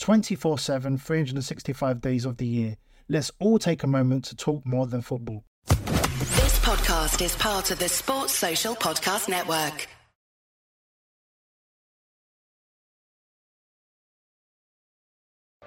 24 0.00 0.58
7, 0.58 0.98
365 0.98 2.00
days 2.00 2.24
of 2.24 2.38
the 2.38 2.46
year. 2.46 2.76
Let's 3.08 3.30
all 3.38 3.58
take 3.58 3.82
a 3.82 3.86
moment 3.86 4.24
to 4.26 4.36
talk 4.36 4.64
more 4.64 4.86
than 4.86 5.02
football. 5.02 5.44
This 5.66 6.58
podcast 6.60 7.22
is 7.22 7.36
part 7.36 7.70
of 7.70 7.78
the 7.78 7.88
Sports 7.88 8.34
Social 8.34 8.74
Podcast 8.74 9.28
Network. 9.28 9.88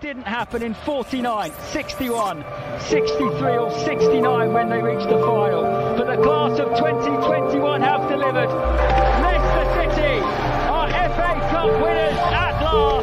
Didn't 0.02 0.23
happen 0.23 0.64
in 0.64 0.73
49, 0.73 1.52
61, 1.72 2.44
63 2.80 3.58
or 3.58 3.72
69 3.72 4.53
when 4.53 4.70
they 4.70 4.81
reached 4.81 5.08
the 5.09 5.20
final. 5.20 5.64
But 5.95 6.08
the 6.08 6.22
class 6.22 6.59
of 6.59 6.70
2021 6.78 7.81
have 7.81 8.09
delivered. 8.09 8.50
Leicester 8.50 9.95
City 9.95 10.20
are 10.20 10.90
FA 10.90 11.40
Cup 11.52 11.72
winners 11.81 12.18
at 12.18 12.62
last 12.64 13.03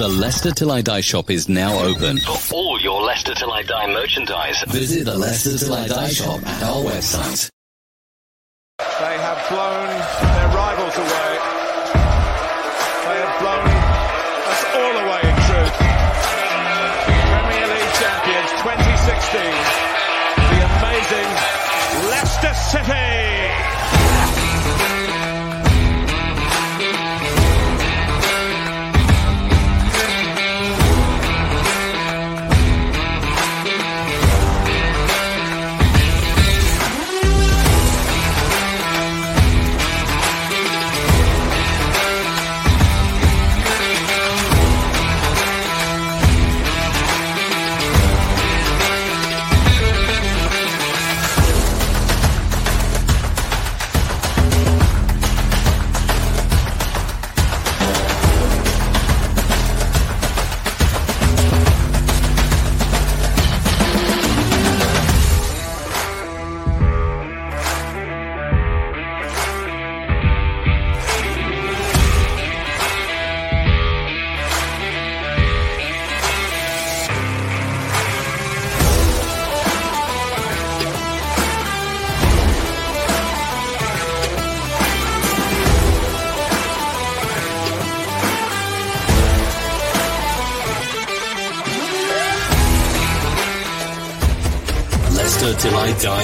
The 0.00 0.08
Leicester 0.08 0.50
Till 0.50 0.72
I 0.72 0.80
Die 0.80 1.02
shop 1.02 1.28
is 1.28 1.46
now 1.46 1.78
open. 1.78 2.16
For 2.20 2.54
all 2.54 2.80
your 2.80 3.02
Leicester 3.02 3.34
Till 3.34 3.52
I 3.52 3.62
Die 3.62 3.86
merchandise, 3.92 4.64
visit 4.68 5.04
the 5.04 5.14
Leicester 5.14 5.58
Till 5.58 5.74
I 5.74 5.88
Die 5.88 6.08
shop 6.08 6.40
at 6.46 6.62
our 6.62 6.82
website. 6.84 7.50
They 8.78 9.18
have 9.18 9.48
blown 9.50 9.89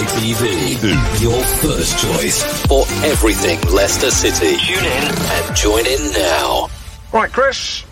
TV. 0.06 1.20
Your 1.20 1.42
first 1.60 1.98
choice 1.98 2.42
for 2.66 2.84
everything 3.04 3.60
Leicester 3.72 4.10
City. 4.10 4.56
Tune 4.56 4.84
in 4.84 5.04
and 5.14 5.56
join 5.56 5.86
in 5.86 6.12
now. 6.12 6.68
Right, 7.12 7.32
Chris. 7.32 7.84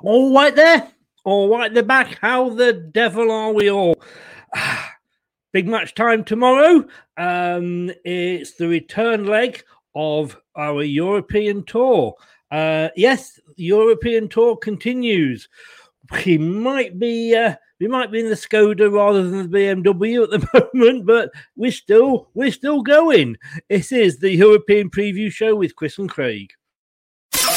All 0.00 0.34
right 0.34 0.54
there. 0.54 0.88
All 1.24 1.48
right, 1.48 1.72
the 1.72 1.82
back. 1.82 2.18
How 2.20 2.50
the 2.50 2.72
devil 2.72 3.30
are 3.30 3.52
we 3.52 3.70
all? 3.70 3.94
Big 5.52 5.68
match 5.68 5.94
time 5.94 6.24
tomorrow. 6.24 6.84
Um, 7.16 7.90
it's 8.04 8.54
the 8.54 8.68
return 8.68 9.26
leg 9.26 9.62
of 9.94 10.36
our 10.56 10.82
European 10.82 11.64
tour. 11.64 12.14
Uh, 12.50 12.88
yes, 12.96 13.38
the 13.56 13.64
European 13.64 14.28
tour 14.28 14.56
continues. 14.56 15.48
We 16.26 16.38
might 16.38 16.98
be 16.98 17.34
uh, 17.34 17.54
we 17.82 17.88
might 17.88 18.12
be 18.12 18.20
in 18.20 18.28
the 18.28 18.36
Skoda 18.36 18.92
rather 18.92 19.28
than 19.28 19.50
the 19.50 19.58
BMW 19.58 20.22
at 20.22 20.30
the 20.30 20.70
moment, 20.74 21.04
but 21.04 21.32
we're 21.56 21.72
still 21.72 22.28
we're 22.32 22.52
still 22.52 22.82
going. 22.82 23.36
This 23.68 23.90
is 23.90 24.20
the 24.20 24.30
European 24.30 24.88
preview 24.88 25.32
show 25.32 25.56
with 25.56 25.74
Chris 25.74 25.98
and 25.98 26.08
Craig. 26.08 26.52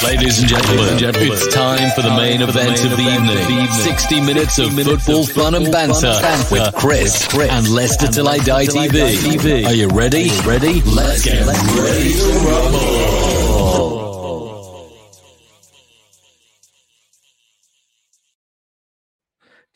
Ladies 0.03 0.39
and 0.39 0.49
gentlemen, 0.49 0.97
it's 0.99 1.53
time 1.53 1.91
for 1.91 2.01
the 2.01 2.09
main 2.09 2.41
event 2.41 2.83
of 2.83 2.97
the 2.97 3.03
evening. 3.03 3.67
60 3.67 4.21
minutes 4.21 4.57
of 4.57 4.73
football 4.73 5.25
fun 5.27 5.53
and 5.53 5.71
banter 5.71 6.19
with 6.51 6.73
Chris 6.75 7.31
and 7.37 7.69
Leicester 7.69 8.07
Till 8.07 8.27
I 8.27 8.39
Die 8.39 8.65
TV. 8.65 9.65
Are 9.67 9.73
you 9.73 9.89
ready? 9.89 10.31
Ready? 10.43 10.81
Let's 10.81 11.23
get 11.23 11.45
ready 11.45 12.13
to 12.13 12.25
rumble. 12.49 13.24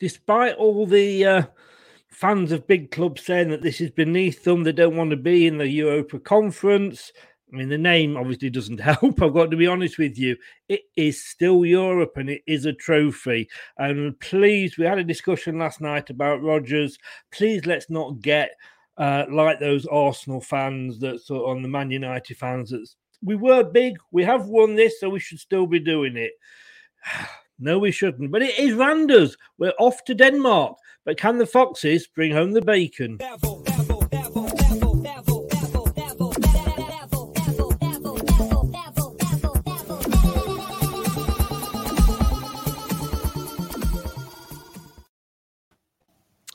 Despite 0.00 0.56
all 0.56 0.86
the 0.86 1.24
uh, 1.24 1.42
fans 2.10 2.52
of 2.52 2.66
big 2.66 2.90
clubs 2.90 3.24
saying 3.24 3.50
that 3.50 3.62
this 3.62 3.80
is 3.80 3.90
beneath 3.90 4.44
them. 4.44 4.64
They 4.64 4.72
don't 4.72 4.96
want 4.96 5.10
to 5.10 5.16
be 5.16 5.46
in 5.46 5.58
the 5.58 5.68
Europa 5.68 6.18
Conference. 6.18 7.12
I 7.52 7.56
mean, 7.56 7.68
the 7.68 7.78
name 7.78 8.16
obviously 8.16 8.50
doesn't 8.50 8.80
help. 8.80 9.22
I've 9.22 9.34
got 9.34 9.50
to 9.50 9.56
be 9.56 9.66
honest 9.66 9.98
with 9.98 10.18
you. 10.18 10.36
It 10.68 10.82
is 10.96 11.24
still 11.24 11.64
Europe 11.64 12.12
and 12.16 12.28
it 12.28 12.42
is 12.46 12.64
a 12.64 12.72
trophy. 12.72 13.48
And 13.78 14.18
please, 14.20 14.76
we 14.76 14.84
had 14.84 14.98
a 14.98 15.04
discussion 15.04 15.58
last 15.58 15.80
night 15.80 16.10
about 16.10 16.42
Rodgers. 16.42 16.98
Please 17.30 17.66
let's 17.66 17.90
not 17.90 18.20
get 18.20 18.50
uh, 18.98 19.24
like 19.30 19.60
those 19.60 19.86
Arsenal 19.86 20.40
fans 20.40 20.98
that 21.00 21.20
sort 21.22 21.48
on 21.48 21.62
the 21.62 21.68
Man 21.68 21.90
United 21.90 22.36
fans 22.36 22.70
that 22.70 22.86
we 23.22 23.34
were 23.34 23.64
big, 23.64 23.98
we 24.10 24.24
have 24.24 24.46
won 24.46 24.74
this, 24.74 24.98
so 24.98 25.10
we 25.10 25.20
should 25.20 25.40
still 25.40 25.66
be 25.66 25.80
doing 25.80 26.16
it. 26.16 26.32
no, 27.60 27.78
we 27.78 27.92
shouldn't. 27.92 28.30
But 28.30 28.42
it 28.42 28.58
is 28.58 28.74
Randers. 28.74 29.36
We're 29.58 29.74
off 29.78 30.02
to 30.04 30.14
Denmark. 30.14 30.76
But 31.04 31.18
can 31.18 31.38
the 31.38 31.46
Foxes 31.46 32.06
bring 32.06 32.32
home 32.32 32.52
the 32.52 32.62
bacon? 32.62 33.18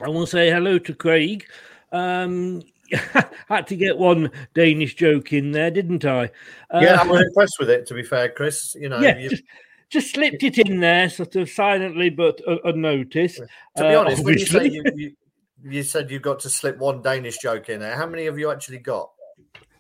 I 0.02 0.10
want 0.10 0.28
to 0.28 0.32
say 0.32 0.52
hello 0.52 0.78
to 0.78 0.94
Craig. 0.94 1.46
Um, 1.92 2.62
had 3.48 3.68
to 3.68 3.76
get 3.76 3.98
one 3.98 4.30
Danish 4.54 4.96
joke 4.96 5.34
in 5.34 5.52
there, 5.52 5.72
didn't 5.72 6.06
I? 6.06 6.26
Uh, 6.70 6.80
yeah, 6.82 7.02
I'm 7.02 7.10
impressed 7.10 7.58
with 7.60 7.70
it. 7.70 7.88
To 7.88 7.94
be 7.94 8.04
fair, 8.04 8.30
Chris, 8.30 8.76
you 8.80 8.90
know, 8.90 9.00
yeah, 9.02 9.18
you... 9.18 9.30
just, 9.30 9.44
just, 9.90 10.14
slipped 10.14 10.44
it 10.44 10.58
in 10.58 10.80
there, 10.80 11.10
sort 11.10 11.36
of 11.36 11.50
silently 11.50 12.10
but 12.10 12.40
unnoticed. 12.64 13.42
To 13.78 13.84
be 13.84 13.96
uh, 13.96 14.02
honest, 14.02 14.24
when 14.24 14.38
you 14.38 14.46
say 14.46 14.68
you, 14.68 14.84
you, 14.96 15.16
you, 15.64 15.84
said 15.84 16.12
you 16.12 16.20
got 16.20 16.40
to 16.42 16.50
slip 16.50 16.78
one 16.78 17.02
Danish 17.02 17.38
joke 17.40 17.70
in 17.70 17.80
there, 17.80 17.96
how 17.96 18.06
many 18.06 18.26
have 18.26 18.38
you 18.38 18.52
actually 18.52 18.80
got? 18.80 19.12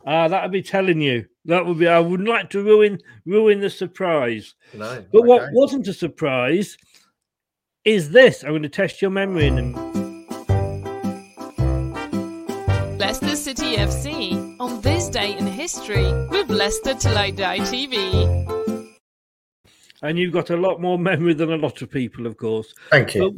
Ah, 0.07 0.23
uh, 0.23 0.27
that 0.27 0.43
would 0.43 0.51
be 0.51 0.61
telling 0.61 1.01
you. 1.01 1.25
That 1.45 1.65
would 1.65 1.79
be. 1.79 1.87
I 1.87 1.99
wouldn't 1.99 2.29
like 2.29 2.51
to 2.51 2.63
ruin 2.63 2.99
ruin 3.25 3.59
the 3.59 3.69
surprise. 3.69 4.53
No, 4.73 5.03
but 5.11 5.19
okay. 5.19 5.27
what 5.27 5.51
wasn't 5.51 5.87
a 5.87 5.93
surprise 5.93 6.77
is 7.85 8.11
this. 8.11 8.43
I'm 8.43 8.49
going 8.49 8.63
to 8.63 8.69
test 8.69 9.01
your 9.01 9.11
memory 9.11 9.47
in. 9.47 9.73
Leicester 12.99 13.35
City 13.35 13.77
FC 13.77 14.55
on 14.59 14.81
this 14.81 15.09
day 15.09 15.37
in 15.37 15.47
history 15.47 16.11
with 16.29 16.49
Leicester 16.49 16.93
Till 16.93 17.17
I 17.17 17.31
Die 17.31 17.59
TV. 17.59 18.44
And 20.05 20.19
you've 20.19 20.33
got 20.33 20.51
a 20.51 20.57
lot 20.57 20.79
more 20.79 20.99
memory 20.99 21.33
than 21.33 21.51
a 21.51 21.57
lot 21.57 21.81
of 21.81 21.89
people, 21.89 22.27
of 22.27 22.37
course. 22.37 22.75
Thank 22.91 23.15
you. 23.15 23.35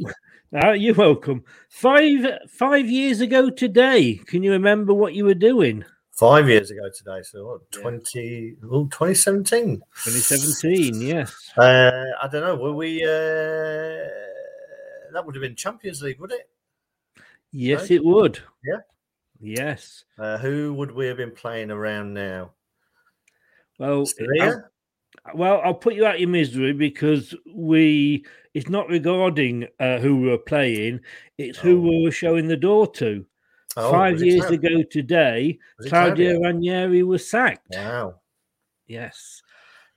uh, 0.62 0.72
you're 0.72 0.94
welcome. 0.94 1.42
Five 1.70 2.26
five 2.50 2.90
years 2.90 3.22
ago 3.22 3.48
today, 3.48 4.20
can 4.26 4.42
you 4.42 4.52
remember 4.52 4.92
what 4.92 5.14
you 5.14 5.24
were 5.24 5.32
doing? 5.32 5.82
Five 6.12 6.46
years 6.48 6.70
ago 6.70 6.90
today, 6.94 7.22
so 7.22 7.46
what, 7.46 7.70
20, 7.70 8.56
well, 8.64 8.86
2017. 8.86 9.76
2017, 10.04 11.00
yes. 11.00 11.32
Uh, 11.56 12.04
I 12.20 12.28
don't 12.28 12.42
know. 12.42 12.56
Were 12.56 12.74
we? 12.74 13.02
Uh, 13.02 13.08
that 15.12 15.24
would 15.24 15.36
have 15.36 15.42
been 15.42 15.54
Champions 15.54 16.02
League, 16.02 16.20
would 16.20 16.32
it? 16.32 16.50
Yes, 17.50 17.88
no? 17.88 17.96
it 17.96 18.04
would. 18.04 18.40
Yeah. 18.62 18.80
Yes. 19.40 20.04
Uh, 20.18 20.36
who 20.36 20.74
would 20.74 20.90
we 20.90 21.06
have 21.06 21.16
been 21.16 21.30
playing 21.30 21.70
around 21.70 22.12
now? 22.12 22.50
Well, 23.78 24.04
I'll, 24.42 24.64
well, 25.34 25.60
I'll 25.64 25.74
put 25.74 25.94
you 25.94 26.06
out 26.06 26.20
your 26.20 26.28
misery 26.28 26.72
because 26.72 27.34
we. 27.52 28.24
It's 28.54 28.68
not 28.68 28.88
regarding 28.88 29.68
uh, 29.78 29.98
who 29.98 30.16
we 30.16 30.28
were 30.28 30.38
playing; 30.38 31.00
it's 31.36 31.58
who 31.58 31.78
oh. 31.78 31.90
we 31.90 32.02
were 32.04 32.10
showing 32.10 32.48
the 32.48 32.56
door 32.56 32.90
to. 32.94 33.24
Oh, 33.76 33.92
Five 33.92 34.20
years 34.22 34.46
ago 34.46 34.82
today, 34.82 35.58
Claudio 35.86 36.40
Ranieri 36.40 37.02
was 37.04 37.28
sacked. 37.30 37.68
Wow. 37.70 38.16
Yes. 38.88 39.42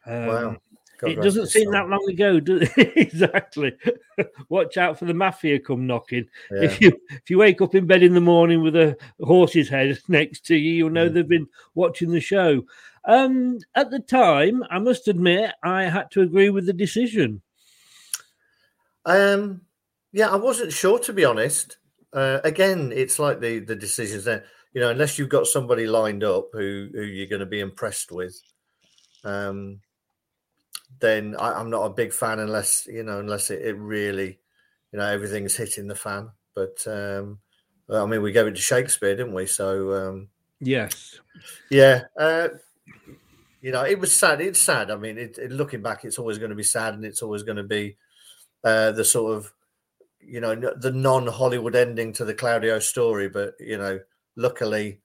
Um, 0.05 0.27
wow. 0.27 0.57
God 1.01 1.11
it 1.11 1.21
doesn't 1.21 1.47
seem 1.47 1.71
that 1.71 1.89
long 1.89 2.05
ago, 2.09 2.39
does 2.39 2.69
it? 2.77 2.93
exactly. 2.95 3.73
Watch 4.49 4.77
out 4.77 4.99
for 4.99 5.05
the 5.05 5.15
mafia 5.15 5.59
come 5.59 5.87
knocking. 5.87 6.27
Yeah. 6.51 6.63
If 6.63 6.79
you 6.79 6.91
if 7.09 7.29
you 7.29 7.39
wake 7.39 7.61
up 7.61 7.73
in 7.73 7.87
bed 7.87 8.03
in 8.03 8.13
the 8.13 8.21
morning 8.21 8.61
with 8.61 8.75
a 8.75 8.95
horse's 9.21 9.67
head 9.67 9.97
next 10.07 10.45
to 10.47 10.55
you, 10.55 10.73
you'll 10.73 10.89
know 10.91 11.09
mm. 11.09 11.13
they've 11.13 11.27
been 11.27 11.47
watching 11.73 12.11
the 12.11 12.19
show. 12.19 12.63
Um, 13.05 13.59
at 13.75 13.89
the 13.89 13.99
time, 13.99 14.63
I 14.69 14.79
must 14.79 15.07
admit, 15.07 15.51
I 15.63 15.83
had 15.83 16.11
to 16.11 16.21
agree 16.21 16.49
with 16.49 16.65
the 16.65 16.73
decision. 16.73 17.41
Um, 19.05 19.61
yeah, 20.11 20.29
I 20.29 20.35
wasn't 20.35 20.73
sure 20.73 20.99
to 20.99 21.13
be 21.13 21.25
honest. 21.25 21.77
Uh, 22.13 22.39
again, 22.43 22.91
it's 22.93 23.19
like 23.19 23.39
the 23.39 23.59
the 23.59 23.75
decisions 23.75 24.25
there. 24.25 24.45
You 24.73 24.81
know, 24.81 24.89
unless 24.89 25.17
you've 25.17 25.29
got 25.29 25.47
somebody 25.47 25.87
lined 25.87 26.23
up 26.23 26.49
who 26.53 26.89
who 26.93 27.01
you're 27.01 27.27
going 27.27 27.39
to 27.39 27.45
be 27.45 27.59
impressed 27.59 28.11
with. 28.11 28.39
Um, 29.23 29.81
then 30.99 31.35
I, 31.37 31.59
am 31.59 31.69
not 31.69 31.85
a 31.85 31.93
big 31.93 32.13
fan 32.13 32.39
unless 32.39 32.87
you 32.87 33.03
know 33.03 33.19
unless 33.19 33.49
it, 33.49 33.61
it, 33.61 33.77
really 33.77 34.39
you 34.91 34.99
know 34.99 35.05
everything's 35.05 35.55
hitting 35.55 35.87
the 35.87 35.95
fan. 35.95 36.29
But 36.53 36.85
um, 36.87 37.39
I 37.89 38.05
mean, 38.05 38.21
we 38.21 38.31
gave 38.31 38.47
it 38.47 38.55
to 38.55 38.61
Shakespeare, 38.61 39.15
didn't 39.15 39.33
we? 39.33 39.45
So 39.45 39.93
um, 39.93 40.27
yes, 40.59 41.19
yeah. 41.69 42.03
Uh, 42.19 42.49
you 43.61 43.71
know, 43.71 43.83
it 43.83 43.99
was 43.99 44.15
sad. 44.15 44.41
It's 44.41 44.59
sad. 44.59 44.89
I 44.89 44.95
mean, 44.95 45.17
it, 45.17 45.37
it, 45.37 45.51
looking 45.51 45.81
back, 45.81 46.03
it's 46.03 46.17
always 46.17 46.39
going 46.39 46.49
to 46.49 46.55
be 46.55 46.63
sad, 46.63 46.95
and 46.95 47.05
it's 47.05 47.21
always 47.21 47.43
going 47.43 47.57
to 47.57 47.63
be 47.63 47.95
uh, 48.63 48.91
the 48.91 49.05
sort 49.05 49.37
of 49.37 49.53
you 50.19 50.39
know 50.39 50.55
the 50.55 50.91
non-Hollywood 50.91 51.75
ending 51.75 52.13
to 52.13 52.25
the 52.25 52.33
Claudio 52.33 52.79
story. 52.79 53.29
But 53.29 53.53
you 53.59 53.77
know, 53.77 53.99
luckily, 54.35 54.99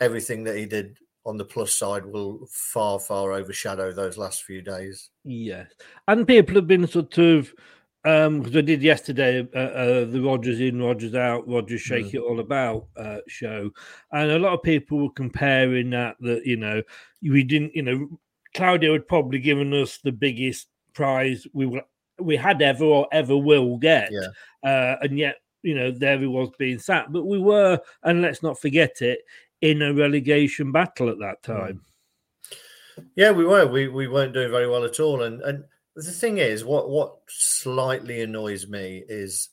everything 0.00 0.44
that 0.44 0.56
he 0.56 0.66
did 0.66 0.98
on 1.24 1.36
the 1.36 1.44
plus 1.44 1.74
side 1.74 2.06
will 2.06 2.46
far, 2.48 3.00
far 3.00 3.32
overshadow 3.32 3.92
those 3.92 4.16
last 4.16 4.44
few 4.44 4.62
days. 4.62 5.10
Yes, 5.24 5.68
and 6.06 6.26
people 6.26 6.54
have 6.54 6.68
been 6.68 6.86
sort 6.86 7.18
of 7.18 7.52
because 8.06 8.54
um, 8.54 8.58
I 8.58 8.60
did 8.60 8.82
yesterday 8.84 9.48
uh, 9.52 9.58
uh, 9.58 10.04
the 10.04 10.20
Rodgers 10.20 10.60
in, 10.60 10.80
Rodgers 10.80 11.16
out, 11.16 11.48
Rodgers 11.48 11.80
shake 11.80 12.06
mm. 12.06 12.14
it 12.14 12.20
all 12.20 12.38
about 12.38 12.86
uh, 12.96 13.18
show, 13.26 13.68
and 14.12 14.30
a 14.30 14.38
lot 14.38 14.52
of 14.52 14.62
people 14.62 15.02
were 15.02 15.12
comparing 15.12 15.90
that 15.90 16.14
that 16.20 16.46
you 16.46 16.56
know 16.56 16.82
we 17.30 17.42
didn't 17.42 17.74
you 17.74 17.82
know 17.82 18.18
Claudio 18.54 18.92
had 18.92 19.08
probably 19.08 19.38
given 19.38 19.72
us 19.74 19.98
the 19.98 20.12
biggest 20.12 20.68
prize 20.94 21.46
we 21.52 21.66
were 21.66 21.82
we 22.18 22.36
had 22.36 22.62
ever 22.62 22.84
or 22.84 23.08
ever 23.12 23.36
will 23.36 23.76
get, 23.76 24.10
yeah. 24.10 24.28
Uh, 24.68 24.96
and 25.02 25.18
yet 25.18 25.36
you 25.62 25.74
know 25.74 25.90
there 25.90 26.18
he 26.18 26.26
was 26.26 26.50
being 26.58 26.78
sat, 26.78 27.12
but 27.12 27.26
we 27.26 27.38
were, 27.38 27.78
and 28.02 28.22
let's 28.22 28.42
not 28.42 28.58
forget 28.60 29.02
it, 29.02 29.20
in 29.60 29.82
a 29.82 29.92
relegation 29.92 30.72
battle 30.72 31.08
at 31.08 31.18
that 31.18 31.38
hmm. 31.44 31.52
time. 31.52 31.80
Yeah, 33.14 33.30
we 33.30 33.44
were. 33.44 33.66
We 33.66 33.88
we 33.88 34.08
weren't 34.08 34.32
doing 34.32 34.50
very 34.50 34.68
well 34.68 34.84
at 34.84 35.00
all. 35.00 35.22
And 35.22 35.42
and 35.42 35.64
the 35.94 36.02
thing 36.02 36.38
is, 36.38 36.64
what 36.64 36.88
what 36.88 37.16
slightly 37.28 38.22
annoys 38.22 38.66
me 38.68 39.02
is 39.08 39.50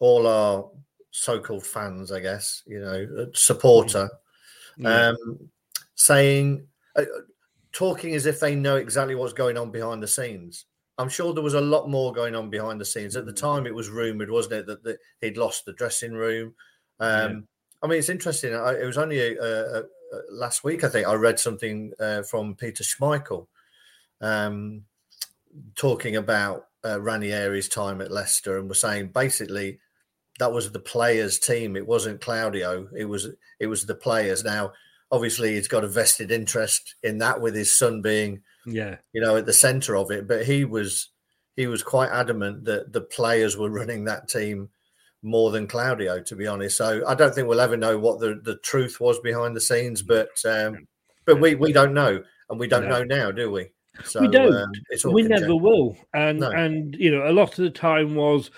all 0.00 0.26
our 0.26 0.70
so-called 1.10 1.64
fans, 1.64 2.10
I 2.10 2.20
guess, 2.20 2.62
you 2.66 2.80
know, 2.80 3.06
uh, 3.22 3.26
supporter, 3.34 4.10
yeah. 4.76 5.10
um, 5.10 5.38
saying, 5.94 6.66
uh, 6.96 7.04
talking 7.72 8.14
as 8.14 8.26
if 8.26 8.40
they 8.40 8.54
know 8.54 8.76
exactly 8.76 9.14
what's 9.14 9.32
going 9.32 9.56
on 9.56 9.70
behind 9.70 10.02
the 10.02 10.08
scenes. 10.08 10.66
I'm 10.96 11.08
sure 11.08 11.34
there 11.34 11.42
was 11.42 11.54
a 11.54 11.60
lot 11.60 11.90
more 11.90 12.12
going 12.12 12.36
on 12.36 12.50
behind 12.50 12.80
the 12.80 12.84
scenes. 12.84 13.16
At 13.16 13.26
the 13.26 13.32
time, 13.32 13.66
it 13.66 13.74
was 13.74 13.88
rumored, 13.88 14.30
wasn't 14.30 14.54
it, 14.54 14.66
that, 14.66 14.84
that 14.84 14.98
he'd 15.20 15.36
lost 15.36 15.64
the 15.64 15.72
dressing 15.72 16.12
room. 16.12 16.54
Um, 17.00 17.48
I 17.82 17.88
mean, 17.88 17.98
it's 17.98 18.08
interesting. 18.08 18.54
I, 18.54 18.74
it 18.74 18.86
was 18.86 18.96
only 18.96 19.18
a, 19.18 19.42
a, 19.42 19.78
a, 19.80 19.84
last 20.30 20.62
week, 20.62 20.84
I 20.84 20.88
think, 20.88 21.08
I 21.08 21.14
read 21.14 21.40
something 21.40 21.92
uh, 21.98 22.22
from 22.22 22.54
Peter 22.54 22.84
Schmeichel 22.84 23.48
um, 24.20 24.82
talking 25.74 26.16
about 26.16 26.68
uh, 26.84 26.98
Ranieri's 26.98 27.68
time 27.68 28.00
at 28.00 28.12
Leicester 28.12 28.58
and 28.58 28.68
was 28.68 28.80
saying 28.80 29.08
basically 29.08 29.80
that 30.38 30.52
was 30.52 30.70
the 30.70 30.80
players' 30.80 31.38
team. 31.38 31.76
It 31.76 31.86
wasn't 31.86 32.20
Claudio. 32.20 32.88
It 32.96 33.04
was 33.04 33.28
it 33.60 33.66
was 33.66 33.86
the 33.86 33.94
players. 33.94 34.44
Now, 34.44 34.72
obviously, 35.10 35.54
he's 35.54 35.68
got 35.68 35.84
a 35.84 35.88
vested 35.88 36.30
interest 36.30 36.96
in 37.02 37.18
that 37.18 37.40
with 37.40 37.54
his 37.54 37.76
son 37.76 38.02
being, 38.02 38.42
yeah, 38.66 38.96
you 39.12 39.20
know, 39.20 39.36
at 39.36 39.46
the 39.46 39.52
centre 39.52 39.96
of 39.96 40.10
it. 40.10 40.26
But 40.26 40.44
he 40.46 40.64
was 40.64 41.10
he 41.56 41.66
was 41.66 41.82
quite 41.82 42.10
adamant 42.10 42.64
that 42.64 42.92
the 42.92 43.02
players 43.02 43.56
were 43.56 43.70
running 43.70 44.04
that 44.04 44.28
team 44.28 44.68
more 45.22 45.50
than 45.50 45.66
Claudio, 45.66 46.20
to 46.20 46.36
be 46.36 46.46
honest. 46.46 46.76
So 46.76 47.02
I 47.06 47.14
don't 47.14 47.34
think 47.34 47.48
we'll 47.48 47.60
ever 47.60 47.76
know 47.76 47.98
what 47.98 48.20
the, 48.20 48.40
the 48.44 48.56
truth 48.58 49.00
was 49.00 49.18
behind 49.20 49.56
the 49.56 49.60
scenes, 49.60 50.02
but 50.02 50.28
um, 50.44 50.86
but 51.24 51.40
we, 51.40 51.54
we 51.54 51.72
don't 51.72 51.94
know, 51.94 52.22
and 52.50 52.60
we 52.60 52.68
don't 52.68 52.88
no. 52.88 52.98
know 52.98 53.04
now, 53.04 53.30
do 53.30 53.50
we? 53.50 53.70
So, 54.04 54.20
we 54.20 54.28
don't. 54.28 54.54
Um, 54.54 55.12
we 55.12 55.22
never 55.22 55.54
will. 55.56 55.96
And 56.12 56.40
no. 56.40 56.50
and 56.50 56.94
you 56.96 57.10
know, 57.10 57.28
a 57.28 57.32
lot 57.32 57.50
of 57.50 57.56
the 57.64 57.70
time 57.70 58.14
was, 58.14 58.50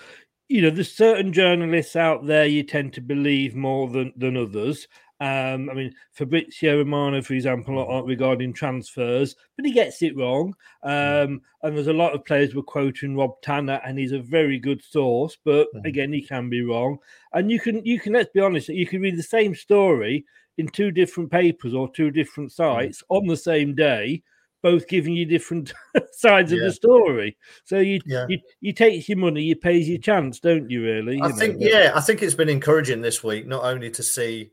you 0.49 0.61
know, 0.61 0.69
there's 0.69 0.91
certain 0.91 1.31
journalists 1.31 1.95
out 1.95 2.25
there 2.25 2.45
you 2.45 2.63
tend 2.63 2.93
to 2.93 3.01
believe 3.01 3.55
more 3.55 3.87
than 3.87 4.13
than 4.17 4.35
others, 4.35 4.87
Um, 5.19 5.69
I 5.69 5.73
mean, 5.73 5.95
Fabrizio 6.11 6.77
Romano, 6.77 7.21
for 7.21 7.33
example, 7.33 8.03
regarding 8.03 8.53
transfers, 8.53 9.35
but 9.55 9.65
he 9.65 9.71
gets 9.71 10.01
it 10.03 10.15
wrong. 10.15 10.53
Um, 10.83 11.41
and 11.63 11.75
there's 11.75 11.87
a 11.87 11.93
lot 11.93 12.13
of 12.13 12.23
players 12.25 12.53
were 12.53 12.61
quoting 12.63 13.15
Rob 13.15 13.41
Tanner, 13.41 13.81
and 13.83 13.97
he's 13.97 14.11
a 14.11 14.19
very 14.19 14.59
good 14.59 14.83
source, 14.83 15.37
but 15.43 15.67
again, 15.85 16.13
he 16.13 16.21
can 16.21 16.49
be 16.49 16.61
wrong. 16.61 16.99
And 17.33 17.49
you 17.49 17.59
can, 17.59 17.83
you 17.83 17.99
can, 17.99 18.13
let's 18.13 18.29
be 18.31 18.41
honest, 18.41 18.69
you 18.69 18.85
can 18.85 19.01
read 19.01 19.17
the 19.17 19.23
same 19.23 19.55
story 19.55 20.25
in 20.57 20.67
two 20.67 20.91
different 20.91 21.31
papers 21.31 21.73
or 21.73 21.91
two 21.91 22.11
different 22.11 22.51
sites 22.51 23.03
on 23.09 23.27
the 23.27 23.37
same 23.37 23.75
day, 23.75 24.23
both 24.63 24.87
giving 24.87 25.13
you 25.13 25.25
different 25.25 25.73
sides 26.11 26.51
of 26.51 26.59
the 26.59 26.71
story. 26.71 27.37
So 27.63 27.79
you, 27.79 27.99
Yeah. 28.05 28.25
you, 28.27 28.39
you 28.61 28.73
take 28.73 29.07
your 29.07 29.17
money, 29.17 29.43
you 29.43 29.55
pays 29.55 29.87
your 29.87 29.99
chance, 29.99 30.39
don't 30.39 30.69
you? 30.69 30.83
Really? 30.83 31.19
I 31.21 31.27
know, 31.27 31.35
think, 31.35 31.57
yeah, 31.59 31.91
I 31.95 32.01
think 32.01 32.21
it's 32.21 32.35
been 32.35 32.49
encouraging 32.49 33.01
this 33.01 33.23
week, 33.23 33.47
not 33.47 33.63
only 33.63 33.89
to 33.91 34.03
see 34.03 34.51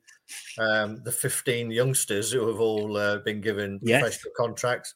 um, 0.58 1.02
the 1.04 1.12
15 1.12 1.70
youngsters 1.70 2.32
who 2.32 2.46
have 2.48 2.60
all 2.60 2.96
uh, 2.96 3.18
been 3.18 3.40
given 3.40 3.78
Yes. 3.82 4.00
professional 4.02 4.32
contracts, 4.36 4.94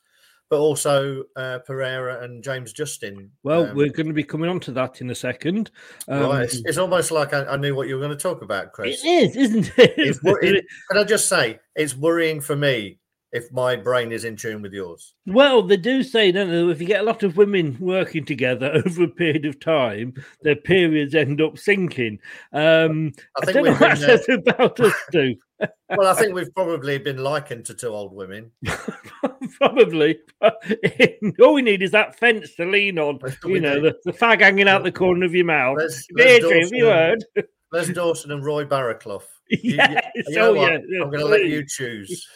but 0.51 0.59
also 0.59 1.25
uh, 1.37 1.59
Pereira 1.67 2.23
and 2.25 2.43
James 2.43 2.73
Justin. 2.73 3.31
Well, 3.43 3.67
um, 3.67 3.77
we're 3.77 3.91
going 3.91 4.07
to 4.07 4.15
be 4.15 4.25
coming 4.25 4.49
on 4.49 4.61
to 4.61 4.73
that 4.73 5.01
in 5.01 5.11
a 5.11 5.15
second. 5.15 5.71
Um, 6.09 6.23
right. 6.23 6.45
It's, 6.45 6.63
it's 6.65 6.79
almost 6.79 7.11
like 7.11 7.35
I, 7.35 7.45
I 7.45 7.57
knew 7.57 7.75
what 7.75 7.89
you 7.89 7.97
were 7.97 8.01
going 8.01 8.17
to 8.17 8.23
talk 8.23 8.43
about, 8.43 8.73
Chris. 8.73 9.05
It 9.05 9.09
is, 9.09 9.37
isn't 9.37 9.73
it? 9.79 9.95
It's 9.97 10.21
it- 10.25 10.65
can 10.91 10.99
I 11.01 11.05
just 11.05 11.29
say, 11.29 11.59
it's 11.77 11.95
worrying 11.97 12.41
for 12.41 12.57
me 12.57 12.99
if 13.33 13.51
my 13.53 13.77
brain 13.77 14.13
is 14.13 14.25
in 14.25 14.37
tune 14.37 14.63
with 14.63 14.73
yours. 14.73 15.15
Well, 15.27 15.63
they 15.63 15.77
do 15.77 16.03
say, 16.03 16.33
don't 16.33 16.51
they, 16.51 16.73
if 16.73 16.81
you 16.81 16.87
get 16.87 17.01
a 17.01 17.05
lot 17.05 17.23
of 17.23 17.37
women 17.37 17.77
working 17.81 18.25
together 18.25 18.71
over 18.87 19.05
a 19.05 19.09
period 19.09 19.45
of 19.45 19.61
time, 19.61 20.15
their 20.43 20.57
periods 20.57 21.15
end 21.15 21.41
up 21.41 21.59
sinking. 21.59 22.21
Um, 22.53 23.13
I 23.37 23.43
I, 23.43 23.45
think 23.45 23.55
don't 23.55 23.55
know 23.55 23.63
we've 23.63 23.81
what 23.81 23.99
that 23.99 24.01
been, 24.01 24.11
uh, 24.11 24.17
says 24.17 24.29
about 24.29 24.81
us 24.81 24.95
too. 25.13 25.37
Well, 25.91 26.07
I 26.07 26.15
think 26.15 26.35
we've 26.35 26.55
probably 26.55 26.99
been 26.99 27.19
likened 27.19 27.65
to 27.67 27.75
two 27.75 27.89
old 27.89 28.15
women. 28.15 28.53
Probably. 29.59 30.19
All 31.41 31.55
we 31.55 31.63
need 31.63 31.83
is 31.83 31.91
that 31.91 32.17
fence 32.17 32.55
to 32.57 32.65
lean 32.65 32.99
on. 32.99 33.19
You 33.45 33.61
know, 33.61 33.81
the, 33.81 33.97
the 34.05 34.13
fag 34.13 34.41
hanging 34.41 34.69
out 34.69 34.85
the 34.85 34.93
corner 34.93 35.27
of 35.27 35.35
your 35.35 35.47
mouth. 35.47 35.79
Les, 35.79 36.07
Deirdre, 36.17 36.61
have 36.61 36.71
you 36.71 36.87
heard? 36.87 37.25
Les 37.73 37.89
Dawson 37.89 38.31
and 38.31 38.45
Roy 38.45 38.67
Barraclough. 38.67 39.25
Yes, 39.63 40.05
you 40.15 40.37
know 40.37 40.51
oh, 40.51 40.55
what? 40.55 40.83
yeah, 40.89 41.03
I'm 41.03 41.11
going 41.11 41.21
to 41.21 41.25
let 41.25 41.47
you 41.47 41.65
choose. 41.67 42.29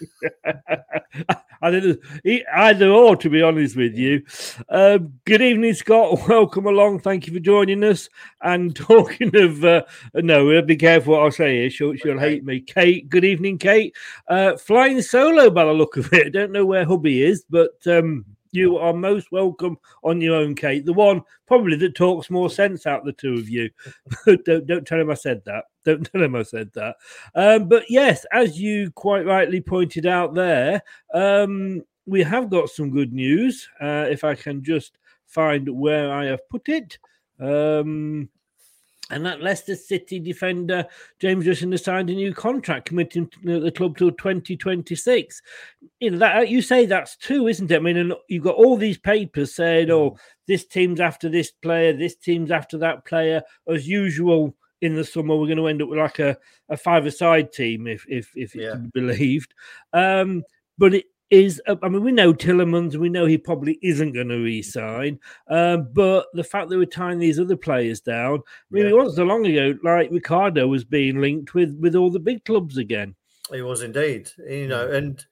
I 1.63 1.97
e- 2.25 2.45
either 2.55 2.91
or, 2.91 3.17
to 3.17 3.29
be 3.29 3.43
honest 3.43 3.77
with 3.77 3.95
you. 3.95 4.25
Um, 4.71 5.13
good 5.27 5.43
evening, 5.43 5.75
Scott. 5.75 6.27
Welcome 6.27 6.67
along. 6.67 7.01
Thank 7.01 7.27
you 7.27 7.35
for 7.35 7.41
joining 7.41 7.85
us. 7.85 8.09
And 8.41 8.75
talking 8.75 9.37
of 9.37 9.63
uh, 9.63 9.83
Noah, 10.15 10.63
be 10.63 10.77
careful 10.77 11.13
what 11.13 11.27
I 11.27 11.29
say 11.29 11.57
here. 11.61 11.71
She'll, 11.71 11.95
she'll 11.97 12.19
hate 12.19 12.45
me. 12.45 12.61
Kate, 12.61 13.09
good 13.11 13.25
evening, 13.25 13.59
Kate. 13.59 13.95
Uh, 14.27 14.57
flying 14.57 15.03
solo 15.03 15.51
by 15.51 15.67
the 15.67 15.73
look 15.73 15.99
of 15.99 16.13
it. 16.15 16.29
I 16.29 16.31
don't 16.31 16.53
know 16.53 16.65
where 16.65 16.87
hubby 16.87 17.23
is, 17.23 17.45
but 17.51 17.75
um, 17.87 18.25
you 18.53 18.77
are 18.77 18.93
most 18.93 19.33
welcome 19.33 19.79
on 20.05 20.21
your 20.21 20.37
own, 20.37 20.55
Kate. 20.55 20.85
The 20.87 20.93
one 20.93 21.23
probably 21.47 21.77
that 21.77 21.95
talks 21.95 22.31
more 22.31 22.51
sense 22.51 22.87
out 22.87 23.05
the 23.05 23.13
two 23.13 23.35
of 23.35 23.49
you. 23.49 23.71
don't 24.45 24.67
don't 24.67 24.87
tell 24.87 25.01
him 25.01 25.11
I 25.11 25.15
said 25.15 25.43
that. 25.47 25.65
Don't 25.85 26.05
tell 26.13 26.23
him 26.23 26.37
I 26.37 26.43
said 26.43 26.71
that. 26.75 26.97
Um, 27.35 27.69
but 27.69 27.85
yes, 27.89 28.25
as 28.33 28.61
you 28.61 28.91
quite 28.93 29.27
rightly 29.27 29.61
pointed 29.61 30.07
out 30.07 30.35
there, 30.35 30.83
um, 31.15 31.83
we 32.07 32.23
have 32.23 32.51
got 32.51 32.69
some 32.69 32.91
good 32.91 33.13
news. 33.13 33.69
Uh, 33.81 34.07
if 34.09 34.23
I 34.23 34.35
can 34.35 34.63
just 34.63 34.99
find 35.27 35.69
where 35.69 36.13
I 36.13 36.27
have 36.27 36.49
put 36.49 36.69
it. 36.69 36.99
Um, 37.41 38.29
and 39.13 39.25
that 39.27 39.43
Leicester 39.43 39.77
City 39.77 40.19
defender 40.19 40.87
James 41.21 41.45
Justin 41.45 41.73
has 41.73 41.85
signed 41.85 42.11
a 42.11 42.15
new 42.15 42.35
contract, 42.35 42.89
committing 42.89 43.29
to 43.29 43.61
the 43.61 43.71
club 43.71 43.97
till 43.97 44.11
2026. 44.11 45.43
You 46.01 46.11
know 46.11 46.19
that 46.19 46.49
you 46.49 46.63
say 46.63 46.87
that's 46.87 47.17
two, 47.17 47.47
isn't 47.49 47.71
it? 47.71 47.77
I 47.77 47.79
mean, 47.81 47.97
and 47.97 48.15
you've 48.29 48.45
got 48.45 48.57
all 48.57 48.77
these 48.77 48.99
papers 48.99 49.55
saying, 49.55 49.91
"Oh, 49.91 50.17
this 50.47 50.65
team's 50.67 51.01
after 51.01 51.29
this 51.29 51.51
player, 51.51 51.93
this 51.93 52.17
team's 52.17 52.51
after 52.51 52.79
that 52.79 53.05
player." 53.05 53.43
As 53.69 53.87
usual, 53.87 54.57
in 54.81 54.95
the 54.95 55.05
summer, 55.05 55.37
we're 55.37 55.47
going 55.47 55.59
to 55.59 55.69
end 55.69 55.83
up 55.83 55.89
with 55.89 55.99
like 55.99 56.19
a, 56.19 56.37
a 56.69 56.77
five-a-side 56.77 57.53
team, 57.53 57.87
if 57.87 58.05
if 58.09 58.31
if 58.35 58.55
it's 58.57 58.65
Yeah. 58.65 58.77
believed. 58.93 59.55
Um, 59.93 60.43
but 60.79 60.95
it 60.95 61.05
is. 61.33 61.61
uh, 61.67 61.77
I 61.83 61.89
mean, 61.89 62.05
we 62.05 62.13
know 62.13 62.33
Tielemans, 62.33 62.97
we 62.97 63.09
know 63.09 63.27
he 63.27 63.39
probably 63.39 63.79
isn't 63.83 64.13
going 64.13 64.29
to 64.29 64.37
resign. 64.37 65.19
Um, 65.49 65.89
but 65.93 66.27
the 66.35 66.45
fact 66.45 66.69
that 66.69 66.79
we're 66.79 66.85
tying 66.85 67.19
these 67.19 67.41
other 67.41 67.57
players 67.57 68.01
down, 68.01 68.35
I 68.39 68.41
mean, 68.71 68.87
it 68.87 68.95
wasn't 68.95 69.17
so 69.17 69.25
long 69.25 69.45
ago, 69.47 69.77
like 69.83 70.11
Ricardo 70.11 70.69
was 70.69 70.85
being 70.85 71.21
linked 71.21 71.55
with 71.55 71.77
with 71.81 71.97
all 71.97 72.11
the 72.11 72.21
big 72.21 72.45
clubs 72.45 72.77
again. 72.77 73.15
It 73.53 73.63
was 73.63 73.83
indeed, 73.83 74.31
you 74.49 74.69
know, 74.69 74.89
and 74.89 75.25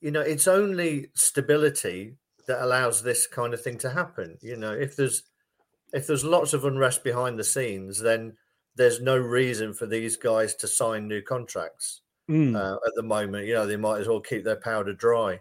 you 0.00 0.10
know, 0.10 0.20
it's 0.20 0.46
only 0.46 1.08
stability 1.14 2.16
that 2.46 2.62
allows 2.62 3.02
this 3.02 3.26
kind 3.26 3.54
of 3.54 3.62
thing 3.62 3.78
to 3.78 3.90
happen. 3.90 4.38
You 4.42 4.56
know, 4.56 4.72
if 4.72 4.96
there's 4.96 5.22
if 5.92 6.06
there's 6.06 6.24
lots 6.24 6.52
of 6.52 6.64
unrest 6.64 7.02
behind 7.02 7.38
the 7.38 7.44
scenes, 7.44 8.00
then 8.00 8.36
there's 8.76 9.00
no 9.00 9.16
reason 9.16 9.74
for 9.74 9.86
these 9.86 10.16
guys 10.16 10.54
to 10.56 10.68
sign 10.68 11.08
new 11.08 11.22
contracts 11.22 12.02
Mm. 12.30 12.56
uh, 12.56 12.76
at 12.86 12.94
the 12.94 13.02
moment. 13.02 13.46
You 13.46 13.54
know, 13.54 13.66
they 13.66 13.76
might 13.76 14.00
as 14.00 14.08
well 14.08 14.20
keep 14.20 14.44
their 14.44 14.56
powder 14.56 14.92
dry. 14.92 15.40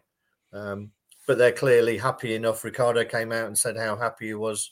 Um, 0.51 0.91
but 1.27 1.37
they're 1.37 1.51
clearly 1.51 1.97
happy 1.97 2.33
enough. 2.33 2.63
Ricardo 2.63 3.05
came 3.05 3.31
out 3.31 3.45
and 3.45 3.57
said 3.57 3.77
how 3.77 3.95
happy 3.95 4.27
he 4.27 4.33
was 4.33 4.71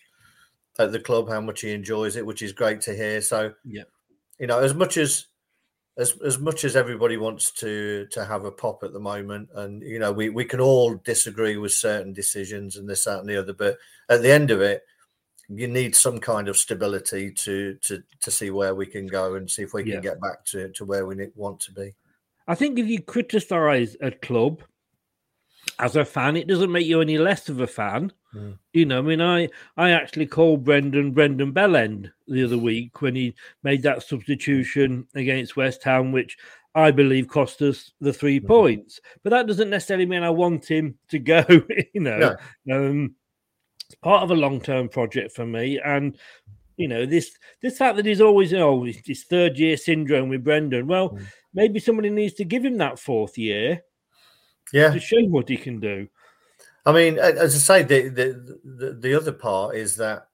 at 0.80 0.92
the 0.92 1.00
club, 1.00 1.30
how 1.30 1.40
much 1.42 1.62
he 1.62 1.72
enjoys 1.72 2.16
it, 2.16 2.26
which 2.26 2.42
is 2.42 2.52
great 2.52 2.82
to 2.82 2.96
hear. 2.96 3.22
So, 3.22 3.54
Yeah. 3.64 3.84
you 4.40 4.48
know, 4.48 4.60
as 4.60 4.74
much 4.74 4.98
as 4.98 5.28
as 5.98 6.16
as 6.24 6.38
much 6.40 6.64
as 6.64 6.76
everybody 6.76 7.18
wants 7.18 7.52
to 7.52 8.06
to 8.12 8.24
have 8.26 8.46
a 8.46 8.52
pop 8.52 8.84
at 8.84 8.94
the 8.94 9.00
moment, 9.00 9.50
and 9.56 9.82
you 9.84 10.00
know, 10.00 10.12
we 10.12 10.30
we 10.30 10.46
can 10.46 10.60
all 10.60 10.96
disagree 10.96 11.58
with 11.58 11.72
certain 11.74 12.14
decisions 12.14 12.76
and 12.78 12.88
this, 12.90 13.04
that, 13.06 13.20
and 13.20 13.30
the 13.30 13.38
other, 13.38 13.54
but 13.54 13.78
at 14.10 14.22
the 14.22 14.32
end 14.32 14.52
of 14.52 14.62
it, 14.62 14.84
you 15.50 15.68
need 15.68 15.96
some 15.96 16.20
kind 16.20 16.48
of 16.50 16.58
stability 16.58 17.32
to 17.32 17.76
to 17.82 18.04
to 18.20 18.32
see 18.32 18.50
where 18.52 18.76
we 18.76 18.86
can 18.86 19.08
go 19.08 19.36
and 19.36 19.50
see 19.50 19.64
if 19.64 19.74
we 19.74 19.84
can 19.84 19.94
Yeah. 19.94 20.00
get 20.02 20.22
back 20.22 20.44
to 20.46 20.70
to 20.74 20.86
where 20.86 21.06
we 21.06 21.16
want 21.36 21.60
to 21.62 21.72
be. 21.72 21.96
I 22.48 22.56
think 22.56 22.80
if 22.80 22.88
you 22.88 23.02
criticize 23.02 23.98
a 24.02 24.12
club 24.12 24.62
as 25.80 25.96
a 25.96 26.06
fan, 26.06 26.38
it 26.38 26.48
doesn't 26.48 26.72
make 26.72 26.88
you 26.88 27.02
any 27.02 27.18
less 27.18 27.50
of 27.50 27.60
a 27.60 27.68
fan. 27.68 28.12
Mm. 28.34 28.58
You 28.74 28.86
know, 28.86 29.00
I 29.00 29.02
mean, 29.02 29.22
I 29.22 29.50
I 29.76 29.92
actually 29.92 30.28
called 30.28 30.64
Brendan 30.64 31.12
Brendan 31.12 31.54
Bellend 31.54 32.12
the 32.28 32.44
other 32.44 32.58
week 32.58 33.02
when 33.02 33.16
he 33.16 33.36
made 33.64 33.84
that 33.84 34.04
substitution 34.04 35.08
against 35.16 35.56
West 35.58 35.84
Ham, 35.84 36.12
which 36.12 36.38
I 36.76 36.92
believe 36.92 37.28
cost 37.28 37.62
us 37.62 37.92
the 38.00 38.14
three 38.14 38.40
Mm-hmm. 38.40 38.48
points. 38.48 39.02
But 39.24 39.32
that 39.32 39.48
doesn't 39.48 39.70
necessarily 39.70 40.06
mean 40.06 40.24
I 40.24 40.30
want 40.30 40.66
him 40.66 40.98
to 41.10 41.20
go. 41.34 41.44
You 41.94 42.02
know, 42.02 42.36
um, 42.72 43.16
it's 43.86 43.96
part 43.96 44.24
of 44.24 44.32
a 44.32 44.36
long 44.36 44.60
term 44.62 44.90
project 44.90 45.32
for 45.34 45.46
me, 45.46 45.80
and 45.84 46.18
you 46.78 46.88
know 46.88 47.06
this 47.06 47.32
this 47.62 47.78
fact 47.78 47.98
that 47.98 48.06
he's 48.06 48.22
always 48.22 48.54
oh 48.54 48.84
his, 48.84 48.98
his 49.06 49.24
third 49.26 49.58
year 49.58 49.76
syndrome 49.78 50.30
with 50.30 50.44
Brendan. 50.44 50.88
Well, 50.88 51.10
Mm. 51.10 51.26
maybe 51.54 51.80
somebody 51.80 52.10
needs 52.10 52.36
to 52.36 52.46
give 52.46 52.64
him 52.64 52.78
that 52.78 53.00
fourth 53.00 53.38
year 53.38 53.82
Yeah, 54.72 54.92
to 54.94 55.00
show 55.00 55.22
what 55.26 55.50
he 55.50 55.58
can 55.58 55.80
do. 55.80 56.08
I 56.86 56.94
mean, 56.94 57.20
as 57.20 57.54
I 57.56 57.58
say, 57.58 57.84
the 57.84 58.10
the 58.10 58.60
the, 58.64 58.94
the 58.94 59.14
other 59.14 59.34
part 59.34 59.76
is 59.76 59.96
that 59.98 60.28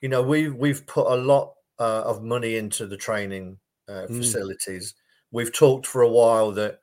you 0.00 0.08
know 0.08 0.22
we 0.22 0.48
we've 0.48 0.84
put 0.86 1.06
a 1.06 1.16
lot 1.16 1.54
uh, 1.78 2.02
of 2.02 2.22
money 2.22 2.56
into 2.56 2.86
the 2.86 2.96
training 2.96 3.58
uh, 3.88 4.06
Mm. 4.08 4.18
facilities. 4.18 4.94
We've 5.30 5.52
talked 5.52 5.86
for 5.86 6.02
a 6.02 6.08
while 6.10 6.52
that 6.52 6.80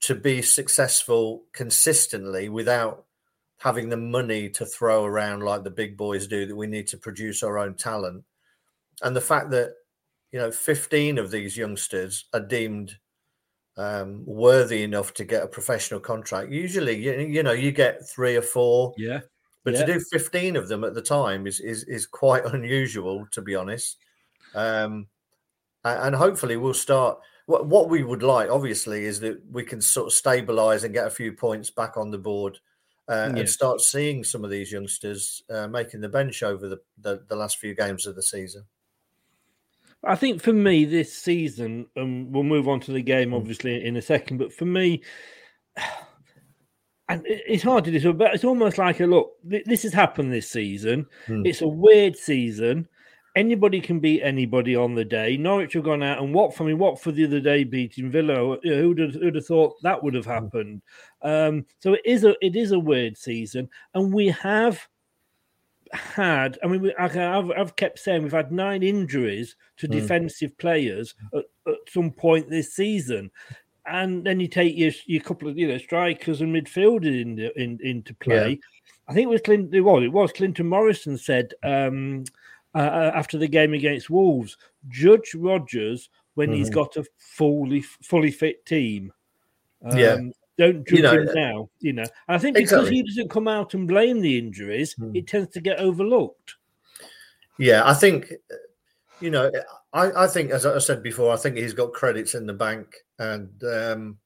to 0.00 0.14
be 0.14 0.42
successful 0.42 1.44
consistently 1.52 2.48
without 2.48 3.04
having 3.60 3.88
the 3.88 3.96
money 3.96 4.48
to 4.48 4.64
throw 4.64 5.04
around 5.04 5.42
like 5.42 5.64
the 5.64 5.70
big 5.70 5.96
boys 5.96 6.28
do, 6.28 6.46
that 6.46 6.54
we 6.54 6.66
need 6.68 6.86
to 6.88 6.96
produce 6.96 7.42
our 7.42 7.58
own 7.58 7.74
talent. 7.74 8.22
And 9.02 9.14
the 9.16 9.20
fact 9.20 9.50
that 9.50 9.74
you 10.32 10.38
know 10.38 10.50
15 10.50 11.18
of 11.18 11.30
these 11.30 11.56
youngsters 11.56 12.26
are 12.34 12.40
deemed 12.40 12.98
um, 13.76 14.24
worthy 14.26 14.82
enough 14.82 15.14
to 15.14 15.24
get 15.24 15.42
a 15.44 15.48
professional 15.48 16.00
contract. 16.00 16.50
Usually, 16.50 16.96
you, 16.96 17.12
you 17.28 17.42
know, 17.42 17.52
you 17.52 17.72
get 17.72 18.08
three 18.08 18.36
or 18.36 18.42
four, 18.42 18.94
Yeah. 18.98 19.20
but 19.64 19.74
Yeah. 19.74 19.84
to 19.86 19.94
do 19.94 20.00
15 20.00 20.56
of 20.56 20.68
them 20.68 20.84
at 20.84 20.94
the 20.94 21.02
time 21.02 21.46
is 21.46 21.60
is, 21.60 21.84
is 21.84 22.06
quite 22.06 22.44
unusual, 22.46 23.26
to 23.32 23.42
be 23.42 23.54
honest. 23.54 23.98
Um, 24.54 25.08
and 25.84 26.14
hopefully, 26.14 26.56
we'll 26.56 26.74
start. 26.74 27.18
What, 27.46 27.66
what 27.66 27.88
we 27.88 28.02
would 28.04 28.22
like, 28.22 28.50
obviously, 28.50 29.04
is 29.04 29.20
that 29.20 29.40
we 29.50 29.64
can 29.64 29.80
sort 29.80 30.08
of 30.08 30.12
stabilize 30.12 30.84
and 30.84 30.92
get 30.92 31.06
a 31.06 31.10
few 31.10 31.32
points 31.32 31.70
back 31.70 31.96
on 31.96 32.10
the 32.10 32.18
board. 32.18 32.58
Uh, 33.08 33.30
and 33.34 33.48
start 33.48 33.80
seeing 33.80 34.22
some 34.22 34.44
of 34.44 34.50
these 34.50 34.70
youngsters 34.70 35.42
uh, 35.48 35.66
making 35.66 36.02
the 36.02 36.08
bench 36.10 36.42
over 36.42 36.68
the, 36.68 36.78
the, 36.98 37.24
the 37.28 37.36
last 37.36 37.56
few 37.56 37.74
games 37.74 38.06
of 38.06 38.14
the 38.14 38.22
season. 38.22 38.66
I 40.04 40.14
think 40.14 40.42
for 40.42 40.52
me 40.52 40.84
this 40.84 41.12
season, 41.12 41.86
um, 41.96 42.30
we'll 42.30 42.44
move 42.44 42.68
on 42.68 42.80
to 42.80 42.92
the 42.92 43.02
game 43.02 43.34
obviously 43.34 43.84
in 43.84 43.96
a 43.96 44.02
second, 44.02 44.38
but 44.38 44.52
for 44.52 44.64
me, 44.64 45.02
and 47.08 47.22
it's 47.24 47.62
hard 47.62 47.84
to 47.84 47.98
do, 47.98 48.12
but 48.12 48.34
it's 48.34 48.44
almost 48.44 48.78
like 48.78 49.00
a 49.00 49.06
look. 49.06 49.32
This 49.42 49.82
has 49.82 49.92
happened 49.92 50.32
this 50.32 50.50
season. 50.50 51.06
Hmm. 51.26 51.42
It's 51.44 51.62
a 51.62 51.68
weird 51.68 52.16
season. 52.16 52.88
anybody 53.38 53.80
can 53.80 54.00
beat 54.00 54.22
anybody 54.22 54.74
on 54.74 54.94
the 54.94 55.04
day. 55.04 55.36
Norwich 55.36 55.74
have 55.74 55.84
gone 55.84 56.02
out 56.02 56.22
and 56.22 56.34
Watford. 56.34 56.66
I 56.66 56.68
mean, 56.68 56.78
Watford 56.78 57.14
the 57.14 57.24
other 57.24 57.40
day 57.40 57.64
beating 57.64 58.10
Villa. 58.10 58.58
You 58.62 58.70
know, 58.70 58.82
who'd, 58.82 58.98
have, 58.98 59.14
who'd 59.14 59.34
have 59.36 59.46
thought 59.46 59.76
that 59.82 60.02
would 60.02 60.14
have 60.14 60.26
happened? 60.26 60.82
Um, 61.22 61.64
so 61.78 61.94
it 61.94 62.02
is 62.04 62.24
a 62.24 62.34
it 62.44 62.56
is 62.56 62.72
a 62.72 62.78
weird 62.78 63.16
season, 63.16 63.68
and 63.94 64.12
we 64.12 64.28
have 64.28 64.86
had. 65.92 66.58
I 66.62 66.66
mean, 66.66 66.82
we, 66.82 66.94
I, 66.96 67.08
have 67.08 67.50
I've 67.50 67.76
kept 67.76 67.98
saying 67.98 68.22
we've 68.22 68.32
had 68.32 68.52
nine 68.52 68.82
injuries 68.82 69.56
to 69.78 69.88
Mm. 69.88 69.92
defensive 69.92 70.56
players 70.58 71.14
at, 71.34 71.44
at 71.66 71.74
some 71.88 72.10
point 72.10 72.48
this 72.50 72.74
season. 72.74 73.30
And 73.86 74.24
then 74.24 74.38
you 74.38 74.48
take 74.48 74.76
your 74.76 74.92
your 75.06 75.22
couple 75.22 75.48
of 75.48 75.56
you 75.56 75.66
know 75.68 75.78
strikers 75.78 76.42
and 76.42 76.54
midfielders 76.54 77.22
in, 77.22 77.38
in 77.56 77.78
into 77.82 78.14
play. 78.14 78.60
I 79.08 79.14
think 79.14 79.24
it 79.24 79.30
was 79.30 79.40
Clinton. 79.40 79.82
Well, 79.82 80.02
it 80.02 80.12
was 80.12 80.32
Clinton 80.32 80.68
Morrison 80.68 81.16
said 81.16 81.54
um, 81.62 82.24
uh, 82.74 82.78
uh, 82.78 83.12
after 83.14 83.38
the 83.38 83.48
game 83.48 83.72
against 83.72 84.10
Wolves, 84.10 84.58
judge 84.88 85.34
Rodgers 85.34 86.10
when 86.34 86.52
he's 86.52 86.68
got 86.70 86.96
a 86.96 87.04
fully 87.16 87.80
fully 87.80 88.30
fit 88.30 88.66
team. 88.66 89.12
Yeah. 89.96 90.18
Don't 90.58 90.86
judge 90.86 90.96
You 90.98 91.02
know, 91.02 91.12
him 91.12 91.28
uh, 91.28 91.32
now. 91.32 91.70
You 91.80 91.92
know, 91.94 92.02
and 92.02 92.36
I 92.36 92.38
think 92.38 92.56
because 92.56 92.72
Exactly. 92.72 92.96
he 92.96 93.02
doesn't 93.04 93.30
come 93.30 93.48
out 93.48 93.74
and 93.74 93.86
blame 93.88 94.20
the 94.20 94.36
injuries, 94.38 94.92
Hmm. 94.94 95.14
it 95.14 95.26
tends 95.28 95.52
to 95.54 95.60
get 95.60 95.78
overlooked. 95.78 96.56
Yeah, 97.58 97.82
I 97.84 97.94
think 97.94 98.32
you 99.20 99.30
know, 99.30 99.50
I, 99.92 100.24
I 100.24 100.26
think 100.28 100.50
as 100.50 100.64
I 100.66 100.78
said 100.78 101.02
before, 101.02 101.32
I 101.32 101.36
think 101.36 101.56
he's 101.56 101.74
got 101.74 101.92
credits 101.92 102.34
in 102.34 102.46
the 102.46 102.52
bank, 102.54 102.94
and 103.18 103.50
um, 103.64 104.18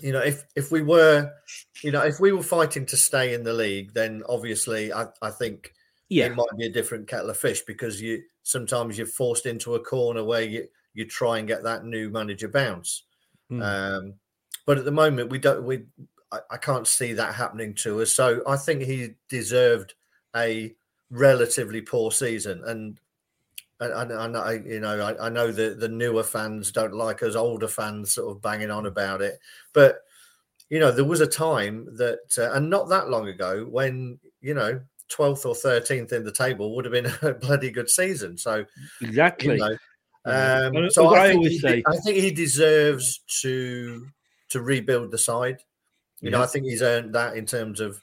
you 0.00 0.12
know, 0.12 0.20
if 0.20 0.44
if 0.56 0.70
we 0.70 0.82
were, 0.82 1.32
you 1.82 1.90
know, 1.92 2.02
if 2.02 2.20
we 2.20 2.32
were 2.32 2.42
fighting 2.42 2.86
to 2.86 2.96
stay 2.96 3.34
in 3.34 3.42
the 3.44 3.52
league, 3.52 3.92
then 3.94 4.22
obviously 4.28 4.92
I, 4.92 5.06
I 5.22 5.30
think 5.30 5.72
Yeah. 6.08 6.26
it 6.26 6.36
might 6.36 6.56
be 6.58 6.66
a 6.66 6.72
different 6.72 7.08
kettle 7.08 7.30
of 7.30 7.36
fish 7.36 7.62
because 7.62 8.00
you 8.02 8.22
sometimes 8.42 8.98
you're 8.98 9.06
forced 9.06 9.46
into 9.46 9.74
a 9.74 9.80
corner 9.80 10.22
where 10.24 10.42
you 10.42 10.66
you 10.94 11.04
try 11.06 11.38
and 11.38 11.46
get 11.48 11.62
that 11.62 11.84
new 11.84 12.10
manager 12.10 12.48
bounce. 12.48 13.04
Hmm. 13.48 13.62
Um, 13.62 14.14
but 14.66 14.78
at 14.78 14.84
the 14.84 14.90
moment, 14.92 15.30
we 15.30 15.38
don't. 15.38 15.64
We 15.64 15.84
I, 16.32 16.40
I 16.50 16.56
can't 16.58 16.86
see 16.86 17.12
that 17.14 17.34
happening 17.34 17.74
to 17.76 18.02
us. 18.02 18.12
So 18.14 18.42
I 18.46 18.56
think 18.56 18.82
he 18.82 19.10
deserved 19.28 19.94
a 20.34 20.74
relatively 21.10 21.80
poor 21.80 22.10
season, 22.12 22.62
and 22.66 23.00
and, 23.78 24.36
I, 24.36 24.54
you 24.64 24.80
know, 24.80 25.00
I, 25.00 25.26
I 25.26 25.28
know 25.28 25.52
that 25.52 25.80
the 25.80 25.88
newer 25.88 26.22
fans 26.22 26.72
don't 26.72 26.94
like 26.94 27.22
us 27.22 27.36
older 27.36 27.68
fans 27.68 28.14
sort 28.14 28.34
of 28.34 28.40
banging 28.40 28.70
on 28.70 28.86
about 28.86 29.20
it, 29.20 29.38
but 29.74 29.98
you 30.70 30.80
know, 30.80 30.90
there 30.90 31.04
was 31.04 31.20
a 31.20 31.26
time 31.26 31.86
that, 31.96 32.20
uh, 32.38 32.52
and 32.52 32.68
not 32.70 32.88
that 32.88 33.08
long 33.10 33.28
ago, 33.28 33.66
when 33.70 34.18
you 34.40 34.54
know, 34.54 34.80
twelfth 35.08 35.46
or 35.46 35.54
thirteenth 35.54 36.12
in 36.12 36.24
the 36.24 36.32
table 36.32 36.74
would 36.74 36.84
have 36.84 36.92
been 36.92 37.12
a 37.22 37.34
bloody 37.34 37.70
good 37.70 37.90
season. 37.90 38.36
So 38.38 38.64
Exactly. 39.00 39.54
you 39.54 39.58
know, 39.58 39.76
um, 40.24 40.90
so 40.90 41.06
I 41.14 41.24
I 41.24 41.26
think, 41.28 41.36
always 41.36 41.52
he, 41.52 41.58
say- 41.58 41.84
I 41.86 41.96
think 41.98 42.16
he 42.16 42.30
deserves 42.30 43.20
to 43.42 44.06
to 44.50 44.60
rebuild 44.60 45.10
the 45.10 45.18
side. 45.18 45.58
You 46.20 46.30
know, 46.30 46.42
I 46.42 46.46
think 46.46 46.64
he's 46.64 46.82
earned 46.82 47.14
that 47.14 47.36
in 47.36 47.44
terms 47.44 47.78
of 47.78 48.02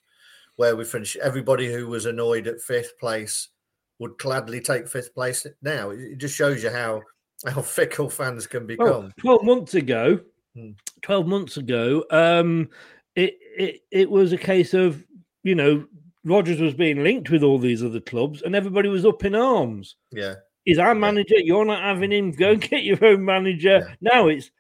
where 0.57 0.75
we 0.75 0.85
finish. 0.85 1.15
Everybody 1.15 1.71
who 1.71 1.88
was 1.88 2.05
annoyed 2.05 2.47
at 2.47 2.62
fifth 2.62 3.00
place 3.00 3.50
would 3.97 4.17
gladly 4.19 4.62
take 4.62 4.88
fifth 4.88 5.15
place 5.15 5.47
now. 5.63 5.89
It 5.89 6.17
just 6.17 6.35
shows 6.35 6.62
you 6.62 6.69
how 6.69 7.01
how 7.47 7.62
fickle 7.63 8.09
fans 8.09 8.45
can 8.45 8.67
become. 8.67 9.12
12 9.17 9.43
months 9.43 9.73
ago, 9.73 10.19
Hmm. 10.55 10.71
12 11.01 11.27
months 11.27 11.57
ago, 11.57 12.05
um, 12.12 12.69
it, 13.15 13.38
it, 13.57 13.81
it 13.91 14.09
was 14.09 14.33
a 14.33 14.38
case 14.38 14.73
of, 14.73 15.03
you 15.43 15.55
know, 15.55 15.85
Rodgers 16.23 16.62
was 16.62 16.73
being 16.73 17.03
linked 17.03 17.29
with 17.29 17.43
all 17.43 17.57
these 17.57 17.83
other 17.83 18.00
clubs 18.00 18.43
and 18.43 18.55
everybody 18.55 18.88
was 18.88 19.05
up 19.05 19.25
in 19.25 19.35
arms. 19.35 19.95
Yeah, 20.12 20.35
is 20.65 20.79
our 20.79 20.95
manager. 20.95 21.35
You're 21.38 21.65
not 21.65 21.81
having 21.81 22.12
him. 22.12 22.31
Go 22.31 22.51
and 22.51 22.62
get 22.62 22.83
your 22.83 23.03
own 23.03 23.25
manager. 23.25 23.95
Now 24.00 24.27
it's, 24.27 24.51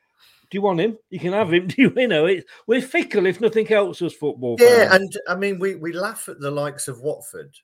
do 0.53 0.57
you 0.57 0.61
want 0.61 0.81
him? 0.81 0.99
You 1.09 1.19
can 1.19 1.33
have 1.33 1.51
him. 1.51 1.65
Do 1.69 1.81
you, 1.81 1.91
you 1.97 2.07
know, 2.07 2.27
it's, 2.27 2.45
we're 2.67 2.79
fickle 2.79 3.25
if 3.25 3.41
nothing 3.41 3.71
else 3.71 4.03
as 4.03 4.13
football 4.13 4.55
yeah, 4.59 4.87
fans. 4.87 5.15
and 5.15 5.17
I 5.27 5.35
mean, 5.35 5.57
we 5.57 5.73
we 5.73 5.93
laugh 5.93 6.29
at 6.29 6.39
the 6.39 6.51
likes 6.51 6.87
of 6.87 7.01
Watford, 7.01 7.55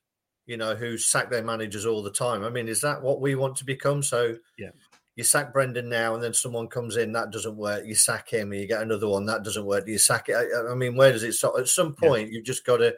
you 0.46 0.56
know, 0.56 0.74
who 0.74 0.98
sack 0.98 1.30
their 1.30 1.44
managers 1.44 1.86
all 1.86 2.02
the 2.02 2.10
time. 2.10 2.42
I 2.42 2.50
mean, 2.50 2.66
is 2.66 2.80
that 2.80 3.00
what 3.00 3.20
we 3.20 3.36
want 3.36 3.54
to 3.58 3.64
become? 3.64 4.02
So 4.02 4.34
Yeah. 4.58 4.70
you 5.14 5.22
sack 5.22 5.52
Brendan 5.52 5.88
now, 5.88 6.16
and 6.16 6.24
then 6.24 6.34
someone 6.34 6.66
comes 6.66 6.96
in 6.96 7.12
that 7.12 7.30
doesn't 7.30 7.56
work. 7.56 7.86
You 7.86 7.94
sack 7.94 8.28
him, 8.28 8.50
and 8.50 8.60
you 8.60 8.66
get 8.66 8.82
another 8.82 9.06
one 9.06 9.24
that 9.26 9.44
doesn't 9.44 9.64
work. 9.64 9.86
You 9.86 9.96
sack 9.96 10.28
it. 10.28 10.34
I, 10.34 10.72
I 10.72 10.74
mean, 10.74 10.96
where 10.96 11.12
does 11.12 11.22
it 11.22 11.34
stop? 11.34 11.54
At 11.56 11.68
some 11.68 11.94
point, 11.94 12.32
you've 12.32 12.44
just 12.44 12.66
got 12.66 12.78
to 12.78 12.96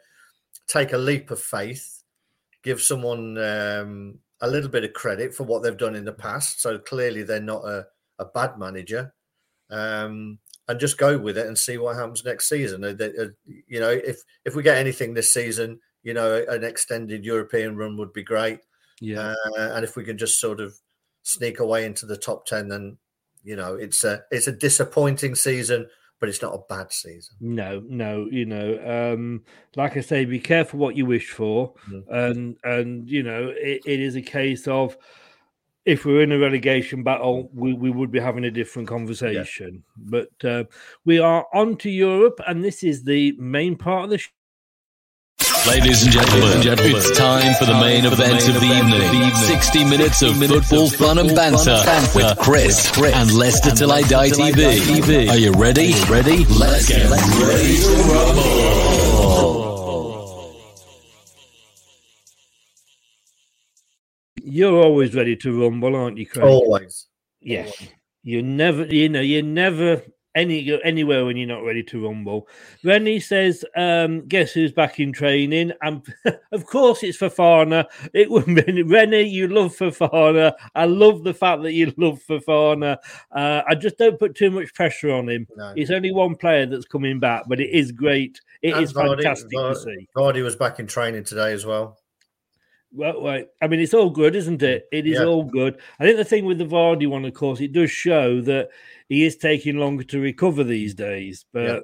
take 0.69 0.95
a 0.95 0.99
leap 0.99 1.31
of 1.31 1.39
faith, 1.39 2.03
give 2.63 2.81
someone 2.81 3.37
um, 3.37 4.19
a 4.41 4.49
little 4.49 4.71
bit 4.71 4.85
of 4.85 4.95
credit 4.95 5.35
for 5.35 5.45
what 5.45 5.63
they've 5.63 5.77
done 5.77 5.97
in 5.97 6.07
the 6.07 6.15
past. 6.15 6.63
So 6.63 6.79
clearly, 6.79 7.25
they're 7.25 7.43
not 7.43 7.67
a, 7.67 7.85
a 8.19 8.25
bad 8.25 8.59
manager, 8.59 9.13
um, 9.73 10.39
and 10.69 10.79
just 10.79 10.99
go 10.99 11.19
with 11.19 11.37
it 11.37 11.47
and 11.47 11.59
see 11.59 11.79
what 11.79 11.97
happens 11.97 12.25
next 12.25 12.49
season. 12.49 12.85
Uh, 12.85 12.95
uh, 13.05 13.27
You 13.67 13.81
know, 13.81 13.91
if 13.91 14.19
if 14.45 14.55
we 14.55 14.63
get 14.63 14.79
anything 14.79 15.15
this 15.15 15.33
season, 15.33 15.81
you 16.03 16.15
know, 16.15 16.45
an 16.49 16.63
extended 16.63 17.25
European 17.25 17.77
run 17.77 17.97
would 17.97 18.13
be 18.13 18.23
great. 18.23 18.61
Yeah. 19.01 19.35
Uh, 19.57 19.71
and 19.73 19.85
if 19.85 19.97
we 19.97 20.05
can 20.05 20.19
just 20.19 20.39
sort 20.39 20.61
of 20.61 20.75
sneak 21.23 21.61
away 21.61 21.85
into 21.85 22.07
the 22.07 22.17
top 22.17 22.47
ten, 22.47 22.69
then 22.69 22.99
you 23.43 23.57
know 23.57 23.75
it's 23.75 24.05
a 24.05 24.23
it's 24.31 24.47
a 24.47 24.53
disappointing 24.53 25.35
season, 25.35 25.89
but 26.21 26.29
it's 26.29 26.43
not 26.43 26.55
a 26.55 26.63
bad 26.69 26.93
season. 26.93 27.35
No, 27.41 27.83
no, 27.89 28.29
you 28.31 28.47
know, 28.47 29.13
um, 29.15 29.43
like 29.75 29.97
I 29.97 30.01
say, 30.01 30.25
be 30.25 30.39
careful 30.39 30.79
what 30.79 30.97
you 30.97 31.07
wish 31.07 31.31
for, 31.31 31.75
and 32.09 32.57
and 32.63 33.09
you 33.09 33.23
know, 33.23 33.53
it, 33.57 33.83
it 33.87 34.01
is 34.01 34.15
a 34.15 34.23
case 34.23 34.69
of 34.69 34.97
if 35.85 36.05
we're 36.05 36.23
in 36.23 36.33
a 36.33 36.39
relegation 36.39 37.03
battle, 37.03 37.51
we, 37.53 37.73
we 37.73 37.91
would 37.91 38.11
be 38.11 38.21
having 38.21 38.45
a 38.45 38.51
different 38.51 38.89
conversation. 38.89 39.85
But 39.97 40.45
uh, 40.45 40.65
we 41.05 41.19
are 41.19 41.47
on 41.53 41.77
to 41.79 41.91
Europe, 41.91 42.41
and 42.47 42.65
this 42.65 42.83
is 42.83 43.05
the 43.05 43.33
main 43.39 43.77
part 43.77 44.05
of 44.05 44.11
the. 44.11 44.19
show. 44.19 44.31
Ladies 45.69 46.03
and 46.03 46.13
gentlemen, 46.13 46.61
it's 46.65 47.17
time 47.17 47.55
for 47.55 47.67
the 47.67 47.75
main 47.75 48.05
event 48.05 48.49
of 48.49 48.55
the 48.55 48.67
evening. 48.67 49.35
60 49.35 49.85
minutes 49.85 50.21
of 50.23 50.37
football 50.37 50.91
fun 50.91 51.19
and 51.19 51.35
banter 51.37 51.81
with 52.17 52.37
Chris 52.39 52.99
and 52.99 53.33
Leicester 53.33 53.71
Till 53.71 53.93
I 53.93 54.03
Die 54.03 54.31
TV. 54.31 55.29
Are 55.31 55.37
you 55.37 55.53
ready? 55.53 55.95
Ready? 56.11 56.45
Let's 56.47 56.89
get 56.89 57.09
ready 57.09 57.77
to 57.79 57.93
rumble. 58.13 58.62
You're 64.55 64.83
always 64.83 65.15
ready 65.15 65.35
to 65.37 65.63
rumble, 65.63 65.97
aren't 65.97 66.19
you, 66.19 66.27
Craig? 66.27 66.45
Always. 66.45 67.07
Yes. 67.41 67.73
You 68.23 68.43
never, 68.43 68.85
you 68.85 69.09
know, 69.09 69.21
you're 69.23 69.43
never 69.43 70.03
any 70.35 70.63
go 70.65 70.77
anywhere 70.85 71.25
when 71.25 71.39
you're 71.39 71.49
not 71.49 71.65
ready 71.65 71.83
to 71.85 72.05
rumble. 72.07 72.49
Rennie 72.85 73.19
says, 73.19 73.65
um, 73.77 74.27
"Guess 74.29 74.53
who's 74.53 74.73
back 74.73 75.01
in 75.01 75.11
training?" 75.13 75.73
And 75.81 76.03
of 76.53 76.67
course, 76.67 77.03
it's 77.03 77.17
Fofana. 77.19 77.87
It 78.13 78.31
would 78.31 78.45
be 78.47 78.83
Rennie. 78.83 79.23
You 79.23 79.49
love 79.49 79.75
Fofana. 79.75 80.53
I 80.75 80.85
love 80.85 81.25
the 81.25 81.35
fact 81.35 81.63
that 81.63 81.73
you 81.73 81.93
love 81.97 82.21
Fofana. 82.29 82.99
Uh, 83.35 83.63
I 83.67 83.75
just 83.75 83.97
don't 83.97 84.19
put 84.19 84.35
too 84.35 84.51
much 84.51 84.75
pressure 84.75 85.13
on 85.13 85.31
him. 85.31 85.47
No. 85.57 85.73
It's 85.77 85.91
only 85.91 86.13
one 86.13 86.37
player 86.37 86.67
that's 86.67 86.85
coming 86.87 87.21
back, 87.21 87.45
but 87.49 87.59
it 87.59 87.71
is 87.71 87.91
great. 87.91 88.39
It 88.61 88.75
And 88.75 88.85
is 88.85 88.93
Vardy- 88.93 89.17
fantastic 89.23 89.51
to 89.51 89.75
see. 89.75 90.09
Vardy 90.15 90.43
was 90.43 90.57
back 90.57 90.79
in 90.79 90.87
training 90.87 91.25
today 91.25 91.53
as 91.53 91.65
well. 91.65 91.99
Well, 92.95 93.23
right. 93.23 93.49
I 93.63 93.69
mean, 93.69 93.81
it's 93.81 93.95
all 93.95 94.11
good, 94.11 94.37
isn't 94.37 94.63
it? 94.63 94.85
Mm. 94.93 94.99
It 94.99 95.07
is 95.07 95.19
Yeah. 95.19 95.25
all 95.25 95.45
good. 95.45 95.79
I 95.99 96.05
think 96.05 96.19
the 96.19 96.25
thing 96.25 96.45
with 96.45 96.59
the 96.59 96.67
Vardy 96.67 97.07
one, 97.07 97.25
of 97.25 97.33
course, 97.35 97.61
it 97.61 97.73
does 97.73 97.91
show 97.91 98.41
that 98.43 98.69
he 99.09 99.25
is 99.25 99.37
taking 99.37 99.79
longer 99.79 100.05
to 100.05 100.21
recover 100.21 100.63
these 100.63 100.95
days. 100.95 101.47
But 101.53 101.63
Yeah. 101.63 101.81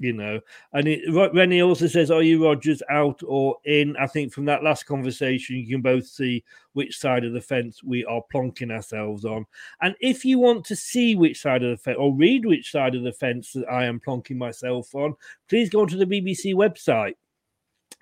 you 0.00 0.12
know, 0.12 0.40
and 0.72 0.86
it, 0.86 1.00
Rennie 1.34 1.60
also 1.62 1.86
says, 1.88 2.10
"Are 2.10 2.22
you 2.22 2.44
Rodgers 2.44 2.82
out 2.88 3.20
or 3.24 3.56
in?" 3.64 3.96
I 3.96 4.06
think 4.06 4.32
from 4.32 4.44
that 4.46 4.62
last 4.64 4.84
conversation, 4.84 5.56
you 5.56 5.66
can 5.66 5.80
both 5.80 6.06
see 6.06 6.44
which 6.72 6.98
side 6.98 7.24
of 7.24 7.32
the 7.32 7.40
fence 7.40 7.82
we 7.82 8.04
are 8.04 8.22
plonking 8.32 8.72
ourselves 8.72 9.24
on. 9.24 9.44
And 9.80 9.94
if 10.00 10.24
you 10.24 10.38
want 10.38 10.64
to 10.66 10.76
see 10.76 11.14
which 11.14 11.40
side 11.40 11.62
of 11.62 11.70
the 11.70 11.76
fence 11.76 11.98
or 11.98 12.14
read 12.14 12.46
which 12.46 12.70
side 12.70 12.94
of 12.94 13.02
the 13.02 13.12
fence 13.12 13.52
that 13.52 13.68
I 13.70 13.86
am 13.86 14.00
plonking 14.00 14.36
myself 14.36 14.94
on, 14.94 15.14
please 15.48 15.68
go 15.70 15.80
onto 15.80 15.96
the 15.96 16.06
BBC 16.06 16.52
website 16.54 17.14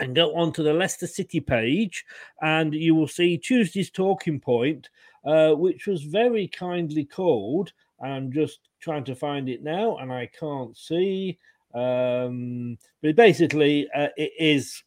and 0.01 0.15
go 0.15 0.35
onto 0.35 0.63
the 0.63 0.73
Leicester 0.73 1.07
City 1.07 1.41
page, 1.41 2.05
and 2.43 2.75
you 2.75 2.95
will 2.95 3.09
see 3.09 3.39
Tuesday's 3.39 3.91
talking 3.91 4.41
point, 4.41 4.89
uh, 5.25 5.53
which 5.53 5.87
was 5.87 6.03
very 6.03 6.49
kindly 6.49 7.05
called. 7.05 7.73
I'm 8.03 8.31
just 8.31 8.61
trying 8.81 9.05
to 9.05 9.15
find 9.15 9.49
it 9.49 9.63
now, 9.63 9.97
and 9.97 10.13
I 10.13 10.29
can't 10.39 10.77
see. 10.77 11.39
Um, 11.75 12.79
but 13.03 13.17
basically, 13.17 13.89
uh, 13.95 14.09
it 14.17 14.33
is. 14.39 14.83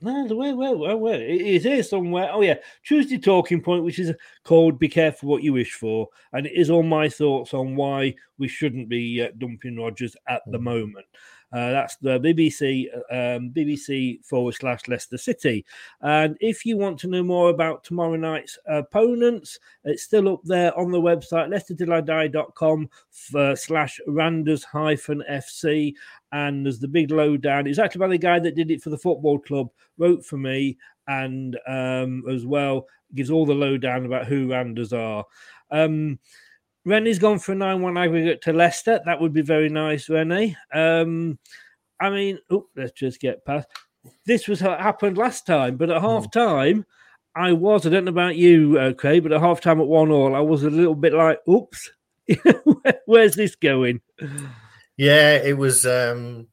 No, 0.00 0.24
where, 0.26 0.56
where, 0.56 0.76
where, 0.76 0.96
where? 0.96 1.22
It 1.22 1.40
is 1.40 1.62
here 1.62 1.82
somewhere. 1.82 2.28
Oh 2.30 2.42
yeah, 2.42 2.56
Tuesday 2.84 3.16
talking 3.16 3.62
point, 3.62 3.84
which 3.84 3.98
is 3.98 4.12
called 4.42 4.78
"Be 4.78 4.88
careful 4.88 5.30
what 5.30 5.42
you 5.42 5.52
wish 5.54 5.72
for," 5.72 6.08
and 6.32 6.46
it 6.46 6.52
is 6.52 6.68
all 6.68 6.82
my 6.82 7.08
thoughts 7.08 7.54
on 7.54 7.76
why 7.76 8.14
we 8.38 8.48
shouldn't 8.48 8.88
be 8.88 9.22
uh, 9.22 9.28
dumping 9.38 9.76
Rodgers 9.76 10.16
at 10.28 10.42
the 10.46 10.58
moment. 10.58 11.06
Uh, 11.54 11.70
that's 11.70 11.94
the 11.96 12.18
BBC 12.18 12.86
um, 13.10 13.50
BBC 13.50 14.24
forward 14.24 14.54
slash 14.54 14.80
Leicester 14.88 15.16
City. 15.16 15.64
And 16.00 16.36
if 16.40 16.66
you 16.66 16.76
want 16.76 16.98
to 17.00 17.06
know 17.06 17.22
more 17.22 17.50
about 17.50 17.84
tomorrow 17.84 18.16
night's 18.16 18.58
opponents, 18.66 19.60
it's 19.84 20.02
still 20.02 20.28
up 20.28 20.40
there 20.42 20.76
on 20.76 20.90
the 20.90 21.00
website 21.00 21.48
leicestertillidie.com 21.48 22.90
slash 23.54 24.00
Randers 24.08 24.64
hyphen 24.64 25.22
FC. 25.30 25.94
And 26.32 26.66
there's 26.66 26.80
the 26.80 26.88
big 26.88 27.12
lowdown. 27.12 27.68
It's 27.68 27.78
actually 27.78 28.00
by 28.00 28.08
the 28.08 28.18
guy 28.18 28.40
that 28.40 28.56
did 28.56 28.72
it 28.72 28.82
for 28.82 28.90
the 28.90 28.98
football 28.98 29.38
club, 29.38 29.70
wrote 29.96 30.26
for 30.26 30.36
me, 30.36 30.76
and 31.06 31.56
um, 31.68 32.24
as 32.28 32.44
well 32.44 32.88
gives 33.14 33.30
all 33.30 33.46
the 33.46 33.54
lowdown 33.54 34.06
about 34.06 34.26
who 34.26 34.50
Randers 34.50 34.92
are. 34.92 35.24
Um, 35.70 36.18
Rennie's 36.84 37.18
gone 37.18 37.38
for 37.38 37.52
a 37.52 37.54
9 37.54 37.80
1 37.80 37.96
aggregate 37.96 38.42
to 38.42 38.52
Leicester. 38.52 39.00
That 39.04 39.20
would 39.20 39.32
be 39.32 39.42
very 39.42 39.68
nice, 39.68 40.08
Rennie. 40.10 40.56
Um, 40.72 41.38
I 42.00 42.10
mean, 42.10 42.38
oh, 42.50 42.66
let's 42.76 42.92
just 42.92 43.20
get 43.20 43.44
past. 43.44 43.68
This 44.26 44.48
was 44.48 44.62
what 44.62 44.80
happened 44.80 45.16
last 45.16 45.46
time, 45.46 45.76
but 45.76 45.90
at 45.90 46.00
Hmm. 46.00 46.06
half 46.06 46.30
time, 46.30 46.86
I 47.34 47.52
was, 47.52 47.86
I 47.86 47.90
don't 47.90 48.04
know 48.04 48.10
about 48.10 48.36
you, 48.36 48.78
uh, 48.78 48.92
Craig, 48.92 49.22
but 49.22 49.32
at 49.32 49.40
half 49.40 49.60
time 49.60 49.80
at 49.80 49.86
1 49.86 50.10
all, 50.10 50.34
I 50.34 50.40
was 50.40 50.62
a 50.62 50.70
little 50.70 50.94
bit 50.94 51.14
like, 51.14 51.40
oops, 51.48 51.90
where's 53.06 53.34
this 53.34 53.56
going? 53.56 54.00
Yeah, 54.96 55.36
it 55.36 55.56
was. 55.56 55.84
um 55.86 56.48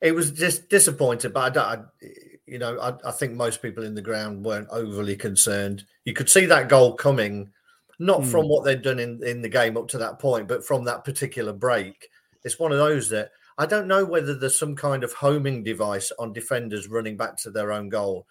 It 0.00 0.12
was 0.14 0.30
just 0.30 0.68
disappointed, 0.68 1.32
but 1.32 1.40
I, 1.40 1.50
don't- 1.50 1.64
I 2.04 2.08
you 2.46 2.58
know, 2.58 2.78
I, 2.80 2.94
I 3.08 3.10
think 3.12 3.34
most 3.34 3.60
people 3.62 3.84
in 3.84 3.94
the 3.94 4.02
ground 4.02 4.44
weren't 4.44 4.68
overly 4.70 5.16
concerned. 5.16 5.84
You 6.04 6.12
could 6.14 6.28
see 6.30 6.46
that 6.46 6.68
goal 6.68 6.94
coming, 6.94 7.50
not 7.98 8.22
Hmm. 8.24 8.30
from 8.30 8.48
what 8.48 8.64
they'd 8.64 8.82
done 8.82 8.98
in 8.98 9.22
in 9.24 9.42
the 9.42 9.48
game 9.48 9.76
up 9.76 9.88
to 9.88 9.98
that 9.98 10.18
point, 10.18 10.48
but 10.48 10.64
from 10.64 10.84
that 10.84 11.04
particular 11.04 11.52
break. 11.52 12.08
It's 12.44 12.58
one 12.58 12.72
of 12.72 12.78
those 12.78 13.08
that 13.10 13.32
I 13.58 13.66
don't 13.66 13.88
know 13.88 14.04
whether 14.04 14.34
there's 14.34 14.58
some 14.58 14.76
kind 14.76 15.02
of 15.02 15.12
homing 15.12 15.64
device 15.64 16.12
on 16.18 16.32
defenders 16.32 16.88
running 16.88 17.16
back 17.16 17.36
to 17.38 17.50
their 17.50 17.72
own 17.72 17.88
goal 17.88 18.26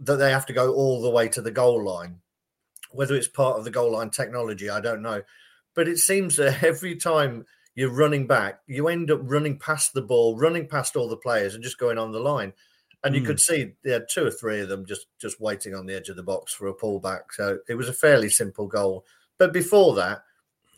that 0.00 0.16
they 0.16 0.30
have 0.30 0.46
to 0.46 0.52
go 0.54 0.72
all 0.72 1.02
the 1.02 1.10
way 1.10 1.28
to 1.28 1.42
the 1.42 1.50
goal 1.50 1.84
line. 1.84 2.20
Whether 2.90 3.14
it's 3.14 3.28
part 3.28 3.58
of 3.58 3.64
the 3.64 3.70
goal 3.70 3.92
line 3.92 4.10
technology, 4.10 4.70
I 4.70 4.80
don't 4.80 5.02
know. 5.02 5.22
But 5.74 5.88
it 5.88 5.98
seems 5.98 6.36
that 6.36 6.62
every 6.64 6.96
time 6.96 7.44
you're 7.74 7.90
running 7.90 8.26
back, 8.26 8.60
you 8.66 8.88
end 8.88 9.10
up 9.10 9.20
running 9.22 9.58
past 9.58 9.92
the 9.92 10.02
ball, 10.02 10.36
running 10.38 10.66
past 10.66 10.96
all 10.96 11.08
the 11.08 11.16
players, 11.16 11.54
and 11.54 11.62
just 11.62 11.78
going 11.78 11.98
on 11.98 12.12
the 12.12 12.20
line. 12.20 12.52
And 13.04 13.14
you 13.14 13.20
Hmm. 13.20 13.26
could 13.26 13.40
see 13.40 13.72
there 13.82 13.94
had 13.94 14.08
two 14.08 14.24
or 14.26 14.30
three 14.30 14.60
of 14.60 14.68
them 14.68 14.86
just 14.86 15.06
just 15.18 15.40
waiting 15.40 15.74
on 15.74 15.86
the 15.86 15.94
edge 15.94 16.08
of 16.08 16.16
the 16.16 16.22
box 16.22 16.52
for 16.52 16.68
a 16.68 16.74
pullback. 16.74 17.22
So 17.32 17.58
it 17.68 17.74
was 17.74 17.88
a 17.88 17.92
fairly 17.92 18.28
simple 18.28 18.66
goal. 18.68 19.04
But 19.38 19.52
before 19.52 19.94
that, 19.96 20.22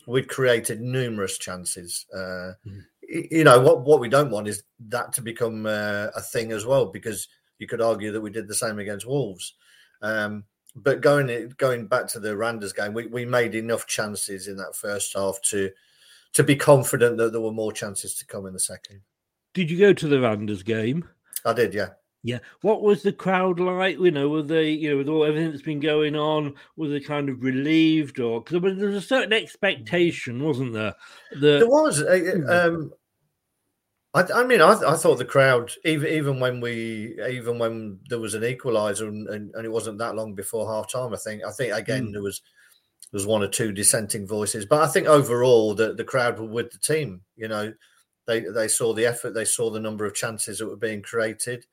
we'd 0.07 0.27
created 0.27 0.81
numerous 0.81 1.37
chances. 1.37 2.05
Uh, 2.13 2.53
y- 2.65 3.27
You 3.31 3.43
know 3.43 3.59
what? 3.59 3.81
What 3.81 3.99
we 3.99 4.09
don't 4.09 4.31
want 4.31 4.47
is 4.47 4.63
that 4.89 5.13
to 5.13 5.21
become 5.21 5.65
uh, 5.67 6.07
a 6.15 6.21
thing 6.21 6.51
as 6.51 6.65
well, 6.65 6.87
because 6.87 7.27
you 7.59 7.67
could 7.67 7.81
argue 7.81 8.11
that 8.11 8.21
we 8.21 8.31
did 8.31 8.47
the 8.47 8.55
same 8.55 8.79
against 8.79 9.05
Wolves. 9.05 9.53
Um, 10.01 10.45
but 10.75 11.01
going 11.01 11.53
going 11.57 11.85
back 11.87 12.07
to 12.09 12.19
the 12.19 12.35
Randers 12.35 12.73
game, 12.73 12.93
we, 12.93 13.05
we 13.07 13.23
made 13.25 13.53
enough 13.55 13.85
chances 13.85 14.47
in 14.47 14.57
that 14.57 14.75
first 14.75 15.13
half 15.15 15.39
to 15.43 15.71
to 16.33 16.43
be 16.43 16.55
confident 16.55 17.17
that 17.17 17.31
there 17.31 17.39
were 17.41 17.51
more 17.53 17.71
chances 17.71 18.15
to 18.15 18.25
come 18.25 18.45
in 18.47 18.53
the 18.53 18.59
second. 18.59 19.01
Did 19.53 19.69
you 19.71 19.77
go 19.77 19.93
to 19.93 20.07
the 20.07 20.19
Randers 20.19 20.63
game? 20.63 21.07
I 21.45 21.53
did, 21.53 21.73
yeah. 21.73 21.91
Yeah. 22.25 22.39
What 22.61 22.81
was 22.81 23.03
the 23.03 23.13
crowd 23.13 23.59
like? 23.59 23.99
You 23.99 24.09
know, 24.09 24.29
were 24.29 24.41
they, 24.41 24.71
you 24.71 24.89
know, 24.89 24.97
with 24.97 25.07
all 25.07 25.23
everything 25.23 25.51
that's 25.51 25.61
been 25.61 25.79
going 25.79 26.15
on, 26.15 26.55
were 26.75 26.87
they 26.87 26.99
kind 26.99 27.29
of 27.29 27.43
relieved 27.43 28.19
or 28.19 28.41
because 28.41 28.61
there 28.79 28.89
was 28.89 29.03
a 29.03 29.07
certain 29.07 29.31
expectation, 29.31 30.43
wasn't 30.43 30.73
there? 30.73 30.95
There 31.39 31.67
was. 31.67 32.01
uh, 32.01 32.41
Um, 32.49 32.91
I, 34.15 34.23
I 34.33 34.43
mean, 34.45 34.59
I, 34.61 34.71
I 34.71 34.95
thought 34.95 35.19
the 35.19 35.25
crowd, 35.25 35.71
even 35.83 36.09
even 36.11 36.39
when 36.39 36.61
we, 36.61 37.15
even 37.29 37.59
when 37.59 37.99
there 38.09 38.19
was 38.19 38.33
an 38.33 38.41
equaliser 38.41 39.07
and, 39.07 39.27
and, 39.27 39.53
and 39.53 39.63
it 39.65 39.71
wasn't 39.71 39.99
that 39.99 40.15
long 40.15 40.33
before 40.33 40.67
half 40.67 40.89
time, 40.91 41.13
I 41.13 41.17
think, 41.17 41.43
I 41.43 41.51
think 41.51 41.73
again 41.73 42.07
Mm. 42.07 42.13
there 42.13 42.23
was 42.23 42.41
there 43.11 43.17
was 43.19 43.27
one 43.27 43.43
or 43.43 43.47
two 43.47 43.71
dissenting 43.71 44.25
voices, 44.25 44.65
but 44.65 44.81
I 44.81 44.87
think 44.87 45.05
overall 45.05 45.75
the 45.75 45.93
the 45.93 46.03
crowd 46.03 46.39
were 46.39 46.47
with 46.47 46.71
the 46.71 46.79
team. 46.79 47.21
You 47.35 47.49
know, 47.49 47.73
they 48.25 48.39
they 48.39 48.67
saw 48.67 48.93
the 48.93 49.05
effort, 49.05 49.35
they 49.35 49.45
saw 49.45 49.69
the 49.69 49.79
number 49.79 50.05
of 50.05 50.15
chances 50.15 50.57
that 50.57 50.67
were 50.67 50.75
being 50.75 51.03
created, 51.03 51.65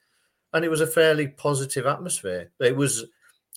and 0.52 0.64
it 0.64 0.68
was 0.70 0.80
a 0.80 0.86
fairly 0.86 1.28
positive 1.28 1.86
atmosphere. 1.86 2.50
It 2.60 2.76
was 2.76 3.04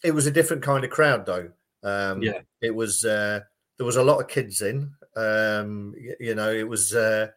it 0.03 0.11
was 0.11 0.27
a 0.27 0.31
different 0.31 0.63
kind 0.63 0.83
of 0.83 0.89
crowd 0.91 1.25
though. 1.25 1.49
Um, 1.83 2.21
Yeah. 2.21 2.41
it 2.61 2.73
was 2.73 3.03
uh, 3.05 3.41
there 3.77 3.85
was 3.85 3.97
a 3.97 4.03
lot 4.03 4.19
of 4.21 4.27
kids 4.27 4.61
in. 4.61 4.91
Um, 5.15 5.93
you 6.19 6.35
know, 6.35 6.51
it 6.51 6.67
was 6.67 6.93
uh, 6.93 7.27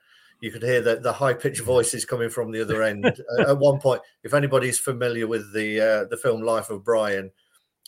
you 0.41 0.51
could 0.51 0.63
hear 0.63 0.81
the, 0.81 0.97
the 0.97 1.13
high 1.13 1.35
pitched 1.35 1.63
voices 1.63 2.05
coming 2.05 2.31
from 2.31 2.51
the 2.53 2.61
other 2.63 2.83
end. 2.83 3.05
Uh, 3.39 3.51
At 3.51 3.59
one 3.59 3.81
point, 3.81 4.01
if 4.23 4.35
anybody's 4.35 4.79
familiar 4.79 5.27
with 5.27 5.53
the 5.53 5.81
uh, 5.81 6.05
the 6.11 6.17
film 6.17 6.43
Life 6.43 6.71
of 6.71 6.85
Brian, 6.85 7.31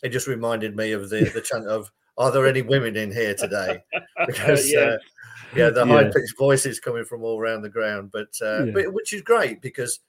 it 0.03 0.11
just 0.11 0.27
reminded 0.27 0.77
me 0.77 0.93
of 0.93 1.11
the 1.11 1.31
the 1.35 1.41
chant 1.41 1.67
of 1.67 1.91
"Are 2.19 2.31
there 2.33 2.47
any 2.47 2.63
women 2.63 2.97
in 2.97 3.13
here 3.13 3.35
today?" 3.35 3.83
Because 4.27 4.71
Yeah. 4.73 4.81
uh, 4.81 4.99
yeah, 5.57 5.71
the 5.71 5.85
high 5.85 6.05
pitched 6.05 6.39
voices 6.39 6.79
coming 6.79 7.05
from 7.05 7.23
all 7.25 7.41
around 7.41 7.63
the 7.63 7.69
ground, 7.69 8.11
but 8.13 8.29
uh, 8.43 8.67
Yeah. 8.67 8.73
but 8.75 8.93
which 8.93 9.13
is 9.13 9.23
great 9.23 9.61
because 9.61 10.01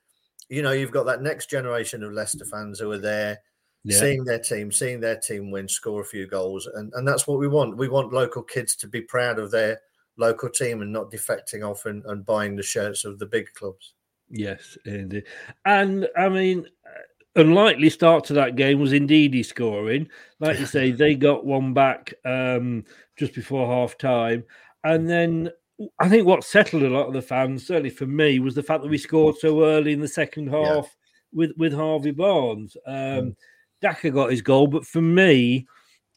you 0.51 0.61
know 0.61 0.71
you've 0.73 0.91
got 0.91 1.05
that 1.05 1.21
next 1.21 1.49
generation 1.49 2.03
of 2.03 2.11
Leicester 2.11 2.45
fans 2.45 2.79
who 2.79 2.91
are 2.91 2.97
there 2.97 3.39
Yeah. 3.85 3.99
seeing 3.99 4.25
their 4.25 4.39
team, 4.39 4.71
seeing 4.71 4.99
their 4.99 5.17
team 5.17 5.49
win, 5.49 5.67
score 5.67 6.01
a 6.01 6.05
few 6.05 6.27
goals, 6.27 6.67
and, 6.67 6.91
and 6.93 7.07
that's 7.07 7.25
what 7.25 7.39
we 7.39 7.47
want. 7.47 7.77
We 7.77 7.87
want 7.87 8.11
local 8.13 8.43
kids 8.43 8.75
to 8.77 8.87
be 8.87 9.01
proud 9.01 9.39
of 9.39 9.49
their 9.49 9.79
local 10.17 10.49
team 10.49 10.81
and 10.81 10.91
not 10.91 11.09
defecting 11.09 11.67
off 11.67 11.85
and, 11.85 12.03
and 12.05 12.25
buying 12.25 12.55
the 12.55 12.63
shirts 12.63 13.05
of 13.05 13.17
the 13.17 13.25
big 13.25 13.47
clubs. 13.53 13.93
Yes, 14.29 14.77
indeed. 14.85 15.23
And 15.65 16.07
I 16.17 16.27
mean, 16.29 16.67
uh, 16.85 17.41
unlikely 17.41 17.89
start 17.89 18.25
to 18.25 18.33
that 18.33 18.57
game 18.57 18.79
was 18.79 18.93
indeed 18.93 19.33
he 19.33 19.43
scoring. 19.43 20.09
Like 20.39 20.59
you 20.59 20.65
say, 20.65 20.91
they 20.91 21.15
got 21.15 21.45
one 21.45 21.73
back 21.73 22.13
um, 22.25 22.83
just 23.17 23.33
before 23.33 23.67
half 23.67 23.97
time. 23.97 24.43
And 24.83 25.09
then 25.09 25.51
I 25.99 26.09
think 26.09 26.25
what 26.25 26.43
settled 26.43 26.83
a 26.83 26.89
lot 26.89 27.07
of 27.07 27.13
the 27.13 27.21
fans, 27.21 27.65
certainly 27.65 27.89
for 27.89 28.05
me, 28.05 28.39
was 28.39 28.55
the 28.55 28.63
fact 28.63 28.83
that 28.83 28.89
we 28.89 28.97
scored 28.97 29.37
so 29.37 29.63
early 29.63 29.93
in 29.93 29.99
the 29.99 30.07
second 30.07 30.47
half 30.47 30.95
with, 31.33 31.51
with 31.57 31.73
Harvey 31.73 32.11
Barnes. 32.11 32.75
Um, 32.85 33.35
Daka 33.81 34.11
got 34.11 34.31
his 34.31 34.41
goal, 34.41 34.67
but 34.67 34.85
for 34.85 35.01
me, 35.01 35.65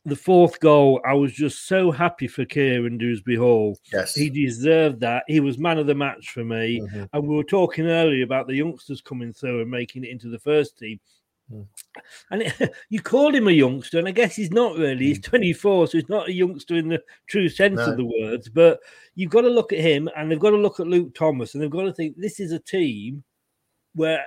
the 0.05 0.16
fourth 0.16 0.61
goal, 0.61 1.00
I 1.07 1.14
was 1.14 1.33
just 1.33 1.66
so 1.66 1.90
happy 1.90 2.29
for 2.29 2.44
Kiernan 2.44 2.98
Dewsbury 2.98 3.37
Hall. 3.37 3.79
Yes. 3.90 4.14
He 4.14 4.29
deserved 4.29 5.00
that. 5.00 5.24
He 5.27 5.40
was 5.40 5.57
man 5.57 5.79
of 5.79 5.87
the 5.87 5.94
match 5.94 6.31
for 6.31 6.44
me. 6.44 6.81
Mhm. 6.81 7.09
And 7.12 7.27
we 7.27 7.35
were 7.35 7.44
talking 7.44 7.87
earlier 7.87 8.22
about 8.22 8.46
the 8.46 8.55
youngsters 8.55 9.00
coming 9.00 9.33
through 9.33 9.62
and 9.62 9.70
making 9.70 10.05
it 10.05 10.11
into 10.11 10.29
the 10.29 10.38
first 10.38 10.79
team. 10.79 11.00
Mm. 11.53 11.67
And 12.31 12.43
it, 12.43 12.73
you 12.89 13.01
called 13.01 13.35
him 13.35 13.49
a 13.49 13.53
youngster, 13.53 13.99
and 13.99 14.09
I 14.09 14.13
guess 14.13 14.35
he's 14.37 14.51
not 14.51 14.77
really. 14.77 15.07
He's 15.07 15.21
24, 15.21 15.89
so 15.89 15.99
he's 15.99 16.09
not 16.09 16.29
a 16.29 16.33
youngster 16.33 16.77
in 16.77 16.89
the 16.89 17.03
true 17.27 17.49
sense 17.49 17.81
Mm. 17.81 17.87
No. 17.87 17.91
of 17.93 17.97
the 17.97 18.05
words. 18.21 18.49
But 18.49 18.81
you've 19.15 19.31
got 19.31 19.43
to 19.43 19.49
look 19.49 19.73
at 19.73 19.81
him, 19.81 20.09
and 20.17 20.31
they've 20.31 20.39
got 20.39 20.51
to 20.51 20.57
look 20.57 20.81
at 20.81 20.87
Luke 20.87 21.15
Thomas, 21.15 21.55
and 21.55 21.63
they've 21.63 21.71
got 21.71 21.83
to 21.83 21.93
think 21.93 22.17
this 22.17 22.41
is 22.41 22.53
a 22.53 22.59
team 22.59 23.23
where 23.95 24.27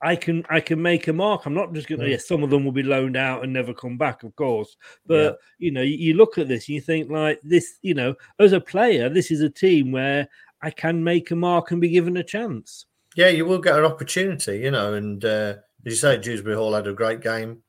I 0.00 0.14
can 0.14 0.44
I 0.48 0.60
can 0.60 0.80
make 0.80 1.08
a 1.08 1.12
mark. 1.12 1.44
I'm 1.44 1.54
not 1.54 1.72
just 1.72 1.88
going 1.88 2.00
to. 2.00 2.06
Mm. 2.06 2.10
Yes, 2.10 2.28
some 2.28 2.42
of 2.44 2.50
them 2.50 2.64
will 2.64 2.72
be 2.72 2.84
loaned 2.84 3.16
out 3.16 3.42
and 3.42 3.52
never 3.52 3.74
come 3.74 3.98
back, 3.98 4.22
of 4.22 4.34
course. 4.36 4.76
But 5.06 5.38
you 5.58 5.72
know, 5.72 5.82
you, 5.82 5.96
you 5.96 6.14
look 6.14 6.38
at 6.38 6.46
this 6.48 6.68
and 6.68 6.74
you 6.76 6.80
think 6.80 7.10
like 7.10 7.40
this. 7.42 7.78
You 7.82 7.94
know, 7.94 8.14
as 8.38 8.52
a 8.52 8.60
player, 8.60 9.08
this 9.08 9.30
is 9.30 9.40
a 9.40 9.50
team 9.50 9.90
where 9.90 10.28
I 10.62 10.70
can 10.70 11.02
make 11.02 11.30
a 11.30 11.36
mark 11.36 11.70
and 11.72 11.80
be 11.80 11.88
given 11.88 12.16
a 12.16 12.22
chance. 12.22 12.86
Yeah, 13.16 13.28
you 13.28 13.44
will 13.44 13.58
get 13.58 13.76
an 13.76 13.84
opportunity, 13.84 14.58
you 14.58 14.70
know. 14.70 14.94
And 14.94 15.24
uh, 15.24 15.54
as 15.86 15.92
you 15.92 15.96
say, 15.96 16.18
Dewsbury 16.18 16.56
Hall 16.56 16.74
had 16.74 16.86
a 16.86 16.92
great 16.92 17.20
game. 17.20 17.62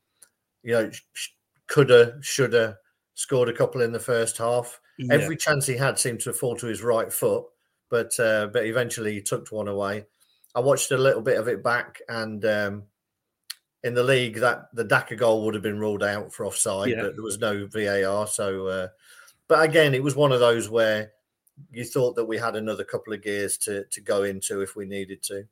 You 0.62 0.72
know, 0.72 0.90
coulda, 1.68 2.18
shoulda, 2.20 2.78
scored 3.14 3.48
a 3.48 3.52
couple 3.52 3.80
in 3.80 3.92
the 3.92 3.98
first 3.98 4.36
half. 4.38 4.80
Yeah. 4.98 5.14
Every 5.14 5.36
chance 5.36 5.66
he 5.66 5.76
had 5.76 5.98
seemed 5.98 6.20
to 6.20 6.32
fall 6.32 6.56
to 6.56 6.66
his 6.66 6.82
right 6.82 7.12
foot, 7.12 7.44
but 7.88 8.18
uh, 8.20 8.48
but 8.48 8.66
eventually 8.66 9.14
he 9.14 9.22
tucked 9.22 9.52
one 9.52 9.68
away. 9.68 10.04
I 10.54 10.60
watched 10.60 10.90
a 10.90 10.98
little 10.98 11.22
bit 11.22 11.38
of 11.38 11.48
it 11.48 11.62
back, 11.62 12.00
and 12.08 12.44
um, 12.44 12.82
in 13.84 13.94
the 13.94 14.02
league, 14.02 14.36
that 14.36 14.68
the 14.74 14.84
Daka 14.84 15.16
goal 15.16 15.44
would 15.44 15.54
have 15.54 15.62
been 15.62 15.78
ruled 15.78 16.02
out 16.02 16.32
for 16.32 16.44
offside, 16.44 16.90
Yeah. 16.90 17.02
but 17.02 17.14
there 17.14 17.24
was 17.24 17.38
no 17.38 17.66
VAR. 17.66 18.26
So, 18.26 18.66
uh, 18.66 18.88
but 19.48 19.62
again, 19.64 19.94
it 19.94 20.02
was 20.02 20.16
one 20.16 20.32
of 20.32 20.40
those 20.40 20.68
where 20.68 21.12
you 21.70 21.84
thought 21.84 22.14
that 22.16 22.24
we 22.24 22.36
had 22.36 22.56
another 22.56 22.84
couple 22.84 23.12
of 23.12 23.22
gears 23.22 23.56
to 23.58 23.84
to 23.84 24.00
go 24.00 24.24
into 24.24 24.60
if 24.60 24.76
we 24.76 24.86
needed 24.86 25.22
to. 25.24 25.44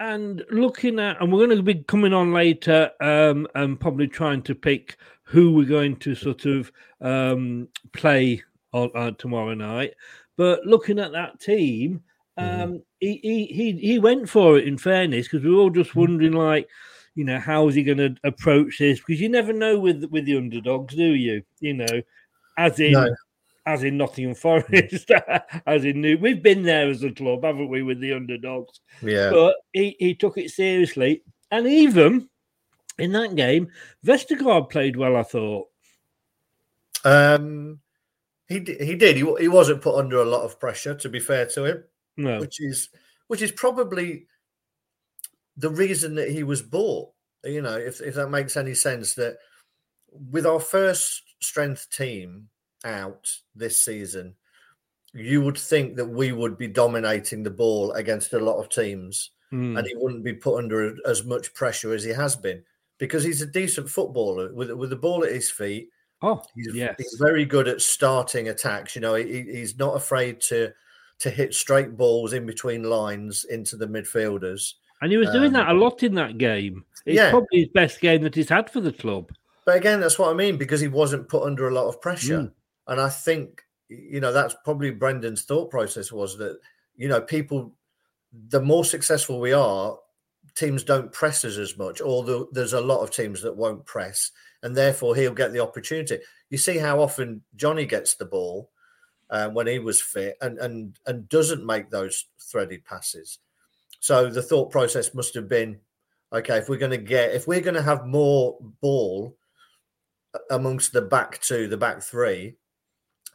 And 0.00 0.44
looking 0.50 1.00
at, 1.00 1.20
and 1.20 1.32
we're 1.32 1.44
going 1.46 1.56
to 1.56 1.62
be 1.62 1.82
coming 1.82 2.12
on 2.12 2.32
later, 2.32 2.90
um, 3.00 3.48
and 3.54 3.80
probably 3.80 4.06
trying 4.06 4.42
to 4.42 4.54
pick 4.54 4.96
who 5.24 5.52
we're 5.52 5.66
going 5.66 5.96
to 5.96 6.14
sort 6.14 6.46
of 6.46 6.70
um, 7.00 7.68
play 7.92 8.42
on 8.72 8.90
uh, 8.94 9.10
tomorrow 9.12 9.54
night. 9.54 9.94
But 10.36 10.64
looking 10.64 10.98
at 11.00 11.12
that 11.12 11.40
team, 11.40 12.02
um, 12.36 12.82
he, 13.00 13.18
he 13.22 13.46
he 13.46 13.72
he 13.72 13.98
went 13.98 14.28
for 14.28 14.56
it. 14.56 14.68
In 14.68 14.78
fairness, 14.78 15.26
because 15.26 15.44
we 15.44 15.50
were 15.50 15.60
all 15.60 15.70
just 15.70 15.96
wondering, 15.96 16.32
like, 16.32 16.68
you 17.16 17.24
know, 17.24 17.40
how 17.40 17.66
is 17.66 17.74
he 17.74 17.82
going 17.82 17.98
to 17.98 18.14
approach 18.22 18.78
this? 18.78 19.00
Because 19.00 19.20
you 19.20 19.28
never 19.28 19.52
know 19.52 19.80
with 19.80 20.04
with 20.12 20.26
the 20.26 20.36
underdogs, 20.36 20.94
do 20.94 21.14
you? 21.14 21.42
You 21.58 21.74
know, 21.74 22.02
as 22.56 22.78
in, 22.78 22.92
No. 22.92 23.14
As 23.68 23.82
in 23.82 23.98
Nottingham 23.98 24.34
Forest, 24.34 25.10
as 25.66 25.84
in 25.84 26.00
New. 26.00 26.16
We've 26.16 26.42
been 26.42 26.62
there 26.62 26.88
as 26.88 27.02
a 27.02 27.10
club, 27.10 27.44
haven't 27.44 27.68
we, 27.68 27.82
with 27.82 28.00
the 28.00 28.14
underdogs? 28.14 28.80
Yeah. 29.02 29.28
But 29.30 29.56
he, 29.74 29.94
he 29.98 30.14
took 30.14 30.38
it 30.38 30.50
seriously. 30.50 31.22
And 31.50 31.66
even 31.66 32.30
in 32.98 33.12
that 33.12 33.36
game, 33.36 33.68
Vestergaard 34.04 34.70
played 34.70 34.96
well, 34.96 35.16
I 35.16 35.22
thought. 35.22 35.68
Um, 37.04 37.80
he 38.48 38.54
he 38.54 38.94
did. 38.96 39.16
He, 39.16 39.34
he 39.38 39.48
wasn't 39.48 39.82
put 39.82 39.96
under 39.96 40.16
a 40.22 40.24
lot 40.24 40.44
of 40.44 40.58
pressure, 40.58 40.94
to 40.94 41.08
be 41.10 41.20
fair 41.20 41.44
to 41.48 41.64
him. 41.64 41.84
No. 42.16 42.40
which 42.40 42.60
is 42.60 42.88
which 43.28 43.42
is 43.42 43.52
probably 43.52 44.26
the 45.58 45.70
reason 45.70 46.14
that 46.14 46.30
he 46.30 46.42
was 46.42 46.62
bought. 46.62 47.10
You 47.44 47.60
know, 47.60 47.76
if 47.76 48.00
if 48.00 48.14
that 48.14 48.30
makes 48.30 48.56
any 48.56 48.74
sense, 48.74 49.14
that 49.14 49.36
with 50.10 50.46
our 50.46 50.58
first 50.58 51.22
strength 51.40 51.88
team 51.90 52.48
out 52.84 53.28
this 53.54 53.82
season, 53.82 54.34
you 55.14 55.40
would 55.42 55.58
think 55.58 55.96
that 55.96 56.04
we 56.06 56.32
would 56.32 56.58
be 56.58 56.68
dominating 56.68 57.42
the 57.42 57.50
ball 57.50 57.92
against 57.92 58.32
a 58.32 58.38
lot 58.38 58.58
of 58.58 58.68
teams, 58.68 59.30
Mm. 59.52 59.78
and 59.78 59.86
he 59.86 59.94
wouldn't 59.96 60.22
be 60.24 60.34
put 60.34 60.58
under 60.58 60.94
as 61.06 61.24
much 61.24 61.54
pressure 61.54 61.94
as 61.94 62.04
he 62.04 62.10
has 62.10 62.36
been 62.36 62.62
because 62.98 63.24
he's 63.24 63.40
a 63.40 63.46
decent 63.46 63.88
footballer 63.88 64.52
with 64.52 64.70
with 64.72 64.90
the 64.90 64.96
ball 64.96 65.24
at 65.24 65.32
his 65.32 65.50
feet. 65.50 65.88
Oh, 66.20 66.42
He's, 66.54 66.74
yes. 66.74 66.96
he's 66.98 67.16
very 67.18 67.44
good 67.46 67.66
at 67.68 67.80
starting 67.80 68.48
attacks. 68.48 68.94
You 68.94 69.00
know, 69.00 69.14
he, 69.14 69.42
he's 69.42 69.78
not 69.78 69.96
afraid 69.96 70.40
to 70.42 70.70
to 71.20 71.30
hit 71.30 71.54
straight 71.54 71.96
balls 71.96 72.32
in 72.34 72.44
between 72.44 72.82
lines 72.82 73.44
into 73.46 73.76
the 73.76 73.86
midfielders. 73.86 74.74
And 75.00 75.10
he 75.10 75.16
was 75.16 75.30
doing 75.30 75.46
Um, 75.46 75.52
that 75.54 75.68
a 75.70 75.72
lot 75.72 76.02
in 76.02 76.14
that 76.16 76.36
game. 76.38 76.84
It's 77.06 77.16
yeah. 77.16 77.30
probably 77.30 77.60
his 77.60 77.68
best 77.68 78.00
game 78.00 78.22
that 78.22 78.34
he's 78.34 78.48
had 78.50 78.68
for 78.68 78.80
the 78.80 78.92
club. 78.92 79.30
But 79.64 79.76
again, 79.76 80.00
that's 80.00 80.18
what 80.18 80.30
I 80.30 80.34
mean 80.34 80.56
because 80.58 80.80
he 80.80 80.88
wasn't 80.88 81.28
put 81.28 81.44
under 81.44 81.68
a 81.68 81.72
lot 81.74 81.88
of 81.88 82.00
pressure. 82.02 82.40
Mm. 82.40 82.52
And 82.88 83.00
I 83.00 83.08
think, 83.08 83.62
you 83.88 84.20
know, 84.20 84.32
that's 84.32 84.56
probably 84.64 84.90
Brendan's 84.90 85.42
thought 85.42 85.70
process 85.70 86.10
was 86.10 86.36
that, 86.38 86.58
you 86.96 87.08
know, 87.08 87.20
people, 87.20 87.74
the 88.48 88.60
more 88.60 88.84
successful 88.84 89.40
we 89.40 89.52
are, 89.52 89.96
teams 90.54 90.82
don't 90.82 91.12
press 91.12 91.44
us 91.44 91.56
as 91.56 91.78
much, 91.78 92.00
or 92.00 92.24
the, 92.24 92.46
there's 92.52 92.72
a 92.72 92.80
lot 92.80 93.02
of 93.02 93.10
teams 93.10 93.40
that 93.42 93.56
won't 93.56 93.86
press, 93.86 94.32
and 94.62 94.76
therefore 94.76 95.14
he'll 95.14 95.32
get 95.32 95.52
the 95.52 95.60
opportunity. 95.60 96.18
You 96.50 96.58
see 96.58 96.78
how 96.78 97.00
often 97.00 97.42
Johnny 97.54 97.86
gets 97.86 98.14
the 98.14 98.24
ball 98.24 98.70
uh, 99.30 99.48
when 99.50 99.66
he 99.66 99.78
was 99.78 100.00
fit 100.00 100.36
and, 100.40 100.58
and, 100.58 100.98
and 101.06 101.28
doesn't 101.28 101.64
make 101.64 101.90
those 101.90 102.26
threaded 102.40 102.84
passes. 102.84 103.38
So 104.00 104.30
the 104.30 104.42
thought 104.42 104.70
process 104.70 105.14
must 105.14 105.34
have 105.34 105.48
been 105.48 105.78
okay, 106.32 106.58
if 106.58 106.68
we're 106.68 106.76
going 106.76 106.90
to 106.90 106.98
get, 106.98 107.34
if 107.34 107.46
we're 107.46 107.60
going 107.60 107.74
to 107.74 107.82
have 107.82 108.06
more 108.06 108.58
ball 108.80 109.36
amongst 110.50 110.92
the 110.92 111.02
back 111.02 111.40
two, 111.40 111.68
the 111.68 111.76
back 111.76 112.02
three, 112.02 112.56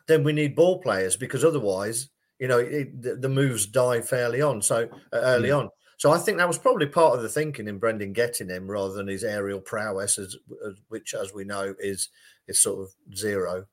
then 0.08 0.24
we 0.24 0.34
need 0.34 0.56
ball 0.56 0.80
players 0.80 1.16
because 1.16 1.44
otherwise, 1.44 2.10
you 2.40 2.48
know, 2.48 2.60
it, 2.60 3.02
the, 3.02 3.16
the 3.16 3.30
moves 3.30 3.66
die 3.66 4.02
fairly 4.02 4.42
on. 4.42 4.62
So 4.62 4.90
uh, 5.14 5.18
early 5.18 5.50
Mm. 5.50 5.60
on. 5.60 5.70
So 5.98 6.12
I 6.12 6.18
think 6.18 6.38
that 6.38 6.48
was 6.48 6.58
probably 6.58 6.88
part 6.88 7.16
of 7.16 7.22
the 7.22 7.30
thinking 7.30 7.68
in 7.68 7.78
Brendan 7.78 8.12
getting 8.12 8.50
him 8.50 8.70
rather 8.70 8.94
than 8.94 9.08
his 9.08 9.24
aerial 9.24 9.62
prowess, 9.62 10.18
as, 10.18 10.36
as 10.68 10.74
which, 10.90 11.14
as 11.14 11.34
we 11.34 11.46
know, 11.46 11.74
is 11.80 12.10
is 12.48 12.60
sort 12.60 12.82
of 12.82 13.16
zero. 13.16 13.66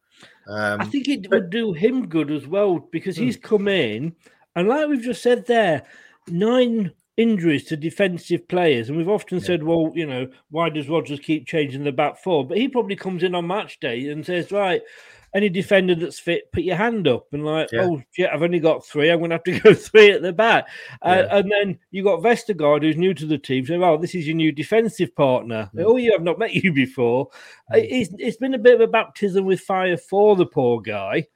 Um, 0.46 0.82
I 0.82 0.84
think 0.84 1.08
it 1.08 1.28
would 1.30 1.50
do 1.50 1.72
him 1.72 2.06
good 2.06 2.30
as 2.30 2.46
well 2.46 2.78
because 2.78 3.16
he's 3.16 3.36
come 3.36 3.66
in, 3.66 4.14
and 4.54 4.68
like 4.68 4.86
we've 4.88 5.02
just 5.02 5.22
said 5.22 5.46
there, 5.46 5.84
nine 6.28 6.92
injuries 7.16 7.64
to 7.64 7.76
defensive 7.76 8.46
players. 8.48 8.88
And 8.88 8.96
we've 8.96 9.08
often 9.08 9.40
said, 9.40 9.62
well, 9.62 9.92
you 9.94 10.06
know, 10.06 10.28
why 10.50 10.70
does 10.70 10.88
Rodgers 10.88 11.20
keep 11.20 11.46
changing 11.46 11.84
the 11.84 11.92
back 11.92 12.16
four? 12.18 12.46
But 12.46 12.58
he 12.58 12.68
probably 12.68 12.96
comes 12.96 13.22
in 13.22 13.34
on 13.34 13.46
match 13.46 13.80
day 13.80 14.08
and 14.08 14.24
says, 14.24 14.52
right, 14.52 14.82
any 15.34 15.48
defender 15.48 15.94
that's 15.94 16.18
fit, 16.18 16.50
put 16.52 16.64
your 16.64 16.76
hand 16.76 17.06
up. 17.06 17.26
And 17.32 17.44
like, 17.44 17.70
Yeah. 17.72 17.82
oh, 17.82 18.02
shit, 18.12 18.30
I've 18.32 18.42
only 18.42 18.58
got 18.58 18.84
three. 18.84 19.10
I'm 19.10 19.18
going 19.20 19.30
to 19.30 19.36
have 19.36 19.44
to 19.44 19.60
go 19.60 19.74
three 19.74 20.10
at 20.10 20.22
the 20.22 20.32
back. 20.32 20.68
Uh, 21.02 21.24
Yeah. 21.28 21.36
and 21.38 21.50
then 21.50 21.78
you 21.90 22.02
got 22.02 22.20
Vestergaard, 22.20 22.82
who's 22.82 22.96
new 22.96 23.14
to 23.14 23.26
the 23.26 23.38
team. 23.38 23.64
So, 23.66 23.82
"Oh, 23.82 23.96
this 23.96 24.14
is 24.14 24.26
your 24.26 24.36
new 24.36 24.50
defensive 24.52 25.14
partner. 25.14 25.70
Mm. 25.74 25.84
Oh, 25.86 25.96
you 25.96 26.12
have 26.12 26.22
not 26.22 26.38
met 26.38 26.52
you 26.54 26.72
before. 26.72 27.28
Uh, 27.72 27.78
It's, 27.78 28.10
it's 28.18 28.36
been 28.38 28.54
a 28.54 28.58
bit 28.58 28.74
of 28.74 28.80
a 28.80 28.86
baptism 28.90 29.44
with 29.44 29.60
fire 29.60 29.96
for 29.96 30.34
the 30.36 30.46
poor 30.46 30.80
guy. 30.80 31.26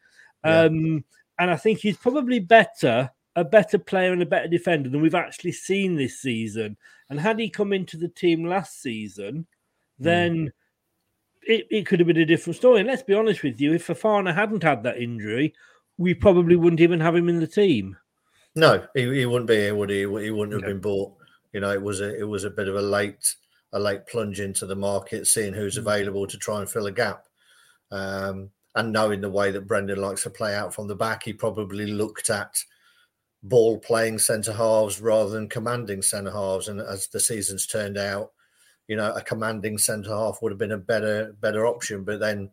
Yeah. 0.44 0.62
Um, 0.62 1.04
and 1.38 1.50
I 1.50 1.56
think 1.56 1.78
he's 1.78 1.96
probably 1.96 2.38
better, 2.38 3.10
a 3.36 3.44
better 3.44 3.78
player 3.78 4.12
and 4.12 4.22
a 4.22 4.26
better 4.26 4.48
defender 4.48 4.88
than 4.88 5.00
we've 5.02 5.14
actually 5.14 5.52
seen 5.52 5.96
this 5.96 6.20
season. 6.20 6.76
And 7.10 7.20
had 7.20 7.38
he 7.38 7.48
come 7.50 7.72
into 7.72 7.96
the 7.96 8.08
team 8.08 8.44
last 8.44 8.80
season, 8.82 9.46
then 9.98 10.52
it, 11.46 11.66
it 11.70 11.86
could 11.86 12.00
have 12.00 12.06
been 12.06 12.16
a 12.16 12.24
different 12.24 12.56
story. 12.56 12.80
And 12.80 12.88
let's 12.88 13.02
be 13.02 13.14
honest 13.14 13.42
with 13.42 13.60
you, 13.60 13.74
if 13.74 13.86
Fofana 13.86 14.34
hadn't 14.34 14.62
had 14.62 14.82
that 14.82 14.98
injury, 14.98 15.54
we 15.98 16.14
probably 16.14 16.56
wouldn't 16.56 16.80
even 16.80 17.00
have 17.00 17.14
him 17.14 17.28
in 17.28 17.40
the 17.40 17.46
team. 17.46 17.96
No, 18.56 18.86
he, 18.94 19.02
he 19.12 19.26
wouldn't 19.26 19.48
be 19.48 19.56
here, 19.56 19.74
would 19.74 19.90
he? 19.90 20.00
He 20.00 20.06
wouldn't 20.06 20.52
have 20.52 20.68
been 20.68 20.80
bought. 20.80 21.12
You 21.52 21.60
know, 21.60 21.72
it 21.72 21.82
was 21.82 22.00
a 22.00 22.18
it 22.18 22.24
was 22.24 22.44
a 22.44 22.50
bit 22.50 22.68
of 22.68 22.76
a 22.76 22.82
late 22.82 23.34
a 23.72 23.78
late 23.78 24.06
plunge 24.06 24.40
into 24.40 24.66
the 24.66 24.76
market, 24.76 25.26
seeing 25.26 25.54
who's 25.54 25.76
available 25.76 26.26
to 26.26 26.38
try 26.38 26.60
and 26.60 26.70
fill 26.70 26.86
a 26.86 26.92
gap. 26.92 27.26
Um, 27.90 28.50
and 28.76 28.92
knowing 28.92 29.20
the 29.20 29.30
way 29.30 29.50
that 29.50 29.66
Brendan 29.66 30.00
likes 30.00 30.24
to 30.24 30.30
play 30.30 30.54
out 30.54 30.74
from 30.74 30.88
the 30.88 30.96
back, 30.96 31.24
he 31.24 31.32
probably 31.32 31.86
looked 31.86 32.30
at 32.30 32.56
ball 33.42 33.78
playing 33.78 34.18
centre 34.18 34.52
halves 34.52 35.00
rather 35.00 35.30
than 35.30 35.48
commanding 35.48 36.02
centre 36.02 36.32
halves. 36.32 36.68
And 36.68 36.80
as 36.80 37.06
the 37.08 37.20
season's 37.20 37.66
turned 37.66 37.98
out, 37.98 38.32
you 38.88 38.96
know, 38.96 39.12
a 39.12 39.22
commanding 39.22 39.78
centre 39.78 40.10
half 40.10 40.38
would 40.42 40.52
have 40.52 40.58
been 40.58 40.72
a 40.72 40.78
better 40.78 41.34
better 41.40 41.66
option. 41.66 42.04
But 42.04 42.20
then, 42.20 42.50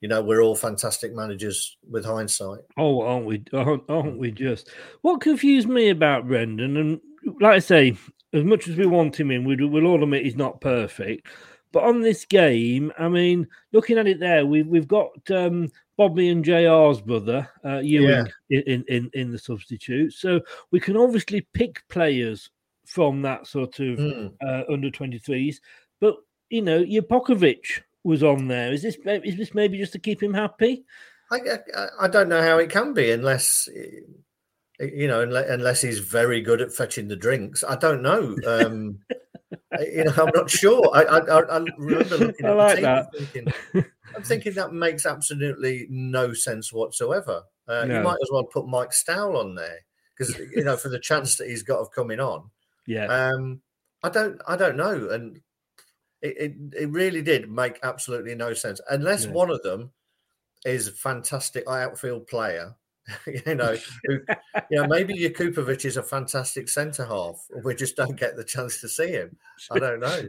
you 0.00 0.08
know, 0.08 0.22
we're 0.22 0.40
all 0.40 0.54
fantastic 0.56 1.14
managers 1.14 1.76
with 1.88 2.04
hindsight. 2.04 2.60
Oh, 2.76 3.02
aren't 3.02 3.26
we? 3.26 3.44
Aren't, 3.52 3.88
aren't 3.88 4.18
we 4.18 4.30
just? 4.30 4.70
What 5.02 5.20
confused 5.20 5.68
me 5.68 5.90
about 5.90 6.28
Brendan, 6.28 6.76
and 6.76 7.00
like 7.40 7.54
I 7.54 7.58
say, 7.58 7.96
as 8.32 8.44
much 8.44 8.68
as 8.68 8.76
we 8.76 8.86
want 8.86 9.18
him 9.18 9.30
in, 9.30 9.44
we 9.44 9.56
do, 9.56 9.68
we'll 9.68 9.86
all 9.86 10.02
admit 10.02 10.24
he's 10.24 10.36
not 10.36 10.60
perfect. 10.60 11.26
But 11.72 11.84
on 11.84 12.02
this 12.02 12.24
game, 12.24 12.92
I 12.98 13.08
mean, 13.08 13.48
looking 13.72 13.98
at 13.98 14.06
it 14.06 14.20
there, 14.20 14.46
we've 14.46 14.66
we've 14.66 14.88
got 14.88 15.10
um, 15.30 15.70
Bobby 15.96 16.28
and 16.28 16.44
JR's 16.44 17.00
brother, 17.00 17.48
uh, 17.64 17.78
Ewing, 17.78 18.28
in, 18.50 18.84
in 18.88 19.10
in 19.12 19.32
the 19.32 19.38
substitute. 19.38 20.12
So 20.12 20.40
we 20.70 20.80
can 20.80 20.96
obviously 20.96 21.46
pick 21.52 21.82
players 21.88 22.50
from 22.86 23.22
that 23.22 23.46
sort 23.46 23.78
of 23.80 23.98
Mm. 23.98 24.32
uh, 24.46 24.62
under 24.72 24.90
23s. 24.90 25.56
But 26.00 26.16
you 26.50 26.62
know, 26.62 26.82
Jakupovic 26.82 27.82
was 28.04 28.22
on 28.22 28.48
there. 28.48 28.72
Is 28.72 28.82
this 28.82 28.96
is 29.04 29.36
this 29.36 29.54
maybe 29.54 29.78
just 29.78 29.92
to 29.92 29.98
keep 29.98 30.22
him 30.22 30.34
happy? 30.34 30.84
I, 31.32 31.38
I, 31.76 31.86
I 32.02 32.08
don't 32.08 32.28
know 32.28 32.42
how 32.42 32.58
it 32.58 32.70
can 32.70 32.92
be 32.92 33.10
unless 33.10 33.66
eh, 33.74 34.86
you 34.92 35.08
know 35.08 35.22
unless, 35.22 35.48
unless 35.48 35.80
he's 35.82 35.98
very 36.00 36.40
good 36.42 36.60
at 36.60 36.72
fetching 36.72 37.08
the 37.08 37.16
drinks. 37.16 37.64
I 37.64 37.76
don't 37.76 38.02
know. 38.02 38.36
Um, 38.46 38.98
you 39.80 40.04
know, 40.04 40.12
I'm 40.16 40.30
not 40.34 40.50
sure. 40.50 40.90
I, 40.94 41.02
I, 41.04 41.18
I 41.40 41.64
remember 41.78 42.16
looking 42.26 42.46
I 42.46 42.50
at 42.50 42.56
like 42.56 42.76
the 42.76 42.76
team 42.76 42.82
that. 42.84 43.54
thinking, 43.72 43.84
I'm 44.14 44.22
thinking 44.22 44.52
that 44.54 44.72
makes 44.72 45.06
absolutely 45.06 45.86
no 45.88 46.32
sense 46.34 46.72
whatsoever. 46.72 47.42
Uh, 47.66 47.84
No. 47.86 47.96
You 47.98 48.02
might 48.04 48.18
as 48.22 48.28
well 48.30 48.44
put 48.44 48.68
Mike 48.68 48.92
Stowell 48.92 49.38
on 49.38 49.54
there 49.54 49.78
because 50.16 50.36
you 50.54 50.62
know 50.62 50.76
for 50.76 50.90
the 50.90 50.98
chance 51.00 51.36
that 51.36 51.48
he's 51.48 51.62
got 51.62 51.78
of 51.80 51.90
coming 51.90 52.20
on. 52.20 52.50
Yeah. 52.86 53.06
Um, 53.06 53.62
I 54.02 54.08
don't, 54.10 54.40
I 54.46 54.56
don't 54.56 54.76
know, 54.76 55.08
and 55.10 55.40
it, 56.22 56.36
it, 56.38 56.54
it 56.84 56.90
really 56.90 57.22
did 57.22 57.50
make 57.50 57.78
absolutely 57.82 58.34
no 58.34 58.54
sense 58.54 58.80
unless 58.90 59.26
Yeah. 59.26 59.32
one 59.32 59.50
of 59.50 59.62
them 59.62 59.92
is 60.64 60.88
a 60.88 60.92
fantastic 60.92 61.68
outfield 61.68 62.26
player. 62.26 62.76
you 63.46 63.54
know, 63.54 63.76
who, 64.04 64.20
you 64.70 64.80
know, 64.80 64.86
maybe 64.86 65.14
Jakupovic 65.14 65.84
is 65.84 65.96
a 65.96 66.02
fantastic 66.02 66.68
centre 66.68 67.04
half. 67.04 67.46
We 67.64 67.74
just 67.74 67.96
don't 67.96 68.18
get 68.18 68.36
the 68.36 68.44
chance 68.44 68.80
to 68.80 68.88
see 68.88 69.08
him. 69.08 69.36
I 69.70 69.78
don't 69.78 70.00
know. 70.00 70.22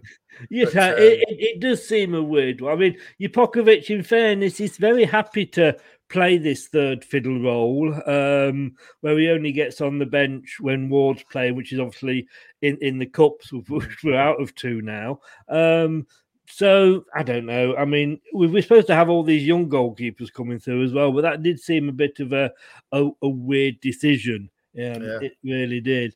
Yeah, 0.50 0.66
But, 0.66 0.76
um, 0.76 0.96
it, 0.98 1.24
it, 1.30 1.60
does 1.62 1.88
seem 1.88 2.14
a 2.14 2.22
weird 2.22 2.60
one. 2.60 2.74
I 2.74 2.76
mean, 2.76 2.98
Jakupovic, 3.22 3.90
in 3.90 4.04
fairness, 4.04 4.60
is 4.60 4.76
very 4.76 5.06
happy 5.06 5.46
to 5.46 5.78
play 6.10 6.38
this 6.38 6.68
third 6.68 7.06
fiddle 7.06 7.42
role, 7.42 7.94
um, 8.06 8.76
where 9.00 9.18
he 9.18 9.30
only 9.30 9.54
gets 9.54 9.80
on 9.80 9.98
the 9.98 10.06
bench 10.06 10.58
when 10.60 10.90
Ward's 10.90 11.24
playing, 11.32 11.56
which 11.56 11.72
is 11.72 11.80
obviously 11.80 12.28
in, 12.62 12.78
in 12.82 13.00
the 13.00 13.06
cups, 13.06 13.54
which 13.54 13.98
we're 14.04 14.20
out 14.20 14.42
of 14.42 14.54
two 14.56 14.82
now. 14.82 15.20
Um, 15.48 16.06
so 16.48 17.06
I 17.16 17.24
don't 17.24 17.46
know. 17.46 17.76
I 17.76 17.86
mean, 17.86 18.20
we 18.34 18.48
we're 18.48 18.62
supposed 18.62 18.88
to 18.88 18.96
have 18.96 19.10
all 19.10 19.24
these 19.24 19.46
young 19.46 19.70
goalkeepers 19.70 20.32
coming 20.34 20.60
through 20.60 20.84
as 20.84 20.94
well, 20.94 21.12
but 21.12 21.22
that 21.22 21.44
did 21.44 21.60
seem 21.60 21.90
a 21.90 21.94
bit 21.94 22.20
of 22.20 22.34
a 22.34 22.52
a, 22.92 23.10
a 23.22 23.30
weird 23.30 23.80
decision. 23.82 24.50
Um, 24.78 25.02
Yeah. 25.02 25.20
It 25.22 25.38
really 25.44 25.82
did. 25.82 26.16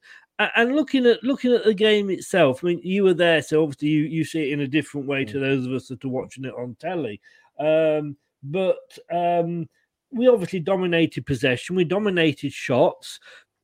And 0.55 0.73
looking 0.73 1.05
at 1.05 1.21
looking 1.21 1.53
at 1.53 1.65
the 1.65 1.73
game 1.73 2.09
itself, 2.09 2.63
I 2.63 2.67
mean, 2.67 2.81
you 2.81 3.03
were 3.03 3.13
there, 3.13 3.41
so 3.41 3.61
obviously 3.61 3.89
you, 3.89 4.03
you 4.03 4.23
see 4.23 4.49
it 4.49 4.53
in 4.53 4.61
a 4.61 4.67
different 4.67 5.05
way 5.05 5.25
to 5.25 5.37
those 5.37 5.65
of 5.65 5.73
us 5.73 5.89
that 5.89 6.05
are 6.05 6.09
watching 6.09 6.45
it 6.45 6.53
on 6.57 6.75
telly. 6.79 7.19
Um, 7.59 8.15
but 8.41 8.97
um, 9.11 9.67
we 10.11 10.29
obviously 10.29 10.61
dominated 10.61 11.25
possession, 11.25 11.75
we 11.75 11.83
dominated 11.83 12.53
shots. 12.53 13.19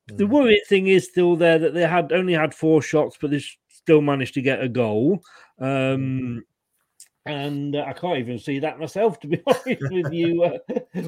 The 0.08 0.26
worrying 0.26 0.60
thing 0.68 0.86
is 0.88 1.08
still 1.08 1.34
there 1.34 1.58
that 1.58 1.72
they 1.74 1.86
had 1.86 2.12
only 2.12 2.34
had 2.34 2.54
four 2.54 2.82
shots, 2.82 3.16
but 3.20 3.30
they 3.30 3.42
still 3.68 4.02
managed 4.02 4.34
to 4.34 4.42
get 4.42 4.62
a 4.62 4.68
goal. 4.68 5.24
Um, 5.58 6.44
and 7.26 7.74
uh, 7.74 7.84
I 7.86 7.92
can't 7.92 8.18
even 8.18 8.38
see 8.38 8.60
that 8.60 8.78
myself, 8.78 9.18
to 9.20 9.26
be 9.26 9.42
honest 9.46 9.82
with 9.90 10.12
you. 10.12 10.42
Uh, 10.44 10.58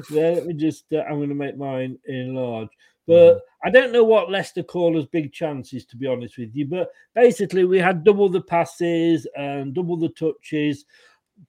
there, 0.09 0.35
let 0.35 0.45
me 0.45 0.53
just, 0.53 0.85
uh, 0.93 1.01
I'm 1.01 1.17
going 1.17 1.29
to 1.29 1.35
make 1.35 1.57
mine 1.57 1.97
enlarge. 2.05 2.69
But 3.07 3.13
mm-hmm. 3.13 3.67
I 3.67 3.71
don't 3.71 3.91
know 3.91 4.03
what 4.03 4.29
Leicester 4.29 4.61
call 4.61 4.97
as 4.97 5.05
big 5.05 5.31
chances, 5.31 5.85
to 5.85 5.97
be 5.97 6.07
honest 6.07 6.37
with 6.37 6.55
you. 6.55 6.67
But 6.67 6.91
basically, 7.15 7.63
we 7.63 7.79
had 7.79 8.03
double 8.03 8.29
the 8.29 8.41
passes 8.41 9.27
and 9.35 9.73
double 9.73 9.97
the 9.97 10.09
touches. 10.09 10.85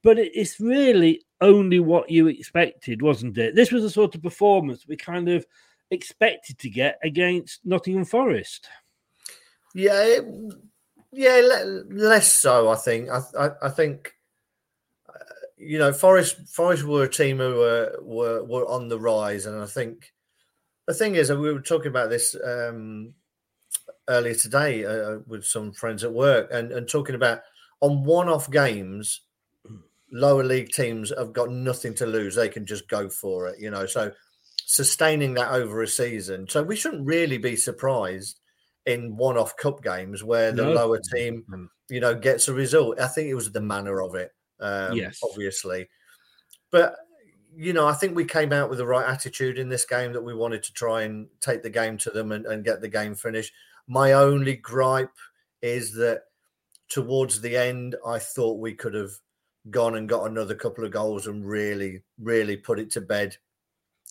But 0.03 0.17
it, 0.17 0.31
it's 0.33 0.59
really 0.59 1.21
only 1.41 1.79
what 1.79 2.09
you 2.09 2.27
expected, 2.27 3.01
wasn't 3.01 3.37
it? 3.37 3.55
This 3.55 3.71
was 3.71 3.83
the 3.83 3.89
sort 3.89 4.15
of 4.15 4.23
performance 4.23 4.87
we 4.87 4.95
kind 4.95 5.27
of 5.29 5.45
expected 5.91 6.57
to 6.59 6.69
get 6.69 6.97
against 7.03 7.59
Nottingham 7.65 8.05
Forest. 8.05 8.67
Yeah, 9.75 10.19
yeah, 11.11 11.41
less 11.89 12.31
so. 12.31 12.69
I 12.69 12.75
think. 12.75 13.09
I, 13.09 13.21
I, 13.37 13.49
I 13.63 13.69
think 13.69 14.13
you 15.61 15.77
know, 15.77 15.93
Forest 15.93 16.47
Forest 16.49 16.83
were 16.83 17.03
a 17.03 17.09
team 17.09 17.37
who 17.37 17.55
were 17.55 17.95
were 18.01 18.43
were 18.43 18.67
on 18.67 18.89
the 18.89 18.99
rise, 18.99 19.45
and 19.45 19.61
I 19.61 19.67
think 19.67 20.11
the 20.87 20.93
thing 20.93 21.15
is, 21.15 21.29
we 21.29 21.53
were 21.53 21.61
talking 21.61 21.89
about 21.89 22.09
this 22.09 22.35
um, 22.43 23.13
earlier 24.09 24.33
today 24.33 24.83
uh, 24.85 25.19
with 25.27 25.45
some 25.45 25.71
friends 25.71 26.03
at 26.03 26.11
work, 26.11 26.49
and 26.51 26.71
and 26.71 26.89
talking 26.89 27.15
about 27.15 27.41
on 27.79 28.03
one-off 28.03 28.49
games, 28.49 29.21
lower 30.11 30.43
league 30.43 30.69
teams 30.69 31.13
have 31.15 31.31
got 31.31 31.51
nothing 31.51 31.93
to 31.95 32.07
lose; 32.07 32.35
they 32.35 32.49
can 32.49 32.65
just 32.65 32.89
go 32.89 33.07
for 33.07 33.47
it, 33.47 33.59
you 33.59 33.69
know. 33.69 33.85
So 33.85 34.11
sustaining 34.65 35.35
that 35.35 35.51
over 35.51 35.83
a 35.83 35.87
season, 35.87 36.47
so 36.49 36.63
we 36.63 36.75
shouldn't 36.75 37.05
really 37.05 37.37
be 37.37 37.55
surprised 37.55 38.39
in 38.87 39.15
one-off 39.15 39.55
cup 39.57 39.83
games 39.83 40.23
where 40.23 40.51
the 40.51 40.63
no. 40.63 40.73
lower 40.73 40.99
team, 41.13 41.69
you 41.87 41.99
know, 41.99 42.15
gets 42.15 42.47
a 42.47 42.53
result. 42.53 42.99
I 42.99 43.07
think 43.07 43.27
it 43.27 43.35
was 43.35 43.51
the 43.51 43.61
manner 43.61 44.01
of 44.01 44.15
it 44.15 44.31
um, 44.61 44.95
yes, 44.95 45.19
obviously. 45.23 45.89
But 46.71 46.95
you 47.55 47.73
know, 47.73 47.87
I 47.87 47.93
think 47.93 48.15
we 48.15 48.25
came 48.25 48.53
out 48.53 48.69
with 48.69 48.79
the 48.79 48.85
right 48.85 49.07
attitude 49.07 49.57
in 49.57 49.67
this 49.67 49.85
game 49.85 50.13
that 50.13 50.23
we 50.23 50.33
wanted 50.33 50.63
to 50.63 50.73
try 50.73 51.03
and 51.03 51.27
take 51.41 51.63
the 51.63 51.69
game 51.69 51.97
to 51.99 52.09
them 52.09 52.31
and, 52.31 52.45
and 52.45 52.63
get 52.63 52.81
the 52.81 52.87
game 52.87 53.13
finished. 53.15 53.53
My 53.87 54.13
only 54.13 54.55
gripe 54.55 55.09
is 55.61 55.93
that 55.95 56.23
towards 56.87 57.41
the 57.41 57.57
end, 57.57 57.95
I 58.05 58.19
thought 58.19 58.59
we 58.59 58.73
could 58.73 58.93
have 58.93 59.11
gone 59.69 59.95
and 59.95 60.09
got 60.09 60.29
another 60.29 60.55
couple 60.55 60.85
of 60.85 60.91
goals 60.91 61.27
and 61.27 61.45
really, 61.45 62.01
really 62.19 62.57
put 62.57 62.79
it 62.79 62.89
to 62.91 63.01
bed. 63.01 63.35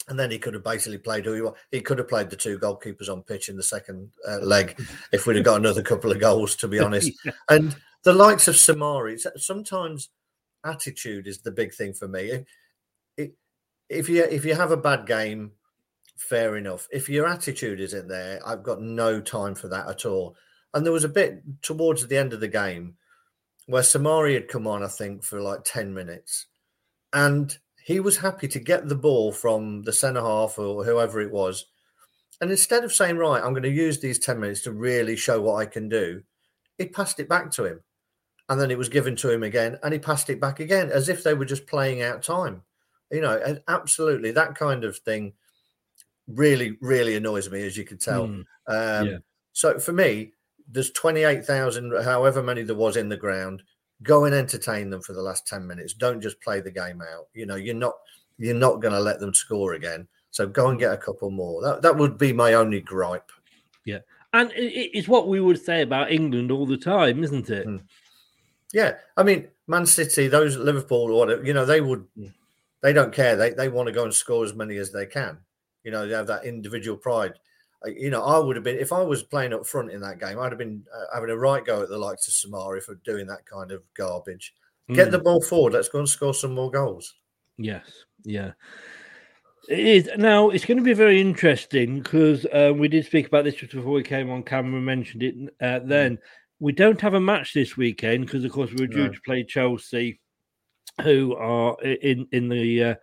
And 0.08 0.18
then 0.18 0.30
he 0.30 0.38
could 0.38 0.54
have 0.54 0.64
basically 0.64 0.98
played 0.98 1.24
who 1.24 1.34
he 1.34 1.40
was. 1.42 1.54
He 1.70 1.80
could 1.80 1.98
have 1.98 2.08
played 2.08 2.30
the 2.30 2.36
two 2.36 2.58
goalkeepers 2.58 3.10
on 3.10 3.22
pitch 3.22 3.48
in 3.48 3.56
the 3.56 3.62
second 3.62 4.10
uh, 4.28 4.38
leg 4.38 4.80
if 5.12 5.26
we'd 5.26 5.36
have 5.36 5.44
got 5.44 5.60
another 5.60 5.82
couple 5.82 6.10
of 6.10 6.20
goals, 6.20 6.56
to 6.56 6.68
be 6.68 6.78
honest. 6.80 7.12
yeah. 7.24 7.32
And 7.48 7.76
the 8.04 8.12
likes 8.12 8.48
of 8.48 8.54
Soumaré, 8.54 9.20
sometimes 9.36 10.08
attitude 10.64 11.26
is 11.26 11.40
the 11.40 11.50
big 11.50 11.74
thing 11.74 11.92
for 11.92 12.08
me. 12.08 12.44
If, 13.16 13.30
if 13.88 14.08
you 14.08 14.24
if 14.24 14.44
you 14.44 14.54
have 14.54 14.70
a 14.70 14.76
bad 14.76 15.06
game, 15.06 15.52
fair 16.16 16.56
enough. 16.56 16.86
If 16.92 17.08
your 17.08 17.26
attitude 17.26 17.80
isn't 17.80 18.08
there, 18.08 18.40
I've 18.46 18.62
got 18.62 18.80
no 18.80 19.20
time 19.20 19.54
for 19.54 19.68
that 19.68 19.88
at 19.88 20.04
all. 20.04 20.36
And 20.72 20.84
there 20.84 20.92
was 20.92 21.04
a 21.04 21.08
bit 21.08 21.42
towards 21.62 22.06
the 22.06 22.16
end 22.16 22.32
of 22.32 22.40
the 22.40 22.48
game 22.48 22.94
where 23.66 23.82
Soumaré 23.82 24.34
had 24.34 24.48
come 24.48 24.66
on, 24.66 24.82
I 24.82 24.88
think, 24.88 25.24
for 25.24 25.40
like 25.40 25.60
10 25.64 25.92
minutes. 25.92 26.46
And 27.12 27.56
he 27.82 27.98
was 27.98 28.18
happy 28.18 28.46
to 28.48 28.60
get 28.60 28.88
the 28.88 28.94
ball 28.94 29.32
from 29.32 29.82
the 29.82 29.92
centre 29.92 30.20
half 30.20 30.58
or 30.58 30.84
whoever 30.84 31.20
it 31.20 31.32
was. 31.32 31.66
And 32.40 32.50
instead 32.50 32.84
of 32.84 32.92
saying, 32.92 33.16
right, 33.16 33.42
I'm 33.42 33.52
going 33.52 33.62
to 33.64 33.70
use 33.70 33.98
these 33.98 34.18
10 34.18 34.38
minutes 34.38 34.62
to 34.62 34.72
really 34.72 35.16
show 35.16 35.40
what 35.40 35.56
I 35.56 35.66
can 35.66 35.88
do, 35.88 36.22
he 36.78 36.86
passed 36.86 37.18
it 37.18 37.28
back 37.28 37.50
to 37.52 37.64
him 37.64 37.80
and 38.50 38.60
then 38.60 38.70
it 38.70 38.76
was 38.76 38.88
given 38.88 39.14
to 39.16 39.30
him 39.30 39.44
again, 39.44 39.78
and 39.82 39.92
he 39.92 39.98
passed 39.98 40.28
it 40.28 40.40
back 40.40 40.58
again 40.58 40.90
as 40.90 41.08
if 41.08 41.22
they 41.22 41.34
were 41.34 41.44
just 41.44 41.68
playing 41.68 42.02
out 42.02 42.22
time. 42.22 42.62
You 43.10 43.20
know, 43.20 43.58
absolutely 43.68 44.32
that 44.32 44.56
kind 44.56 44.84
of 44.84 44.98
thing 44.98 45.32
really, 46.26 46.76
really 46.80 47.16
annoys 47.16 47.48
me, 47.48 47.64
as 47.64 47.76
you 47.76 47.84
can 47.84 47.98
tell. 47.98 48.26
Mm, 48.26 48.44
um, 48.66 49.06
yeah. 49.06 49.18
So 49.52 49.78
for 49.78 49.92
me, 49.92 50.32
there's 50.68 50.90
28,000, 50.90 52.02
however 52.04 52.42
many 52.42 52.62
there 52.62 52.76
was 52.76 52.96
in 52.96 53.08
the 53.08 53.16
ground. 53.16 53.62
Go 54.02 54.24
and 54.24 54.34
entertain 54.34 54.90
them 54.90 55.02
for 55.02 55.12
the 55.12 55.22
last 55.22 55.46
10 55.46 55.66
minutes. 55.66 55.92
Don't 55.92 56.20
just 56.20 56.40
play 56.40 56.60
the 56.60 56.70
game 56.70 57.02
out. 57.02 57.28
You 57.34 57.46
know, 57.46 57.56
you're 57.56 57.74
not 57.74 57.94
you're 58.38 58.54
not 58.54 58.80
going 58.80 58.94
to 58.94 59.00
let 59.00 59.20
them 59.20 59.34
score 59.34 59.74
again. 59.74 60.08
So 60.30 60.46
go 60.46 60.70
and 60.70 60.78
get 60.78 60.92
a 60.92 60.96
couple 60.96 61.30
more. 61.30 61.62
That 61.62 61.82
that 61.82 61.96
would 61.96 62.18
be 62.18 62.32
my 62.32 62.54
only 62.54 62.80
gripe. 62.80 63.30
Yeah. 63.84 63.98
And 64.32 64.50
it's 64.54 65.08
what 65.08 65.28
we 65.28 65.40
would 65.40 65.62
say 65.62 65.82
about 65.82 66.10
England 66.10 66.50
all 66.50 66.64
the 66.64 66.76
time, 66.76 67.22
isn't 67.22 67.50
it? 67.50 67.66
Mm. 67.66 67.82
Yeah, 68.72 68.94
I 69.16 69.22
mean, 69.22 69.48
Man 69.66 69.86
City, 69.86 70.28
those 70.28 70.56
Liverpool, 70.56 71.12
or 71.12 71.18
whatever, 71.18 71.44
you 71.44 71.52
know, 71.52 71.64
they 71.64 71.80
would, 71.80 72.06
they 72.82 72.92
don't 72.92 73.12
care. 73.12 73.36
They 73.36 73.50
they 73.50 73.68
want 73.68 73.86
to 73.88 73.92
go 73.92 74.04
and 74.04 74.14
score 74.14 74.44
as 74.44 74.54
many 74.54 74.76
as 74.76 74.92
they 74.92 75.06
can. 75.06 75.38
You 75.84 75.90
know, 75.90 76.06
they 76.06 76.14
have 76.14 76.26
that 76.28 76.44
individual 76.44 76.96
pride. 76.96 77.34
You 77.86 78.10
know, 78.10 78.22
I 78.22 78.38
would 78.38 78.56
have 78.56 78.64
been 78.64 78.78
if 78.78 78.92
I 78.92 79.02
was 79.02 79.22
playing 79.22 79.54
up 79.54 79.66
front 79.66 79.90
in 79.90 80.00
that 80.02 80.20
game, 80.20 80.38
I'd 80.38 80.52
have 80.52 80.58
been 80.58 80.84
uh, 80.94 81.14
having 81.14 81.30
a 81.30 81.36
right 81.36 81.64
go 81.64 81.82
at 81.82 81.88
the 81.88 81.98
likes 81.98 82.28
of 82.28 82.34
Soumaré 82.34 82.82
for 82.82 82.94
doing 82.96 83.26
that 83.26 83.46
kind 83.46 83.72
of 83.72 83.82
garbage. 83.94 84.54
Get 84.92 85.08
mm. 85.08 85.12
the 85.12 85.18
ball 85.18 85.40
forward. 85.40 85.72
Let's 85.72 85.88
go 85.88 86.00
and 86.00 86.08
score 86.08 86.34
some 86.34 86.54
more 86.54 86.70
goals. 86.70 87.14
Yes, 87.58 87.86
yeah. 88.24 88.52
It 89.68 89.78
is 89.78 90.10
now. 90.16 90.50
It's 90.50 90.64
going 90.64 90.78
to 90.78 90.84
be 90.84 90.94
very 90.94 91.20
interesting 91.20 92.00
because 92.00 92.44
uh, 92.46 92.72
we 92.74 92.88
did 92.88 93.06
speak 93.06 93.28
about 93.28 93.44
this 93.44 93.54
just 93.54 93.72
before 93.72 93.92
we 93.92 94.02
came 94.02 94.30
on 94.30 94.42
camera. 94.42 94.80
Mentioned 94.80 95.22
it 95.22 95.34
uh, 95.60 95.80
then. 95.84 96.18
We 96.60 96.72
don't 96.72 97.00
have 97.00 97.14
a 97.14 97.20
match 97.20 97.54
this 97.54 97.76
weekend 97.76 98.26
because, 98.26 98.44
of 98.44 98.52
course, 98.52 98.70
we're 98.72 98.86
due 98.86 99.06
no. 99.06 99.12
to 99.12 99.20
play 99.22 99.44
Chelsea, 99.44 100.20
who 101.02 101.34
are 101.36 101.80
in 101.82 102.28
in 102.32 102.48
the 102.48 102.84
uh, 102.84 102.94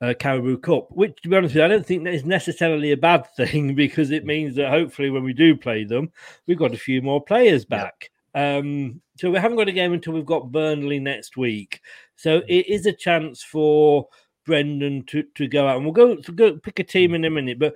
uh, 0.00 0.14
Carabao 0.18 0.56
Cup. 0.56 0.88
Which, 0.90 1.20
to 1.22 1.28
be 1.28 1.36
honest 1.36 1.54
with 1.54 1.60
you, 1.60 1.64
I 1.64 1.68
don't 1.68 1.86
think 1.86 2.04
that 2.04 2.14
is 2.14 2.24
necessarily 2.24 2.92
a 2.92 2.96
bad 2.96 3.26
thing 3.36 3.74
because 3.74 4.10
it 4.10 4.24
means 4.24 4.54
that 4.56 4.70
hopefully, 4.70 5.10
when 5.10 5.24
we 5.24 5.32
do 5.32 5.56
play 5.56 5.84
them, 5.84 6.12
we've 6.46 6.58
got 6.58 6.74
a 6.74 6.78
few 6.78 7.02
more 7.02 7.22
players 7.22 7.64
back. 7.64 8.10
Yeah. 8.34 8.58
Um, 8.58 9.00
so 9.16 9.30
we 9.30 9.38
haven't 9.38 9.58
got 9.58 9.68
a 9.68 9.72
game 9.72 9.92
until 9.92 10.12
we've 10.12 10.24
got 10.24 10.52
Burnley 10.52 11.00
next 11.00 11.36
week. 11.36 11.80
So 12.16 12.40
mm. 12.40 12.44
it 12.48 12.68
is 12.68 12.86
a 12.86 12.92
chance 12.92 13.42
for 13.42 14.08
Brendan 14.46 15.04
to, 15.06 15.24
to 15.34 15.46
go 15.46 15.66
out, 15.66 15.76
and 15.76 15.84
we'll 15.84 15.94
go 15.94 16.16
go 16.34 16.56
pick 16.58 16.78
a 16.78 16.84
team 16.84 17.14
in 17.14 17.24
a 17.24 17.30
minute, 17.30 17.58
but 17.58 17.74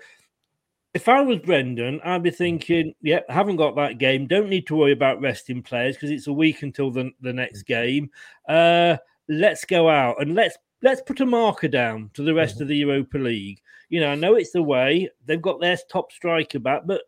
if 0.95 1.09
I 1.09 1.21
was 1.21 1.41
Brendan, 1.41 2.01
I'd 2.05 2.23
be 2.23 2.31
thinking, 2.31 2.95
yeah, 3.03 3.21
haven't 3.29 3.57
got 3.57 3.75
that 3.77 3.99
game. 3.99 4.29
Don't 4.29 4.49
need 4.49 4.67
to 4.69 4.77
worry 4.77 4.93
about 4.93 5.21
resting 5.21 5.61
players 5.61 5.97
because 5.97 6.11
it's 6.11 6.29
a 6.29 6.33
week 6.33 6.63
until 6.63 6.91
the, 6.93 7.11
the 7.21 7.33
next 7.33 7.65
game. 7.65 8.11
Uh, 8.49 8.97
let's 9.29 9.65
go 9.65 9.89
out 9.89 10.23
and 10.23 10.35
let's 10.35 10.57
let's 10.83 11.03
put 11.03 11.21
a 11.21 11.27
marker 11.27 11.67
down 11.67 12.11
to 12.15 12.23
the 12.23 12.35
rest 12.35 12.55
mm-hmm. 12.55 12.63
of 12.63 12.69
the 12.69 12.77
Europa 12.77 13.19
League. 13.19 13.61
You 13.89 14.01
know, 14.01 14.11
I 14.11 14.15
know 14.15 14.37
it's 14.37 14.53
the 14.53 14.63
way 14.63 15.11
they've 15.25 15.43
got 15.43 15.61
their 15.61 15.77
top 15.91 16.13
striker 16.13 16.61
back, 16.61 16.83
but 16.87 17.03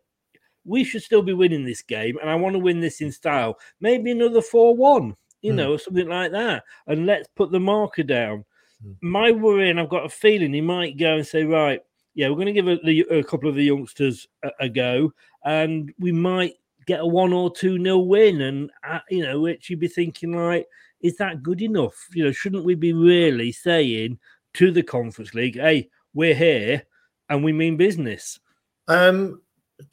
we 0.65 0.83
should 0.83 1.03
still 1.03 1.23
be 1.23 1.33
winning 1.33 1.65
this 1.65 1.83
game, 1.83 2.19
and 2.21 2.29
I 2.29 2.35
want 2.35 2.55
to 2.55 2.59
win 2.59 2.81
this 2.81 3.01
in 3.01 3.13
style. 3.13 3.57
Maybe 3.81 4.11
another 4.11 4.43
four-one, 4.43 5.15
you 5.43 5.53
mm. 5.53 5.57
know, 5.57 5.75
or 5.75 5.79
something 5.79 6.09
like 6.09 6.33
that, 6.33 6.65
and 6.89 7.07
let's 7.07 7.29
put 7.37 7.53
the 7.53 7.61
marker 7.61 8.03
down. 8.03 8.45
Mm. 8.85 8.97
My 9.01 9.31
worry, 9.31 9.71
and 9.71 9.79
I've 9.79 9.89
got 9.89 10.07
a 10.07 10.09
feeling 10.09 10.53
he 10.53 10.61
might 10.61 10.99
go 10.99 11.17
and 11.17 11.27
say, 11.27 11.45
right 11.45 11.81
yeah, 12.17 12.31
we're 12.31 12.37
going 12.37 12.47
to 12.47 12.53
give 12.53 12.67
a, 12.67 12.79
the, 12.79 13.01
a 13.11 13.23
couple 13.23 13.49
of 13.49 13.55
the 13.55 13.65
youngsters 13.65 14.27
a, 14.43 14.51
a, 14.61 14.69
go, 14.71 15.13
and 15.45 15.93
we 15.99 16.13
might 16.13 16.55
get 16.87 17.01
a 17.01 17.07
one 17.07 17.35
or 17.35 17.55
two 17.55 17.79
nil 17.79 18.07
win. 18.07 18.41
And 18.41 18.71
uh, 18.89 19.01
you 19.11 19.23
know, 19.23 19.41
which 19.41 19.69
you'd 19.69 19.81
be 19.81 19.87
thinking 19.87 20.33
like, 20.33 20.67
is 21.03 21.17
that 21.17 21.43
good 21.43 21.61
enough? 21.61 21.95
You 22.15 22.25
know, 22.25 22.33
shouldn't 22.33 22.65
we 22.65 22.75
be 22.75 22.95
really 22.95 23.53
saying 23.53 24.19
to 24.55 24.73
the 24.73 24.83
Conference 24.83 25.35
League, 25.35 25.57
hey, 25.57 25.91
we're 26.15 26.35
here 26.35 26.83
and 27.29 27.45
we 27.45 27.53
mean 27.53 27.77
business? 27.77 28.41
Um, 28.89 29.43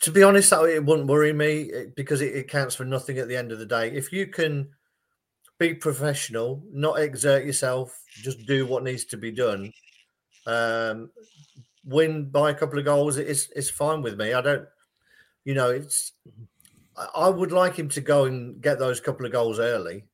to 0.02 0.12
be 0.12 0.24
honest, 0.24 0.50
that 0.52 0.64
it 0.64 0.86
wouldn't 0.86 1.10
worry 1.10 1.34
me 1.34 1.72
because 1.98 2.22
it, 2.22 2.34
it 2.36 2.48
counts 2.48 2.74
for 2.74 2.86
nothing 2.86 3.18
at 3.18 3.28
the 3.28 3.36
end 3.36 3.52
of 3.52 3.60
the 3.60 3.66
day. 3.66 3.92
If 3.92 4.14
you 4.14 4.28
can 4.28 4.70
be 5.60 5.74
professional, 5.74 6.64
not 6.72 7.00
exert 7.00 7.46
yourself, 7.46 8.02
just 8.08 8.46
do 8.46 8.66
what 8.66 8.84
needs 8.84 9.04
to 9.06 9.18
be 9.18 9.32
done. 9.32 9.74
Um, 10.48 11.10
win 11.86 12.30
by 12.30 12.50
a 12.50 12.54
couple 12.54 12.80
of 12.80 12.86
goals, 12.86 13.18
it's 13.18 13.50
it's 13.56 13.70
fine 13.70 14.02
with 14.02 14.18
me. 14.18 14.34
I 14.34 14.42
don't, 14.42 14.68
you 15.46 15.54
know, 15.54 15.70
it's. 15.70 16.14
I 17.16 17.28
would 17.28 17.52
like 17.52 17.76
him 17.76 17.90
to 17.90 18.02
go 18.02 18.26
and 18.26 18.62
get 18.62 18.78
those 18.78 19.00
couple 19.00 19.26
of 19.26 19.32
goals 19.32 19.60
early. 19.60 20.06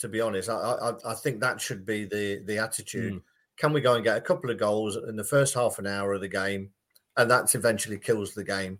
To 0.00 0.08
be 0.08 0.20
honest, 0.20 0.48
I 0.48 0.54
I, 0.54 0.92
I 1.10 1.14
think 1.14 1.40
that 1.40 1.60
should 1.60 1.84
be 1.84 2.04
the 2.04 2.42
the 2.44 2.58
attitude. 2.58 3.14
Mm. 3.14 3.22
Can 3.56 3.72
we 3.72 3.80
go 3.80 3.94
and 3.94 4.04
get 4.04 4.16
a 4.16 4.20
couple 4.20 4.50
of 4.50 4.58
goals 4.58 4.96
in 4.96 5.16
the 5.16 5.24
first 5.24 5.54
half 5.54 5.78
an 5.80 5.86
hour 5.86 6.14
of 6.14 6.20
the 6.20 6.28
game, 6.28 6.70
and 7.16 7.30
that 7.30 7.54
eventually 7.54 7.98
kills 7.98 8.34
the 8.34 8.44
game? 8.44 8.78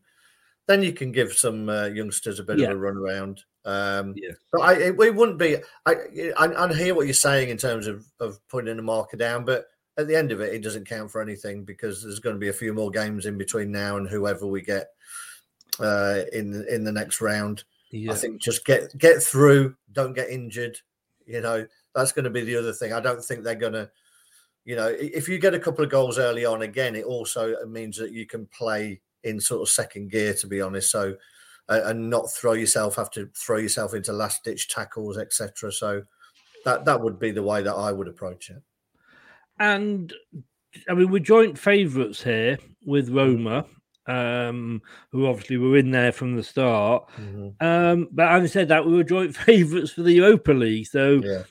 Then 0.68 0.82
you 0.82 0.92
can 0.92 1.12
give 1.12 1.32
some 1.32 1.68
uh, 1.68 1.86
youngsters 1.86 2.38
a 2.38 2.44
bit 2.44 2.58
yeah. 2.60 2.68
of 2.68 2.72
a 2.72 2.76
run 2.76 2.96
around. 2.96 3.42
Um, 3.64 4.14
yeah. 4.16 4.32
But 4.52 4.60
I, 4.60 4.72
it, 4.74 5.00
it 5.00 5.14
wouldn't 5.14 5.38
be. 5.38 5.56
I, 5.84 5.94
I, 6.38 6.64
I 6.64 6.74
hear 6.74 6.94
what 6.94 7.06
you're 7.06 7.14
saying 7.14 7.48
in 7.48 7.56
terms 7.56 7.86
of 7.86 8.06
of 8.20 8.38
putting 8.48 8.76
the 8.76 8.82
marker 8.82 9.16
down, 9.16 9.44
but 9.44 9.66
at 9.98 10.06
the 10.06 10.16
end 10.16 10.30
of 10.30 10.40
it, 10.40 10.54
it 10.54 10.62
doesn't 10.62 10.88
count 10.88 11.10
for 11.10 11.20
anything 11.20 11.64
because 11.64 12.02
there's 12.02 12.20
going 12.20 12.36
to 12.36 12.40
be 12.40 12.48
a 12.48 12.52
few 12.52 12.72
more 12.72 12.90
games 12.90 13.26
in 13.26 13.36
between 13.36 13.72
now 13.72 13.96
and 13.96 14.08
whoever 14.08 14.46
we 14.46 14.62
get 14.62 14.90
uh, 15.80 16.20
in 16.32 16.64
in 16.70 16.84
the 16.84 16.92
next 16.92 17.20
round. 17.20 17.64
Yeah. 17.90 18.12
I 18.12 18.14
think 18.14 18.40
just 18.40 18.64
get 18.64 18.96
get 18.96 19.20
through, 19.20 19.74
don't 19.92 20.14
get 20.14 20.30
injured. 20.30 20.78
You 21.26 21.40
know, 21.40 21.66
that's 21.94 22.12
going 22.12 22.24
to 22.24 22.30
be 22.30 22.42
the 22.42 22.56
other 22.56 22.72
thing. 22.72 22.92
I 22.92 23.00
don't 23.00 23.22
think 23.22 23.42
they're 23.42 23.54
going 23.56 23.72
to, 23.72 23.90
you 24.64 24.76
know, 24.76 24.88
if 24.88 25.28
you 25.28 25.38
get 25.38 25.54
a 25.54 25.58
couple 25.58 25.84
of 25.84 25.90
goals 25.90 26.16
early 26.16 26.44
on, 26.44 26.62
again, 26.62 26.94
it 26.94 27.04
also 27.04 27.54
means 27.66 27.96
that 27.98 28.12
you 28.12 28.24
can 28.24 28.46
play 28.46 29.00
in 29.24 29.40
sort 29.40 29.62
of 29.62 29.68
second 29.68 30.10
gear, 30.10 30.32
to 30.34 30.46
be 30.46 30.60
honest. 30.60 30.90
So, 30.90 31.16
uh, 31.68 31.80
and 31.84 32.08
not 32.08 32.30
throw 32.30 32.52
yourself, 32.52 32.96
have 32.96 33.10
to 33.10 33.28
throw 33.36 33.58
yourself 33.58 33.94
into 33.94 34.12
last 34.12 34.44
ditch 34.44 34.68
tackles, 34.68 35.18
etc. 35.18 35.72
So, 35.72 36.02
that 36.64 36.84
that 36.84 37.00
would 37.00 37.18
be 37.18 37.32
the 37.32 37.42
way 37.42 37.62
that 37.62 37.74
I 37.74 37.90
would 37.90 38.08
approach 38.08 38.50
it. 38.50 38.62
And 39.60 40.12
I 40.88 40.94
mean, 40.94 41.10
we're 41.10 41.18
joint 41.18 41.58
favourites 41.58 42.22
here 42.22 42.58
with 42.84 43.08
Roma, 43.08 43.64
um, 44.06 44.80
who 45.12 45.26
obviously 45.26 45.58
were 45.58 45.76
in 45.76 45.90
there 45.90 46.12
from 46.12 46.36
the 46.36 46.42
start. 46.42 47.08
Mm-hmm. 47.20 47.64
Um, 47.64 48.08
but 48.10 48.28
having 48.28 48.48
said 48.48 48.68
that, 48.68 48.86
we 48.86 48.94
were 48.94 49.04
joint 49.04 49.36
favourites 49.36 49.92
for 49.92 50.02
the 50.02 50.12
Europa 50.12 50.52
League, 50.52 50.86
so 50.86 51.20
Yeah. 51.22 51.42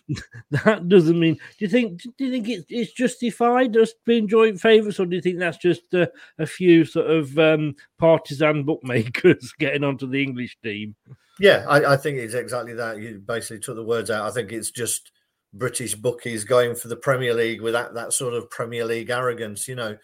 that 0.52 0.90
doesn't 0.90 1.20
mean. 1.20 1.36
Do 1.36 1.66
you 1.66 1.70
think? 1.70 2.02
Do 2.02 2.26
you 2.26 2.32
think 2.32 2.50
it's, 2.50 2.66
it's 2.70 2.94
justified 2.94 3.78
us 3.78 3.94
being 4.06 4.28
joint 4.28 4.60
favourites, 4.60 5.00
or 5.00 5.06
do 5.06 5.16
you 5.16 5.22
think 5.22 5.40
that's 5.40 5.58
just 5.58 5.94
a, 5.94 6.10
a 6.40 6.46
few 6.46 6.86
sort 6.86 7.10
of 7.10 7.38
um, 7.38 7.76
partisan 8.00 8.64
bookmakers 8.64 9.54
getting 9.60 9.84
onto 9.84 10.08
the 10.08 10.22
English 10.22 10.58
team? 10.64 10.96
Yeah, 11.40 11.66
I, 11.68 11.94
I 11.94 11.98
think 11.98 12.18
it's 12.18 12.34
exactly 12.34 12.74
that. 12.74 13.00
You 13.00 13.22
basically 13.24 13.60
took 13.60 13.76
the 13.76 13.84
words 13.84 14.10
out. 14.10 14.26
I 14.26 14.32
think 14.32 14.52
it's 14.52 14.72
just 14.72 15.12
British 15.54 15.96
bookies 15.96 16.44
going 16.44 16.76
for 16.76 16.88
the 16.88 16.96
Premier 16.96 17.34
League 17.34 17.62
with 17.62 17.74
that, 17.74 17.94
that 17.96 18.14
sort 18.14 18.34
of 18.34 18.50
Premier 18.50 18.86
League 18.86 19.10
arrogance. 19.10 19.68
You 19.68 19.76
know, 19.76 19.98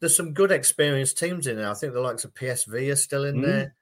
there's 0.00 0.16
some 0.16 0.32
good 0.32 0.52
experienced 0.52 1.18
teams 1.18 1.46
in 1.46 1.56
there. 1.56 1.70
I 1.70 1.74
think 1.74 1.92
the 1.92 2.00
likes 2.00 2.24
of 2.24 2.34
PSV 2.34 2.92
are 2.92 2.96
still 2.96 3.24
in 3.24 3.36
Mm. 3.36 3.44
there. 3.44 3.74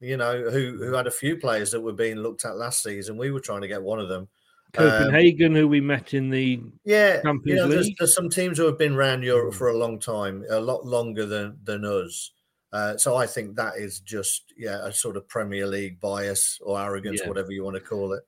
You 0.00 0.16
know, 0.18 0.50
who 0.50 0.76
who 0.76 0.92
had 0.92 1.06
a 1.06 1.10
few 1.10 1.38
players 1.38 1.70
that 1.70 1.80
were 1.80 1.92
being 1.94 2.16
looked 2.16 2.44
at 2.44 2.56
last 2.58 2.82
season. 2.82 3.16
We 3.16 3.30
were 3.30 3.40
trying 3.40 3.62
to 3.62 3.68
get 3.68 3.82
one 3.82 3.98
of 3.98 4.08
them. 4.10 4.28
Um, 4.76 4.84
Copenhagen, 4.90 5.54
who 5.54 5.66
we 5.68 5.80
met 5.80 6.12
in 6.12 6.28
the 6.28 6.60
yeah, 6.84 7.16
you 7.16 7.22
Champions 7.22 7.60
know, 7.62 7.68
there's, 7.68 7.86
League. 7.86 7.96
there's 7.98 8.14
some 8.14 8.28
teams 8.28 8.58
who 8.58 8.66
have 8.66 8.76
been 8.76 8.92
around 8.94 9.22
Europe 9.22 9.54
for 9.54 9.68
a 9.68 9.76
long 9.78 9.98
time, 9.98 10.44
a 10.50 10.60
lot 10.60 10.84
longer 10.84 11.24
than 11.24 11.56
than 11.64 11.84
us. 11.86 12.32
Uh, 12.72 12.96
so 12.98 13.16
I 13.16 13.26
think 13.26 13.56
that 13.56 13.76
is 13.78 14.00
just 14.00 14.52
yeah 14.58 14.84
a 14.86 14.92
sort 14.92 15.16
of 15.16 15.26
Premier 15.28 15.66
League 15.66 15.98
bias 15.98 16.58
or 16.62 16.78
arrogance, 16.78 17.20
Yeah. 17.22 17.28
whatever 17.28 17.52
you 17.52 17.64
want 17.64 17.76
to 17.76 17.80
call 17.80 18.12
it. 18.12 18.22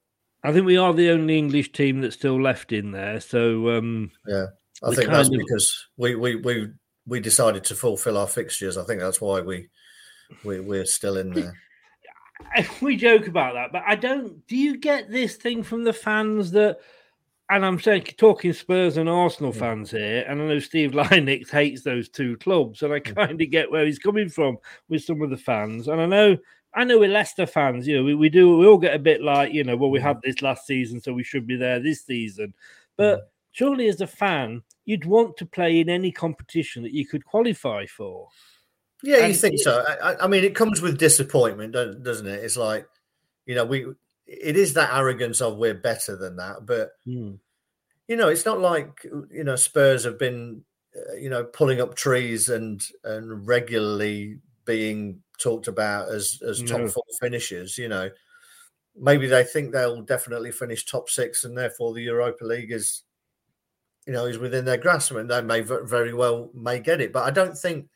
I 0.45 0.53
think 0.53 0.66
we 0.66 0.76
are 0.76 0.95
the 0.95 1.11
only 1.11 1.36
English 1.36 1.72
team 1.72 2.01
that's 2.01 2.14
still 2.14 2.41
left 2.41 2.72
in 2.72 2.93
there. 2.93 3.20
So 3.20 3.76
um, 3.76 4.11
Yeah, 4.26 4.47
I 4.82 4.95
think 4.95 5.11
that's 5.11 5.28
of- 5.28 5.34
because 5.34 5.89
we 5.97 6.14
we 6.14 6.36
we 6.36 6.68
we 7.07 7.20
decided 7.20 7.64
to 7.64 7.74
fulfil 7.74 8.16
our 8.16 8.26
fixtures. 8.26 8.76
I 8.76 8.84
think 8.84 9.01
that's 9.01 9.20
why 9.20 9.41
we 9.41 9.68
we 10.45 10.61
we're 10.61 10.84
still 10.84 11.16
in 11.16 11.32
there. 11.32 11.55
we 12.82 12.97
joke 12.97 13.26
about 13.26 13.55
that, 13.55 13.72
but 13.72 13.82
I 13.86 13.97
don't. 13.97 14.47
Do 14.47 14.57
you 14.57 14.78
get 14.78 15.11
this 15.11 15.36
thing 15.36 15.62
from 15.62 15.84
the 15.84 15.93
fans 15.93 16.53
that? 16.53 16.78
And 17.51 17.64
I'm 17.64 17.80
saying 17.80 18.05
talking 18.18 18.53
Spurs 18.53 18.99
and 18.99 19.09
Arsenal 19.09 19.53
fans 19.55 19.91
here, 19.91 20.22
and 20.28 20.43
I 20.43 20.45
know 20.45 20.59
Steve 20.59 20.91
Lynix 20.93 21.51
hates 21.51 21.82
those 21.82 22.11
two 22.11 22.36
clubs, 22.36 22.82
and 22.82 22.93
I 22.93 23.01
kind 23.01 23.41
of 23.41 23.51
get 23.51 23.70
where 23.70 23.86
he's 23.86 23.99
coming 23.99 24.28
from 24.28 24.59
with 24.91 25.03
some 25.03 25.22
of 25.22 25.30
the 25.30 25.39
fans. 25.39 25.89
And 25.89 25.99
I 25.99 26.05
know, 26.05 26.36
I 26.75 26.85
know 26.85 26.99
we're 26.99 27.09
Leicester 27.09 27.47
fans. 27.47 27.87
You 27.87 27.97
know, 27.99 28.05
we, 28.05 28.14
we 28.14 28.29
do 28.29 28.57
we 28.59 28.66
all 28.66 28.79
get 28.79 28.95
a 28.95 28.99
bit 28.99 29.23
like 29.23 29.53
you 29.53 29.64
know, 29.64 29.77
well, 29.77 29.91
we 29.91 30.01
had 30.01 30.21
this 30.23 30.43
last 30.43 30.66
season, 30.66 31.01
so 31.01 31.12
we 31.12 31.25
should 31.25 31.47
be 31.47 31.57
there 31.57 31.81
this 31.81 32.05
season. 32.05 32.55
But 32.97 33.31
surely, 33.53 33.89
as 33.89 34.01
a 34.01 34.07
fan, 34.07 34.62
you'd 34.85 35.05
want 35.05 35.37
to 35.39 35.47
play 35.47 35.81
in 35.81 35.89
any 35.89 36.12
competition 36.12 36.83
that 36.83 36.93
you 36.93 37.07
could 37.07 37.25
qualify 37.25 37.87
for. 37.87 38.29
Yeah, 39.03 39.27
you 39.27 39.35
think 39.35 39.55
it- 39.55 39.61
so? 39.61 39.85
I, 40.03 40.25
I- 40.25 40.27
mean, 40.29 40.45
it 40.45 40.55
comes 40.55 40.81
with 40.81 40.99
disappointment, 40.99 41.73
doesn't 41.73 42.27
it? 42.27 42.45
It's 42.45 42.57
like 42.57 42.87
you 43.47 43.55
know 43.55 43.64
we 43.64 43.87
it 44.27 44.57
is 44.57 44.75
that 44.75 44.93
arrogance 44.95 45.41
of 45.41 45.57
we're 45.57 45.73
better 45.75 46.16
than 46.16 46.37
that, 46.37 46.66
but 46.66 46.91
Hmm. 47.05 47.35
you 48.09 48.16
know 48.16 48.29
it's 48.29 48.45
not 48.45 48.61
like 48.61 49.05
you 49.31 49.45
know 49.45 49.57
Spurs 49.57 50.05
have 50.05 50.19
been 50.19 50.64
uh, 50.95 51.14
you 51.14 51.31
know 51.31 51.45
pulling 51.45 51.81
up 51.81 51.95
trees 51.95 52.49
and 52.51 52.83
and 53.05 53.47
regularly 53.47 54.39
being 54.69 55.21
talked 55.41 55.66
about 55.66 56.11
as 56.11 56.41
as 56.49 56.62
top 56.62 56.81
No. 56.81 56.89
four 56.89 57.05
finishers. 57.19 57.77
You 57.77 57.89
know, 57.89 58.11
maybe 58.95 59.27
they 59.27 59.43
think 59.43 59.73
they'll 59.73 60.03
definitely 60.03 60.53
finish 60.53 60.85
top 60.85 61.09
six, 61.09 61.43
and 61.45 61.59
therefore 61.59 61.95
the 61.95 62.03
Europa 62.03 62.45
League 62.45 62.71
is 62.71 63.03
you 64.07 64.12
know 64.12 64.27
is 64.27 64.39
within 64.39 64.64
their 64.64 64.77
grasp, 64.77 65.12
and 65.12 65.29
they 65.31 65.43
may 65.43 65.62
very 65.62 66.14
well 66.14 66.51
may 66.55 66.79
get 66.79 67.01
it. 67.01 67.12
But 67.12 67.25
I 67.25 67.31
don't 67.31 67.59
think. 67.59 67.89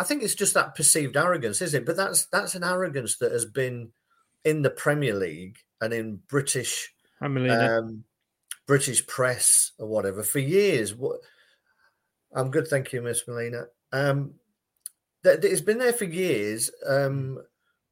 I 0.00 0.04
think 0.04 0.22
it's 0.22 0.36
just 0.36 0.54
that 0.54 0.76
perceived 0.76 1.16
arrogance, 1.16 1.60
is 1.60 1.74
it? 1.74 1.84
But 1.84 1.96
that's 1.96 2.26
that's 2.26 2.54
an 2.54 2.62
arrogance 2.62 3.18
that 3.18 3.32
has 3.32 3.44
been 3.44 3.90
in 4.44 4.62
the 4.62 4.70
Premier 4.70 5.14
League 5.14 5.58
and 5.80 5.92
in 5.92 6.20
British 6.28 6.94
um, 7.20 8.04
British 8.66 9.04
press 9.08 9.72
or 9.78 9.88
whatever 9.88 10.22
for 10.22 10.38
years. 10.38 10.94
What 10.94 11.18
I'm 12.32 12.50
good, 12.50 12.68
thank 12.68 12.92
you, 12.92 13.02
Miss 13.02 13.26
Melina. 13.26 13.66
Um, 13.92 14.34
that 15.36 15.44
it's 15.44 15.60
been 15.60 15.78
there 15.78 15.92
for 15.92 16.04
years. 16.04 16.70
Um, 16.86 17.40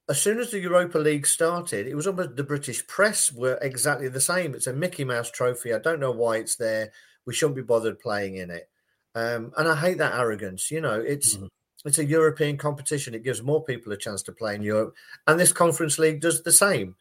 as 0.09 0.21
soon 0.21 0.39
as 0.39 0.51
the 0.51 0.61
Europa 0.61 0.99
League 0.99 1.27
started, 1.27 1.87
it 1.87 1.95
was 1.95 2.07
almost 2.07 2.37
the 2.37 2.45
British 2.45 2.87
press 2.87 3.33
were 3.33 3.59
exactly 3.61 4.09
the 4.09 4.21
same. 4.21 4.55
It's 4.55 4.69
a 4.69 4.73
Mickey 4.73 5.05
Mouse 5.05 5.31
trophy. 5.31 5.75
I 5.75 5.79
don't 5.79 6.01
know 6.01 6.13
why 6.13 6.37
it's 6.37 6.57
there. 6.57 6.93
We 7.27 7.35
shouldn't 7.35 7.57
be 7.57 7.63
bothered 7.63 7.99
playing 7.99 8.37
in 8.37 8.51
it. 8.51 8.69
Um, 9.15 9.53
and 9.57 9.67
I 9.67 9.75
hate 9.75 9.99
that 9.99 10.15
arrogance. 10.15 10.71
You 10.71 10.81
know, 10.81 11.01
it's 11.01 11.37
it's 11.85 11.99
a 11.99 12.05
European 12.05 12.57
competition. 12.57 13.15
It 13.15 13.25
gives 13.25 13.43
more 13.43 13.65
people 13.65 13.93
a 13.93 13.97
chance 13.97 14.23
to 14.25 14.33
play 14.33 14.55
in 14.55 14.63
Europe, 14.63 14.95
and 15.27 15.41
this 15.41 15.53
Conference 15.53 15.99
League 15.99 16.21
does 16.21 16.43
the 16.43 16.53
same. 16.53 16.95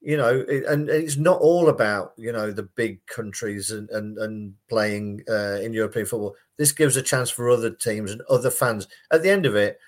You 0.00 0.16
know, 0.16 0.44
it, 0.48 0.64
and 0.66 0.88
it's 0.88 1.16
not 1.16 1.40
all 1.40 1.68
about 1.68 2.12
you 2.16 2.32
know 2.32 2.52
the 2.52 2.62
big 2.62 3.04
countries 3.06 3.70
and 3.70 3.90
and, 3.90 4.16
and 4.18 4.54
playing 4.68 5.22
uh, 5.28 5.58
in 5.60 5.72
European 5.72 6.06
football. 6.06 6.36
This 6.56 6.72
gives 6.72 6.96
a 6.96 7.02
chance 7.02 7.30
for 7.30 7.50
other 7.50 7.70
teams 7.70 8.12
and 8.12 8.22
other 8.30 8.50
fans. 8.50 8.86
At 9.12 9.22
the 9.22 9.30
end 9.30 9.46
of 9.46 9.56
it, 9.56 9.78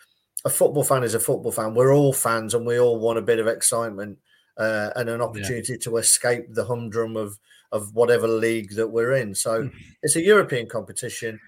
a 0.44 0.50
football 0.50 0.84
fan 0.84 1.04
is 1.04 1.14
a 1.14 1.20
football 1.20 1.52
fan. 1.52 1.74
We're 1.74 1.94
all 1.94 2.12
fans, 2.12 2.54
and 2.54 2.66
we 2.66 2.80
all 2.80 2.98
want 2.98 3.18
a 3.18 3.22
bit 3.22 3.38
of 3.38 3.46
excitement 3.46 4.18
uh, 4.56 4.90
and 4.96 5.08
an 5.08 5.20
opportunity 5.20 5.76
to 5.78 5.96
escape 5.96 6.52
the 6.54 6.64
humdrum 6.64 7.16
of 7.16 7.38
of 7.72 7.94
whatever 7.94 8.26
league 8.26 8.74
that 8.74 8.88
we're 8.88 9.12
in. 9.12 9.34
So 9.34 9.70
it's 10.02 10.16
a 10.16 10.22
European 10.22 10.68
competition. 10.68 11.40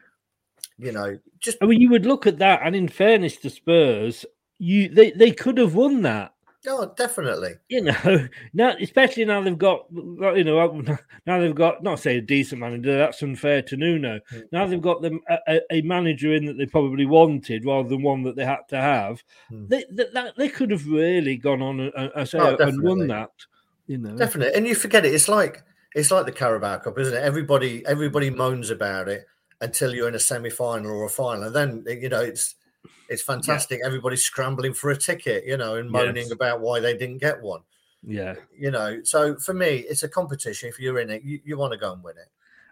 You 0.78 0.92
know, 0.92 1.18
just 1.38 1.58
I 1.60 1.66
mean, 1.66 1.80
you 1.80 1.90
would 1.90 2.06
look 2.06 2.26
at 2.26 2.38
that, 2.38 2.60
and 2.64 2.74
in 2.74 2.88
fairness 2.88 3.36
to 3.38 3.50
Spurs, 3.50 4.24
you 4.58 4.88
they, 4.88 5.10
they 5.10 5.32
could 5.32 5.58
have 5.58 5.74
won 5.74 6.02
that. 6.02 6.34
Oh, 6.66 6.92
definitely. 6.96 7.54
You 7.68 7.82
know, 7.82 8.28
now 8.52 8.74
especially 8.80 9.24
now 9.24 9.42
they've 9.42 9.58
got 9.58 9.86
you 9.92 10.44
know 10.44 10.82
now 11.26 11.40
they've 11.40 11.54
got 11.54 11.82
not 11.82 12.00
say 12.00 12.18
a 12.18 12.20
decent 12.20 12.60
manager. 12.60 12.96
That's 12.96 13.22
unfair 13.22 13.62
to 13.62 13.76
Nuno. 13.76 14.20
Mm. 14.32 14.44
Now 14.52 14.66
they've 14.66 14.80
got 14.80 15.02
them 15.02 15.20
a, 15.28 15.60
a, 15.70 15.82
manager 15.82 16.34
in 16.34 16.44
that 16.46 16.58
they 16.58 16.66
probably 16.66 17.06
wanted 17.06 17.64
rather 17.64 17.88
than 17.88 18.02
one 18.02 18.22
that 18.22 18.36
they 18.36 18.44
had 18.44 18.68
to 18.68 18.76
have. 18.76 19.22
Mm. 19.50 19.68
They 19.68 19.84
they, 19.90 20.06
that, 20.12 20.36
they 20.36 20.48
could 20.48 20.70
have 20.70 20.86
really 20.86 21.36
gone 21.36 21.62
on 21.62 21.80
and, 21.80 22.12
and, 22.14 22.28
say, 22.28 22.38
Oh, 22.38 22.56
and 22.56 22.82
won 22.82 23.06
that. 23.08 23.30
You 23.86 23.98
know, 23.98 24.16
Definitely, 24.16 24.54
and 24.54 24.66
you 24.66 24.74
forget 24.74 25.04
it. 25.04 25.14
It's 25.14 25.28
like 25.28 25.62
it's 25.94 26.10
like 26.10 26.26
the 26.26 26.32
Carabao 26.32 26.78
Cup, 26.78 26.98
isn't 26.98 27.14
it? 27.14 27.22
Everybody 27.22 27.84
everybody 27.86 28.30
moans 28.30 28.70
about 28.70 29.08
it 29.08 29.26
until 29.60 29.94
you're 29.94 30.08
in 30.08 30.14
a 30.14 30.20
semi 30.20 30.50
final 30.50 30.90
or 30.90 31.04
a 31.04 31.10
final, 31.10 31.44
and 31.44 31.54
then 31.54 31.84
you 32.00 32.08
know 32.08 32.20
it's 32.20 32.54
it's 33.12 33.22
fantastic. 33.22 33.80
Everybody's 33.84 34.24
scrambling 34.24 34.72
for 34.74 34.90
a 34.90 34.96
ticket, 34.96 35.44
you 35.46 35.56
know, 35.56 35.76
and 35.76 35.90
moaning 35.90 36.16
Yes. 36.24 36.30
about 36.32 36.60
why 36.60 36.80
they 36.80 36.96
didn't 36.96 37.18
get 37.18 37.40
one. 37.42 37.60
Yeah. 38.04 38.34
You 38.58 38.70
know, 38.70 39.00
so 39.04 39.36
for 39.36 39.54
me, 39.54 39.84
it's 39.88 40.02
a 40.02 40.08
competition. 40.08 40.68
If 40.68 40.80
you're 40.80 40.98
in 40.98 41.10
it, 41.10 41.22
you, 41.22 41.40
you 41.44 41.56
want 41.56 41.72
to 41.72 41.78
go 41.78 41.92
and 41.92 42.02
win 42.02 42.16
it. 42.16 42.28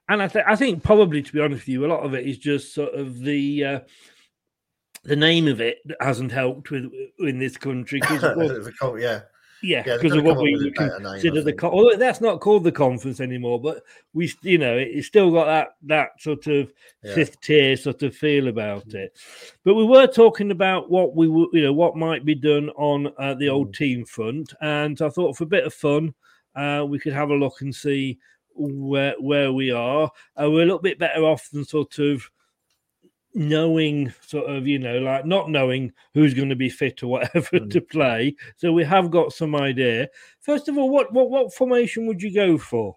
And 0.08 0.20
I, 0.22 0.26
th- 0.26 0.44
I 0.48 0.56
think 0.56 0.82
probably, 0.82 1.22
to 1.22 1.32
be 1.32 1.40
honest 1.40 1.62
with 1.62 1.68
you, 1.68 1.86
a 1.86 1.88
lot 1.88 2.04
of 2.04 2.14
it 2.14 2.26
is 2.26 2.36
just 2.38 2.74
sort 2.74 2.94
of 2.94 3.20
the 3.20 3.64
uh, 3.64 3.80
the 5.04 5.14
name 5.16 5.46
of 5.46 5.60
it 5.60 5.78
that 5.86 5.98
hasn't 6.00 6.32
helped 6.32 6.70
with 6.70 6.90
in 7.20 7.38
this 7.38 7.56
country 7.56 8.00
because 8.00 8.22
yeah, 8.98 9.20
yeah, 9.62 9.82
because 9.82 10.12
gotta 10.12 10.18
of 10.18 10.24
what 10.24 10.42
we 10.42 10.56
would 10.56 10.74
better 10.74 10.98
name, 10.98 11.06
I 11.06 11.12
consider 11.12 11.40
the 11.42 11.50
think. 11.50 11.60
co- 11.60 11.70
although 11.70 11.96
that's 11.96 12.20
not 12.20 12.40
called 12.40 12.64
the 12.64 12.72
conference 12.72 13.20
anymore, 13.20 13.60
but 13.60 13.82
we 14.14 14.32
you 14.42 14.58
know 14.58 14.76
it's 14.76 15.06
still 15.06 15.30
got 15.30 15.46
that 15.46 15.68
that 15.82 16.20
sort 16.20 16.46
of 16.46 16.72
Yeah. 17.02 17.14
fifth 17.14 17.40
tier 17.40 17.76
sort 17.76 18.02
of 18.02 18.16
feel 18.16 18.48
about 18.48 18.94
it. 18.94 19.16
But 19.64 19.74
we 19.74 19.84
were 19.84 20.06
talking 20.06 20.50
about 20.50 20.90
what 20.90 21.14
we 21.14 21.28
were 21.28 21.46
you 21.52 21.62
know 21.62 21.72
what 21.72 21.96
might 21.96 22.24
be 22.24 22.34
done 22.34 22.70
on 22.70 23.08
uh, 23.18 23.34
the 23.34 23.46
Mm. 23.46 23.52
old 23.52 23.74
team 23.74 24.04
front, 24.04 24.52
and 24.60 25.00
I 25.02 25.08
thought 25.08 25.36
for 25.36 25.44
a 25.44 25.46
bit 25.46 25.64
of 25.64 25.74
fun, 25.74 26.14
uh, 26.54 26.84
we 26.88 26.98
could 26.98 27.12
have 27.12 27.30
a 27.30 27.34
look 27.34 27.60
and 27.60 27.74
see 27.74 28.18
where 28.54 29.14
where 29.20 29.52
we 29.52 29.70
are. 29.70 30.10
Uh, 30.40 30.50
we're 30.50 30.62
a 30.62 30.66
little 30.66 30.78
bit 30.78 30.98
better 30.98 31.22
off 31.24 31.48
than 31.50 31.64
sort 31.64 31.98
of 31.98 32.28
knowing 33.34 34.12
sort 34.26 34.50
of 34.50 34.66
you 34.66 34.78
know 34.78 34.98
like 34.98 35.24
not 35.24 35.48
knowing 35.50 35.92
who's 36.14 36.34
going 36.34 36.48
to 36.48 36.56
be 36.56 36.68
fit 36.68 37.02
or 37.02 37.06
whatever 37.08 37.58
to 37.70 37.80
play 37.80 38.34
so 38.56 38.72
we 38.72 38.84
have 38.84 39.10
got 39.10 39.32
some 39.32 39.54
idea 39.54 40.08
first 40.40 40.68
of 40.68 40.76
all 40.76 40.90
what 40.90 41.12
what, 41.12 41.30
what 41.30 41.54
formation 41.54 42.06
would 42.06 42.20
you 42.22 42.34
go 42.34 42.58
for 42.58 42.96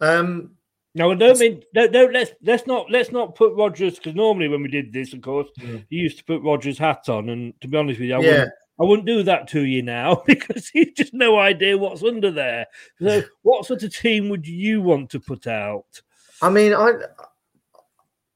Um, 0.00 0.56
no 0.94 1.12
I 1.12 1.14
don't 1.14 1.38
mean 1.38 1.62
don't, 1.72 1.92
don't 1.92 2.12
let's 2.12 2.32
let's 2.42 2.66
not 2.66 2.90
let's 2.90 3.12
not 3.12 3.36
put 3.36 3.54
Rodgers 3.54 3.94
because 3.96 4.14
normally 4.14 4.48
when 4.48 4.62
we 4.62 4.68
did 4.68 4.92
this 4.92 5.12
of 5.12 5.20
course 5.22 5.48
Mm. 5.60 5.84
you 5.88 6.02
used 6.02 6.18
to 6.18 6.24
put 6.24 6.42
Rodgers 6.42 6.78
hat 6.78 7.08
on 7.08 7.28
and 7.28 7.58
to 7.60 7.68
be 7.68 7.76
honest 7.76 8.00
with 8.00 8.08
you 8.08 8.16
I 8.16 8.20
Yeah. 8.20 8.30
wouldn't 8.30 8.52
I 8.80 8.82
wouldn't 8.82 9.06
do 9.06 9.22
that 9.22 9.46
to 9.48 9.60
you 9.64 9.82
now 9.82 10.16
because 10.26 10.70
you 10.74 10.92
just 10.92 11.14
no 11.14 11.38
idea 11.38 11.78
what's 11.78 12.02
under 12.02 12.32
there. 12.32 12.66
So, 13.00 13.22
what 13.42 13.66
sort 13.66 13.84
of 13.84 13.94
team 13.94 14.28
would 14.30 14.48
you 14.48 14.82
want 14.82 15.10
to 15.10 15.20
put 15.20 15.46
out? 15.46 16.02
I 16.42 16.50
mean, 16.50 16.74
I 16.74 16.94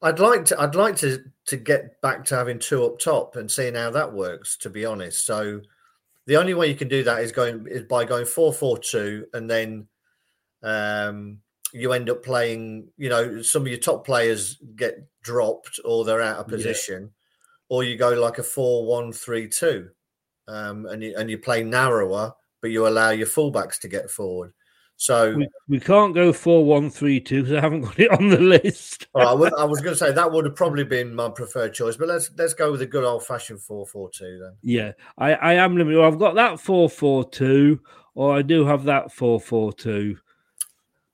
I'd 0.01 0.21
like 0.21 0.45
to 0.47 0.61
I'd 0.61 0.75
like 0.75 0.97
to 0.97 1.25
to 1.47 1.57
get 1.57 2.01
back 2.03 2.25
to 2.27 2.37
having 2.37 2.59
two 2.59 2.85
up 2.85 2.99
top 2.99 3.37
and 3.37 3.51
seeing 3.51 3.75
how 3.75 3.91
that 3.91 4.13
works. 4.13 4.57
To 4.59 4.71
be 4.71 4.85
honest, 4.85 5.27
so 5.27 5.61
the 6.27 6.37
only 6.37 6.55
way 6.55 6.69
you 6.69 6.77
can 6.77 6.89
do 6.89 7.03
that 7.05 7.23
is 7.23 7.33
going 7.33 7.67
is 7.69 7.83
by 7.85 8.05
going 8.05 8.27
four 8.27 8.53
four 8.53 8.79
two, 8.79 9.27
and 9.33 9.51
then 9.51 9.89
um, 10.63 11.41
you 11.73 11.93
end 11.93 12.11
up 12.11 12.23
playing. 12.23 12.89
You 12.97 13.09
know, 13.09 13.43
some 13.43 13.63
of 13.63 13.69
your 13.69 13.79
top 13.79 14.07
players 14.07 14.59
get 14.77 14.99
dropped 15.23 15.81
or 15.85 16.05
they're 16.05 16.23
out 16.23 16.39
of 16.39 16.47
Yeah. 16.47 16.57
position, 16.57 17.13
or 17.69 17.83
you 17.83 17.97
go 17.97 18.11
like 18.11 18.39
a 18.39 18.45
four 18.45 18.87
one 18.87 19.13
three 19.13 19.49
two, 19.49 19.91
um, 20.47 20.87
and 20.87 21.03
you 21.03 21.15
and 21.17 21.29
you 21.29 21.39
play 21.39 21.65
narrower, 21.65 22.35
but 22.61 22.71
you 22.71 22.87
allow 22.87 23.11
your 23.11 23.27
fullbacks 23.27 23.81
to 23.81 23.89
get 23.89 24.11
forward. 24.11 24.53
So 25.01 25.33
We, 25.33 25.49
we 25.69 25.79
can't 25.79 26.13
go 26.13 26.33
four 26.33 26.65
one 26.65 26.91
three 26.91 27.21
two 27.21 27.43
because 27.43 27.57
I 27.57 27.61
haven't 27.61 27.83
got 27.83 28.01
it 28.01 28.11
on 28.11 28.29
the 28.29 28.41
list. 28.41 29.07
Right, 29.15 29.29
I 29.29 29.33
was, 29.33 29.53
I 29.57 29.65
was 29.65 29.81
going 29.83 29.95
to 29.95 29.99
say 29.99 30.11
that 30.11 30.31
would 30.31 30.45
have 30.45 30.57
probably 30.57 30.83
been 30.83 31.15
my 31.15 31.29
preferred 31.29 31.73
choice, 31.73 31.97
but 31.97 32.09
let's 32.09 32.31
let's 32.37 32.53
go 32.53 32.73
with 32.73 32.83
a 32.83 32.87
good 32.87 33.05
old 33.05 33.25
fashioned 33.25 33.63
four 33.63 33.87
four 33.87 34.11
two 34.11 34.41
then. 34.43 34.57
Yeah, 34.61 34.93
I, 35.17 35.35
I 35.35 35.53
am 35.55 35.77
limited. 35.77 36.03
I've 36.03 36.19
got 36.19 36.35
that 36.35 36.59
four 36.59 36.91
four 36.91 37.31
two, 37.31 37.81
or 38.17 38.37
I 38.37 38.43
do 38.43 38.67
have 38.67 38.85
that 38.85 39.13
four 39.13 39.41
four 39.41 39.73
two. 39.73 40.19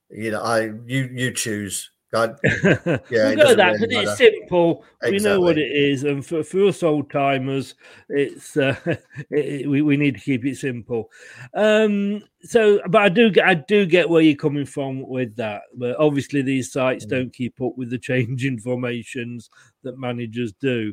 You 0.09 0.30
know, 0.30 0.41
I 0.41 0.70
you 0.87 1.11
you 1.12 1.30
choose. 1.32 1.91
I, 2.15 2.27
yeah, 3.11 3.27
we'll 3.27 3.37
go 3.37 3.43
doesn't 3.43 3.57
that 3.59 3.73
really 3.73 3.89
because 3.89 4.09
it's 4.09 4.19
simple. 4.19 4.85
We 5.03 5.19
know 5.19 5.41
what 5.41 5.59
it 5.59 5.71
is, 5.71 6.05
and 6.05 6.25
for, 6.25 6.43
for 6.43 6.67
us 6.67 6.83
old 6.83 7.11
timers, 7.11 7.75
it's 8.09 8.57
uh, 8.57 8.77
it, 9.31 9.69
we 9.69 9.83
we 9.83 9.97
need 9.97 10.15
to 10.15 10.21
keep 10.21 10.45
it 10.45 10.57
simple. 10.57 11.11
Um, 11.55 12.23
so, 12.43 12.81
but 12.89 13.03
I 13.03 13.09
do 13.09 13.31
get 13.31 13.47
I 13.47 13.55
do 13.55 13.87
get 13.87 14.09
where 14.09 14.23
you're 14.23 14.37
coming 14.37 14.67
from 14.67 15.07
with 15.09 15.37
that. 15.37 15.62
But 15.77 15.97
obviously, 15.99 16.43
these 16.43 16.69
Mm. 16.69 16.73
sites 16.73 17.07
don't 17.07 17.33
keep 17.33 17.61
up 17.61 17.77
with 17.77 17.91
the 17.91 17.99
changing 17.99 18.59
formations 18.61 19.51
that 19.83 19.99
managers 19.99 20.53
do. 20.53 20.93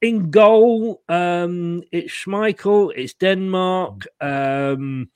In 0.00 0.30
goal, 0.30 1.02
um, 1.08 1.82
it's 1.90 2.12
Schmeichel, 2.12 2.92
it's 2.96 3.14
Denmark. 3.14 4.06
Mm. 4.22 4.74
Um, 4.74 5.10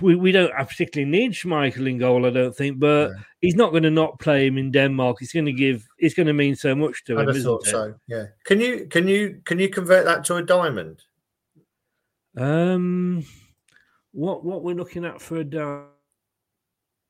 we, 0.00 0.16
we 0.16 0.32
don't 0.32 0.52
particularly 0.52 1.10
need 1.10 1.32
Schmeichel 1.32 1.88
in 1.88 1.98
goal, 1.98 2.26
I 2.26 2.30
don't 2.30 2.54
think, 2.54 2.78
but 2.80 3.12
he's 3.40 3.54
not 3.54 3.70
going 3.70 3.84
to 3.84 3.90
not 3.90 4.18
play 4.18 4.46
him 4.46 4.58
in 4.58 4.70
Denmark. 4.72 5.18
It's 5.20 5.32
going 5.32 5.46
to 5.46 5.52
give, 5.52 5.86
it's 5.98 6.14
going 6.14 6.26
to 6.26 6.32
mean 6.32 6.56
so 6.56 6.74
much 6.74 7.04
to 7.04 7.18
I'd 7.18 7.28
him, 7.28 7.28
isn't 7.30 7.44
thought 7.44 7.66
it? 7.66 7.70
so. 7.70 7.94
Yeah. 8.08 8.26
Can 8.44 8.60
you 8.60 8.86
can 8.88 9.06
you 9.06 9.40
can 9.44 9.58
you 9.58 9.68
convert 9.68 10.04
that 10.06 10.24
to 10.24 10.36
a 10.36 10.42
diamond? 10.42 11.02
Um, 12.36 13.24
what 14.12 14.44
what 14.44 14.64
we're 14.64 14.74
looking 14.74 15.04
at 15.04 15.20
for 15.20 15.36
a 15.36 15.44
diamond? 15.44 15.86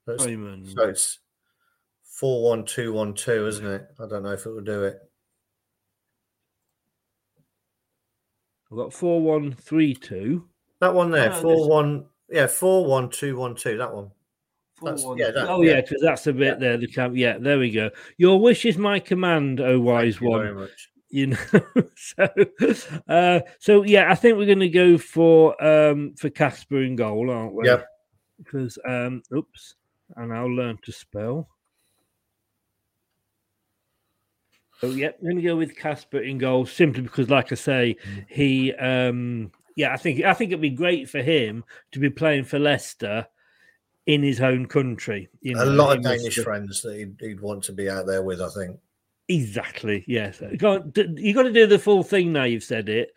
So 0.07 0.89
it's 0.89 1.21
four 2.05 2.43
one 2.51 2.65
two 2.67 2.93
one 2.93 3.15
two, 3.15 3.47
isn't 3.47 3.67
it? 3.67 3.87
I 3.99 4.07
don't 4.07 4.23
know 4.23 4.33
if 4.33 4.45
it 4.45 4.51
will 4.51 4.61
do 4.61 4.85
it. 4.85 4.99
I've 8.71 8.77
got 8.77 8.93
four 8.93 9.23
one 9.23 9.53
three 9.53 9.95
two. 9.95 10.47
That 10.81 10.95
one 10.95 11.11
there, 11.11 11.33
Oh, 11.33 11.41
four 11.41 11.69
one, 11.71 12.05
yeah, 12.35 12.47
four 12.49 12.85
one 12.85 13.09
two 13.11 13.37
one 13.37 13.55
two. 13.55 13.79
That 13.79 13.95
one. 13.95 14.11
That's, 14.83 15.05
yeah, 15.17 15.31
that, 15.31 15.49
oh 15.49 15.63
yeah, 15.63 15.81
because 15.81 16.03
that's 16.03 16.27
a 16.27 16.33
bit 16.33 16.59
there. 16.59 16.77
The 16.77 16.89
camp. 16.89 17.17
Yeah, 17.17 17.39
there 17.39 17.59
we 17.59 17.71
go. 17.71 17.91
Your 18.19 18.41
wish 18.41 18.65
is 18.65 18.77
my 18.77 18.99
command, 18.99 19.61
oh 19.61 19.79
wise 19.81 20.21
you 20.21 20.29
one. 20.29 20.41
very 20.41 20.55
much. 20.55 20.91
you 21.11 21.27
know 21.29 21.37
so 21.97 22.29
uh 23.09 23.39
so 23.61 23.85
yeah 23.85 24.11
i 24.11 24.17
think 24.17 24.37
we're 24.37 24.47
going 24.47 24.59
to 24.59 24.69
go 24.69 24.99
for 24.99 25.55
um 25.65 26.13
for 26.19 26.29
casper 26.29 26.83
in 26.83 26.97
goal 26.97 27.31
aren't 27.31 27.55
we 27.55 27.69
Yeah. 27.69 27.83
because 28.39 28.77
um 28.89 29.23
oops 29.33 29.77
and 30.17 30.33
i'll 30.35 30.51
learn 30.53 30.77
to 30.83 30.91
spell 30.91 31.47
so 34.81 34.89
yeah 34.89 35.11
i'm 35.19 35.23
going 35.25 35.37
to 35.37 35.43
go 35.43 35.55
with 35.55 35.77
casper 35.77 36.19
in 36.19 36.39
goal 36.39 36.67
simply 36.67 37.03
because 37.03 37.31
like 37.31 37.53
i 37.53 37.55
say 37.55 37.97
Mm. 38.09 38.27
he 38.29 38.73
um 38.75 39.53
yeah 39.77 39.93
i 39.93 39.97
think 39.97 40.23
i 40.23 40.33
think 40.35 40.51
it'd 40.51 40.61
be 40.61 40.71
great 40.71 41.09
for 41.09 41.23
him 41.23 41.65
to 41.93 41.99
be 41.99 42.11
playing 42.11 42.45
for 42.45 42.59
leicester 42.59 43.27
in 44.07 44.23
his 44.23 44.41
own 44.41 44.67
country 44.67 45.29
you 45.41 45.55
know 45.55 45.65
a 45.65 45.67
lot 45.67 45.97
of 45.97 46.03
Danish 46.03 46.39
friends 46.39 46.83
that 46.83 46.97
he'd, 46.97 47.17
he'd 47.21 47.41
want 47.41 47.65
to 47.65 47.73
be 47.73 47.89
out 47.89 48.07
there 48.07 48.23
with. 48.23 48.41
I 48.41 48.49
think. 48.51 48.79
Exactly. 49.29 50.05
Yes. 50.07 50.41
You 50.41 50.57
got 50.59 50.97
you 50.97 51.33
got 51.33 51.45
to 51.45 51.53
do 51.53 51.67
the 51.67 51.79
full 51.79 52.03
thing 52.03 52.33
now. 52.33 52.45
You've 52.45 52.63
said 52.63 52.89
it. 52.89 53.17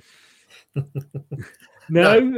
no. 1.90 2.34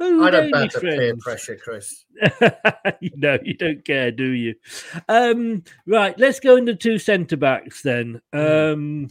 Oh, 0.00 0.24
I 0.24 0.30
don't 0.30 0.70
to 0.70 0.80
peer 0.80 1.16
pressure, 1.16 1.56
Chris. 1.56 2.04
no, 3.14 3.38
you 3.42 3.54
don't 3.54 3.84
care, 3.84 4.10
do 4.10 4.30
you? 4.30 4.54
Um, 5.08 5.62
right. 5.86 6.18
Let's 6.18 6.40
go 6.40 6.56
into 6.56 6.74
two 6.74 6.98
centre 6.98 7.36
backs 7.36 7.82
then. 7.82 8.20
Hmm. 8.32 8.38
Um, 8.38 9.08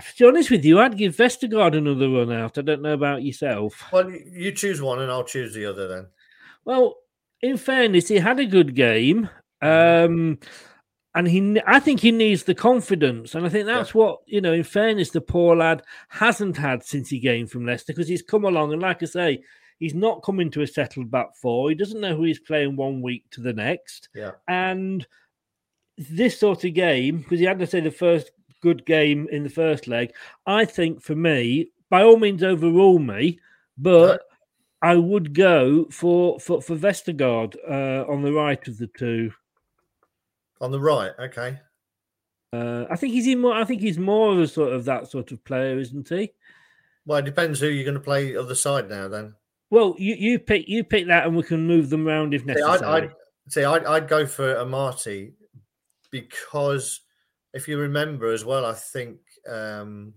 to 0.00 0.14
be 0.18 0.28
honest 0.28 0.50
with 0.50 0.64
you, 0.64 0.78
I'd 0.80 0.96
give 0.98 1.16
Vestergaard 1.16 1.76
another 1.76 2.08
run 2.08 2.32
out. 2.32 2.58
I 2.58 2.62
don't 2.62 2.82
know 2.82 2.92
about 2.94 3.22
yourself. 3.22 3.84
Well, 3.92 4.10
you- 4.10 4.52
choose 4.52 4.80
one, 4.80 5.00
and 5.00 5.10
I'll 5.10 5.24
choose 5.24 5.54
the 5.54 5.66
other. 5.66 5.88
Then. 5.88 6.06
Well, 6.64 6.96
in 7.42 7.56
fairness, 7.56 8.08
he 8.08 8.16
had 8.16 8.38
a 8.40 8.46
good 8.46 8.74
game. 8.74 9.28
Um, 9.60 10.38
and 11.14 11.26
he, 11.26 11.60
I 11.66 11.80
think 11.80 12.00
he 12.00 12.12
needs 12.12 12.44
the 12.44 12.54
confidence, 12.54 13.34
and 13.34 13.44
I 13.44 13.48
think 13.48 13.66
that's 13.66 13.94
what 13.94 14.20
you 14.26 14.40
know. 14.40 14.52
In 14.52 14.62
fairness, 14.62 15.10
the 15.10 15.20
poor 15.20 15.56
lad 15.56 15.82
hasn't 16.08 16.56
had 16.56 16.84
since 16.84 17.08
he 17.08 17.20
came 17.20 17.46
from 17.46 17.66
Leicester 17.66 17.92
because 17.92 18.08
he's 18.08 18.22
come 18.22 18.44
along, 18.44 18.72
and 18.72 18.82
like 18.82 19.02
I 19.02 19.06
say, 19.06 19.42
he's 19.80 19.94
not 19.94 20.22
coming 20.22 20.50
to 20.52 20.62
a 20.62 20.66
settled 20.66 21.10
back 21.10 21.34
four. 21.40 21.70
He 21.70 21.74
doesn't 21.74 22.00
know 22.00 22.14
who 22.14 22.22
he's 22.24 22.38
playing 22.38 22.76
one 22.76 23.02
week 23.02 23.24
to 23.32 23.40
the 23.40 23.52
next, 23.52 24.08
Yeah. 24.14 24.32
and 24.46 25.04
this 25.96 26.38
sort 26.38 26.62
of 26.64 26.74
game 26.74 27.18
because 27.18 27.40
he 27.40 27.46
had 27.46 27.58
to 27.58 27.66
say 27.66 27.80
the 27.80 27.90
first 27.90 28.30
good 28.60 28.84
game 28.86 29.28
in 29.30 29.42
the 29.42 29.50
first 29.50 29.86
leg. 29.86 30.12
I 30.46 30.64
think 30.64 31.00
for 31.02 31.14
me, 31.14 31.70
by 31.90 32.02
all 32.02 32.18
means, 32.18 32.42
overrule 32.42 32.98
me, 32.98 33.40
but 33.76 34.22
I 34.82 34.96
would 34.96 35.34
go 35.34 35.86
for 35.90 36.38
for 36.40 36.62
for 36.62 36.76
Vestergaard 36.76 37.56
uh, 37.68 38.10
on 38.10 38.22
the 38.22 38.32
right 38.32 38.66
of 38.68 38.78
the 38.78 38.88
two. 38.98 39.32
On 40.60 40.70
the 40.70 40.80
right, 40.80 41.12
okay. 41.18 41.60
Uh, 42.52 42.86
I 42.90 42.96
think 42.96 43.12
he's 43.12 43.26
in 43.26 43.40
more. 43.40 43.54
I 43.54 43.64
think 43.64 43.80
he's 43.80 43.98
more 43.98 44.32
of 44.32 44.38
a 44.38 44.48
sort 44.48 44.72
of 44.72 44.84
that 44.86 45.08
sort 45.08 45.32
of 45.32 45.44
player, 45.44 45.78
isn't 45.78 46.08
he? 46.08 46.32
Well, 47.06 47.18
it 47.18 47.24
depends 47.24 47.60
who 47.60 47.68
you're 47.68 47.84
going 47.84 47.94
to 47.94 48.00
play 48.00 48.36
other 48.36 48.54
side 48.54 48.88
now. 48.88 49.08
Then. 49.08 49.34
Well, 49.70 49.94
you, 49.98 50.14
you 50.14 50.38
pick 50.38 50.68
you 50.68 50.84
pick 50.84 51.08
that, 51.08 51.26
and 51.26 51.36
we 51.36 51.42
can 51.42 51.66
move 51.66 51.90
them 51.90 52.08
around 52.08 52.34
if 52.34 52.42
See, 52.42 52.46
necessary. 52.46 52.84
I'd, 52.84 53.04
I'd 53.04 53.12
see. 53.48 53.64
I'd, 53.64 53.84
I'd 53.84 54.08
go 54.08 54.26
for 54.26 54.54
Amartey 54.56 55.32
because 56.10 57.00
if 57.58 57.66
you 57.66 57.76
remember 57.76 58.32
as 58.32 58.44
well, 58.44 58.64
I 58.64 58.72
think 58.72 59.18
um, 59.50 60.14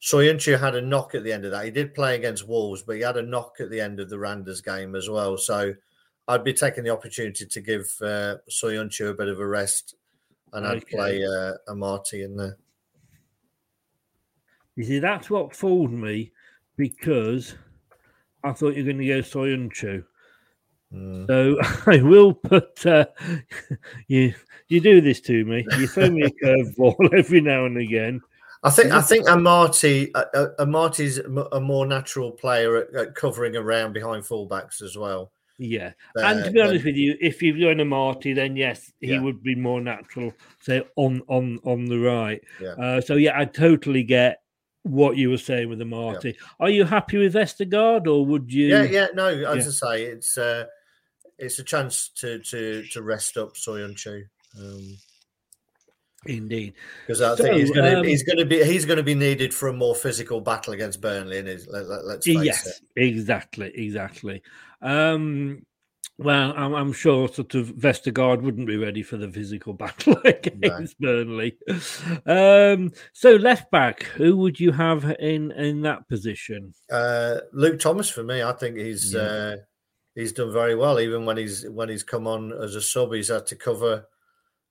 Soyuncu 0.00 0.58
had 0.58 0.76
a 0.76 0.80
knock 0.80 1.16
at 1.16 1.24
the 1.24 1.32
end 1.32 1.44
of 1.44 1.50
that. 1.50 1.64
He 1.64 1.72
did 1.72 1.92
play 1.92 2.14
against 2.14 2.46
Wolves, 2.46 2.82
but 2.82 2.94
he 2.96 3.02
had 3.02 3.16
a 3.16 3.22
knock 3.22 3.56
at 3.58 3.68
the 3.68 3.80
end 3.80 3.98
of 3.98 4.08
the 4.08 4.18
Randers 4.18 4.60
game 4.60 4.94
as 4.94 5.10
well. 5.10 5.36
So 5.36 5.74
I'd 6.28 6.44
be 6.44 6.52
taking 6.52 6.84
the 6.84 6.90
opportunity 6.90 7.46
to 7.46 7.60
give 7.60 7.92
uh, 8.00 8.36
Soyuncu 8.48 9.10
a 9.10 9.14
bit 9.14 9.26
of 9.26 9.40
a 9.40 9.46
rest, 9.46 9.96
and 10.52 10.64
I'd 10.64 10.86
play 10.86 11.24
uh, 11.24 11.54
Amartey 11.68 12.24
in 12.24 12.36
there. 12.36 12.56
You 14.76 14.84
see, 14.84 15.00
that's 15.00 15.28
what 15.28 15.56
fooled 15.56 15.92
me 15.92 16.30
because 16.76 17.56
I 18.44 18.52
thought 18.52 18.76
you 18.76 18.84
were 18.84 18.92
going 18.92 18.98
to 18.98 19.06
go 19.08 19.18
Soyuncu. 19.18 20.04
Hmm. 20.92 21.26
So 21.26 21.56
I 21.86 22.02
will 22.02 22.34
put 22.34 22.84
uh, 22.86 23.06
you. 24.08 24.34
You 24.68 24.80
do 24.80 25.00
this 25.00 25.20
to 25.22 25.44
me. 25.44 25.66
You 25.78 25.86
throw 25.86 26.08
me 26.10 26.22
a 26.22 26.30
curveball 26.44 27.12
every 27.12 27.40
now 27.40 27.66
and 27.66 27.76
again. 27.76 28.20
I 28.62 28.70
think 28.70 28.92
I 28.92 29.00
think 29.02 29.26
Amartey 29.26 30.10
uh, 30.14 30.24
uh, 30.34 30.46
Amartey's 30.60 31.18
a 31.18 31.56
a 31.56 31.60
more 31.60 31.84
natural 31.84 32.30
player 32.30 32.76
at, 32.76 32.94
at 32.94 33.14
covering 33.14 33.56
around 33.56 33.92
behind 33.92 34.24
fullbacks 34.24 34.80
as 34.82 34.96
well. 34.96 35.32
Yeah, 35.58 35.92
Uh, 36.16 36.22
and 36.22 36.44
to 36.44 36.50
be 36.50 36.60
honest 36.60 36.84
with 36.84 36.96
you, 36.96 37.16
if 37.20 37.42
you're 37.42 37.58
going 37.58 37.78
Amartey, 37.78 38.34
then 38.34 38.56
yes, 38.56 38.90
he 39.00 39.08
Yeah. 39.12 39.20
would 39.20 39.42
be 39.42 39.54
more 39.54 39.80
natural, 39.80 40.32
say 40.60 40.82
on 40.96 41.22
on 41.28 41.58
on 41.64 41.84
the 41.84 41.98
right. 41.98 42.40
Yeah. 42.60 42.70
Uh, 42.70 43.00
so 43.00 43.16
yeah, 43.16 43.38
I 43.38 43.44
totally 43.44 44.02
get 44.04 44.42
what 44.84 45.16
you 45.16 45.30
were 45.30 45.38
saying 45.38 45.68
with 45.68 45.78
the 45.78 45.84
Marty. 45.84 46.36
Are 46.58 46.70
you 46.70 46.84
happy 46.84 47.18
with 47.18 47.34
Vestergaard, 47.34 48.06
or 48.06 48.24
would 48.26 48.52
you? 48.52 48.68
Yeah, 48.68 48.82
yeah, 48.84 49.06
no, 49.14 49.26
as 49.26 49.40
Yeah. 49.40 49.52
I 49.52 49.96
say, 49.96 50.02
it's 50.04 50.38
uh, 50.38 50.64
it's 51.38 51.58
a 51.58 51.64
chance 51.64 52.10
to 52.16 52.38
to 52.40 52.84
to 52.92 53.02
rest 53.02 53.36
up 53.36 53.54
Soyuncu. 53.54 54.22
Um, 54.58 54.98
Indeed, 56.24 56.74
because 57.04 57.20
I 57.20 57.34
think 57.34 57.56
he's 57.56 57.72
going 57.72 57.90
to 57.90 57.98
um, 57.98 58.04
he's 58.04 58.22
going 58.22 58.38
to 58.38 58.44
be 58.44 58.62
he's 58.62 58.84
going 58.84 58.98
to 58.98 59.02
be 59.02 59.16
needed 59.16 59.52
for 59.52 59.68
a 59.68 59.72
more 59.72 59.94
physical 59.94 60.40
battle 60.40 60.72
against 60.72 61.00
Burnley. 61.00 61.38
And 61.38 61.48
let, 61.48 61.88
let, 61.88 62.04
let's 62.04 62.26
face 62.26 62.44
yes, 62.44 62.66
it. 62.66 63.02
exactly, 63.02 63.72
exactly. 63.74 64.40
Um, 64.80 65.66
Well, 66.18 66.52
I'm, 66.56 66.74
I'm, 66.74 66.92
sure 66.92 67.28
sort 67.28 67.54
of 67.54 67.68
Vestergaard 67.70 68.42
wouldn't 68.42 68.68
be 68.68 68.76
ready 68.76 69.02
for 69.02 69.16
the 69.16 69.30
physical 69.32 69.72
battle 69.72 70.16
against 70.24 70.94
no. 71.00 71.24
Burnley. 71.24 71.56
Um, 72.26 72.92
so 73.12 73.34
left 73.34 73.70
back, 73.72 74.04
who 74.04 74.36
would 74.36 74.60
you 74.60 74.70
have 74.70 75.04
in 75.18 75.50
in 75.52 75.82
that 75.82 76.08
position? 76.08 76.72
Uh, 76.90 77.38
Luke 77.52 77.80
Thomas 77.80 78.08
for 78.08 78.22
me. 78.22 78.42
I 78.42 78.52
think 78.52 78.76
he's 78.76 79.14
yeah. 79.14 79.20
uh, 79.20 79.56
he's 80.14 80.32
done 80.32 80.52
very 80.52 80.74
well. 80.74 81.00
Even 81.00 81.24
when 81.24 81.36
he's 81.36 81.68
when 81.68 81.88
he's 81.88 82.02
come 82.02 82.26
on 82.26 82.52
as 82.52 82.74
a 82.74 82.82
sub, 82.82 83.12
he's 83.12 83.28
had 83.28 83.46
to 83.46 83.56
cover. 83.56 84.06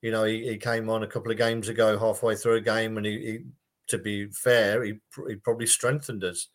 You 0.01 0.11
know, 0.11 0.23
he, 0.23 0.47
he 0.47 0.57
came 0.57 0.89
on 0.89 1.03
a 1.03 1.07
couple 1.07 1.31
of 1.31 1.37
games 1.37 1.69
ago, 1.69 1.97
halfway 1.97 2.35
through 2.35 2.55
a 2.55 2.61
game, 2.61 2.97
and 2.97 3.05
he, 3.05 3.17
he 3.19 3.39
to 3.87 3.97
be 3.97 4.27
fair, 4.27 4.83
he, 4.83 4.95
he 5.27 5.35
probably 5.35 5.67
strengthened 5.67 6.23
us. 6.23 6.47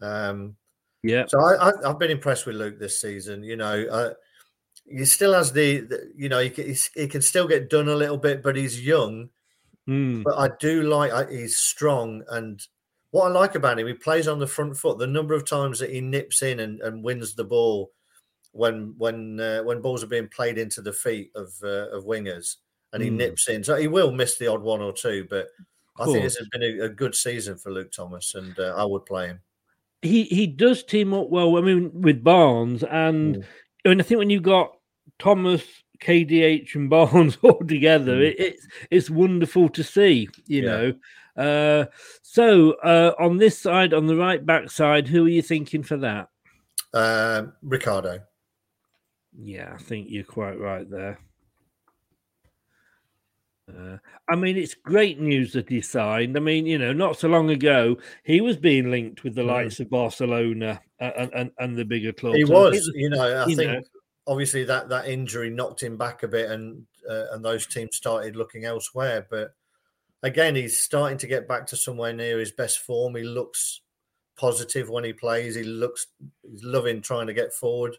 Um, 0.00 0.56
yeah. 1.02 1.24
So 1.26 1.40
I, 1.40 1.70
I, 1.70 1.88
have 1.88 1.98
been 1.98 2.10
impressed 2.10 2.46
with 2.46 2.56
Luke 2.56 2.78
this 2.78 3.00
season. 3.00 3.42
You 3.42 3.56
know, 3.56 3.86
uh, 3.90 4.14
he 4.86 5.04
still 5.04 5.32
has 5.32 5.52
the, 5.52 5.80
the 5.80 6.12
you 6.16 6.28
know, 6.28 6.40
he 6.40 6.50
can, 6.50 6.74
he 6.94 7.08
can 7.08 7.22
still 7.22 7.48
get 7.48 7.70
done 7.70 7.88
a 7.88 7.94
little 7.94 8.18
bit, 8.18 8.42
but 8.42 8.56
he's 8.56 8.84
young. 8.84 9.30
Mm. 9.88 10.22
But 10.22 10.38
I 10.38 10.50
do 10.60 10.82
like 10.82 11.30
he's 11.30 11.56
strong, 11.56 12.22
and 12.28 12.60
what 13.10 13.26
I 13.26 13.30
like 13.30 13.56
about 13.56 13.78
him, 13.78 13.86
he 13.86 13.94
plays 13.94 14.28
on 14.28 14.38
the 14.38 14.46
front 14.46 14.76
foot. 14.76 14.98
The 14.98 15.06
number 15.06 15.34
of 15.34 15.48
times 15.48 15.80
that 15.80 15.90
he 15.90 16.00
nips 16.00 16.42
in 16.42 16.60
and, 16.60 16.80
and 16.80 17.02
wins 17.02 17.34
the 17.34 17.44
ball 17.44 17.90
when 18.52 18.94
when 18.98 19.40
uh, 19.40 19.62
when 19.62 19.80
balls 19.80 20.04
are 20.04 20.08
being 20.08 20.28
played 20.28 20.58
into 20.58 20.80
the 20.80 20.92
feet 20.92 21.30
of 21.34 21.52
uh, 21.62 21.88
of 21.90 22.04
wingers, 22.04 22.56
and 22.92 23.02
he 23.02 23.10
mm. 23.10 23.16
nips 23.16 23.48
in. 23.48 23.64
So 23.64 23.76
he 23.76 23.88
will 23.88 24.12
miss 24.12 24.36
the 24.36 24.46
odd 24.46 24.62
one 24.62 24.80
or 24.80 24.92
two, 24.92 25.26
but 25.28 25.48
I 25.98 26.04
think 26.06 26.22
this 26.22 26.36
has 26.36 26.48
been 26.48 26.62
a, 26.62 26.84
a 26.84 26.88
good 26.88 27.14
season 27.14 27.56
for 27.58 27.70
Luke 27.70 27.92
Thomas, 27.92 28.34
and 28.34 28.58
uh, 28.58 28.74
I 28.76 28.84
would 28.84 29.04
play 29.06 29.28
him. 29.28 29.40
He 30.02 30.24
he 30.24 30.46
does 30.46 30.82
team 30.82 31.14
up 31.14 31.28
well. 31.28 31.56
I 31.56 31.60
mean, 31.60 31.90
with 31.94 32.24
Barnes, 32.24 32.82
and 32.84 33.36
mm. 33.36 33.44
and 33.84 34.00
I 34.00 34.04
think 34.04 34.18
when 34.18 34.30
you 34.30 34.40
got 34.40 34.72
Thomas, 35.18 35.62
KDH, 36.00 36.74
and 36.74 36.90
Barnes 36.90 37.38
all 37.42 37.60
together, 37.60 38.16
mm. 38.16 38.30
it, 38.30 38.36
it's 38.38 38.66
it's 38.90 39.10
wonderful 39.10 39.68
to 39.70 39.82
see. 39.82 40.28
You 40.46 40.62
yeah. 40.62 40.70
know. 40.70 40.94
Uh, 41.34 41.84
so 42.22 42.72
uh, 42.84 43.12
on 43.18 43.38
this 43.38 43.58
side, 43.58 43.94
on 43.94 44.06
the 44.06 44.16
right 44.16 44.44
back 44.44 44.70
side, 44.70 45.08
who 45.08 45.24
are 45.24 45.30
you 45.30 45.40
thinking 45.40 45.82
for 45.82 45.96
that? 45.98 46.28
Uh, 46.92 47.44
Ricardo. 47.62 48.20
Yeah, 49.38 49.72
I 49.74 49.78
think 49.82 50.08
you're 50.10 50.24
quite 50.24 50.58
right 50.58 50.88
there. 50.90 51.18
Uh, 53.68 53.96
I 54.28 54.36
mean, 54.36 54.56
it's 54.56 54.74
great 54.74 55.20
news 55.20 55.52
that 55.52 55.68
he 55.68 55.80
signed. 55.80 56.36
I 56.36 56.40
mean, 56.40 56.66
you 56.66 56.78
know, 56.78 56.92
not 56.92 57.18
so 57.18 57.28
long 57.28 57.48
ago, 57.50 57.96
he 58.24 58.40
was 58.40 58.56
being 58.56 58.90
linked 58.90 59.24
with 59.24 59.34
the 59.34 59.42
mm. 59.42 59.48
likes 59.48 59.80
of 59.80 59.88
Barcelona 59.88 60.80
and, 60.98 61.32
and, 61.32 61.50
and 61.58 61.76
the 61.76 61.84
bigger 61.84 62.12
clubs. 62.12 62.36
He 62.36 62.44
was, 62.44 62.90
you 62.94 63.08
know, 63.08 63.42
I 63.42 63.46
you 63.46 63.56
think 63.56 63.72
know. 63.72 63.82
obviously 64.26 64.64
that, 64.64 64.88
that 64.90 65.08
injury 65.08 65.48
knocked 65.48 65.82
him 65.82 65.96
back 65.96 66.22
a 66.22 66.28
bit 66.28 66.50
and, 66.50 66.84
uh, 67.08 67.26
and 67.32 67.44
those 67.44 67.66
teams 67.66 67.96
started 67.96 68.36
looking 68.36 68.64
elsewhere. 68.64 69.26
But 69.30 69.54
again, 70.22 70.54
he's 70.54 70.82
starting 70.82 71.18
to 71.18 71.26
get 71.26 71.48
back 71.48 71.66
to 71.68 71.76
somewhere 71.76 72.12
near 72.12 72.40
his 72.40 72.52
best 72.52 72.80
form. 72.80 73.14
He 73.14 73.22
looks 73.22 73.80
positive 74.36 74.90
when 74.90 75.04
he 75.04 75.12
plays. 75.12 75.54
He 75.54 75.62
looks, 75.62 76.08
he's 76.42 76.64
loving 76.64 77.00
trying 77.00 77.28
to 77.28 77.34
get 77.34 77.54
forward. 77.54 77.96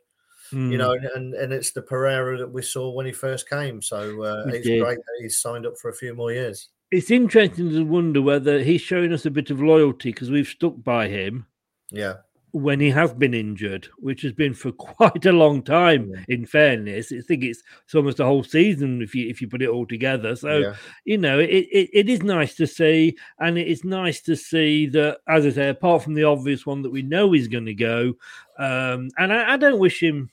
Mm. 0.54 0.72
You 0.72 0.78
know, 0.78 0.96
hmm. 0.98 1.06
and, 1.16 1.34
and 1.34 1.52
it's 1.52 1.72
the 1.72 1.82
Pereira 1.82 2.38
that 2.38 2.52
we 2.52 2.62
saw 2.62 2.92
when 2.92 3.06
he 3.06 3.12
first 3.12 3.50
came. 3.50 3.82
So 3.82 4.22
uh, 4.22 4.44
it's 4.48 4.68
did. 4.68 4.82
great 4.82 4.98
that 4.98 5.20
he's 5.22 5.40
signed 5.40 5.66
up 5.66 5.78
for 5.82 5.90
a 5.90 5.96
few 5.96 6.14
more 6.14 6.32
years. 6.32 6.70
It's 6.92 7.10
interesting 7.10 7.72
to 7.72 7.84
wonder 7.84 8.22
whether 8.22 8.62
he's 8.62 8.82
showing 8.82 9.14
us 9.14 9.26
a 9.26 9.32
bit 9.32 9.50
of 9.50 9.60
loyalty 9.60 10.12
because 10.12 10.30
we've 10.30 10.48
stuck 10.48 10.76
by 10.84 11.08
him. 11.08 11.48
Yeah. 11.90 12.18
When 12.52 12.80
he 12.80 12.92
has 12.92 13.12
been 13.16 13.34
injured, 13.34 13.88
which 13.98 14.22
has 14.22 14.32
been 14.32 14.54
for 14.54 14.72
quite 14.72 15.26
a 15.26 15.32
long 15.32 15.64
time, 15.64 16.12
yeah. 16.12 16.36
in 16.36 16.46
fairness, 16.46 17.12
I 17.12 17.22
think 17.22 17.44
it's, 17.44 17.64
it's 17.84 17.96
almost 17.96 18.20
a 18.20 18.26
whole 18.26 18.44
season 18.44 19.02
if 19.02 19.16
you 19.16 19.28
if 19.28 19.42
you 19.42 19.48
put 19.48 19.64
it 19.64 19.70
all 19.70 19.88
together. 19.88 20.36
So 20.36 20.58
yeah. 20.60 20.76
you 21.04 21.18
know, 21.18 21.40
it, 21.40 21.50
it 21.50 21.90
it 21.94 22.10
is 22.10 22.22
nice 22.22 22.54
to 22.58 22.68
see, 22.68 23.18
and 23.40 23.58
it 23.58 23.68
is 23.68 23.84
nice 23.84 24.22
to 24.22 24.36
see 24.36 24.86
that, 24.90 25.18
as 25.28 25.48
I 25.48 25.50
say, 25.50 25.70
apart 25.70 26.04
from 26.04 26.14
the 26.14 26.26
obvious 26.26 26.64
one 26.64 26.84
that 26.84 26.92
we 26.92 27.02
know 27.02 27.32
he's 27.32 27.48
going 27.48 27.66
to 27.66 27.74
go, 27.74 28.14
um, 28.60 29.10
and 29.18 29.34
I, 29.34 29.54
I 29.54 29.58
don't 29.58 29.80
wish 29.80 30.04
him 30.04 30.30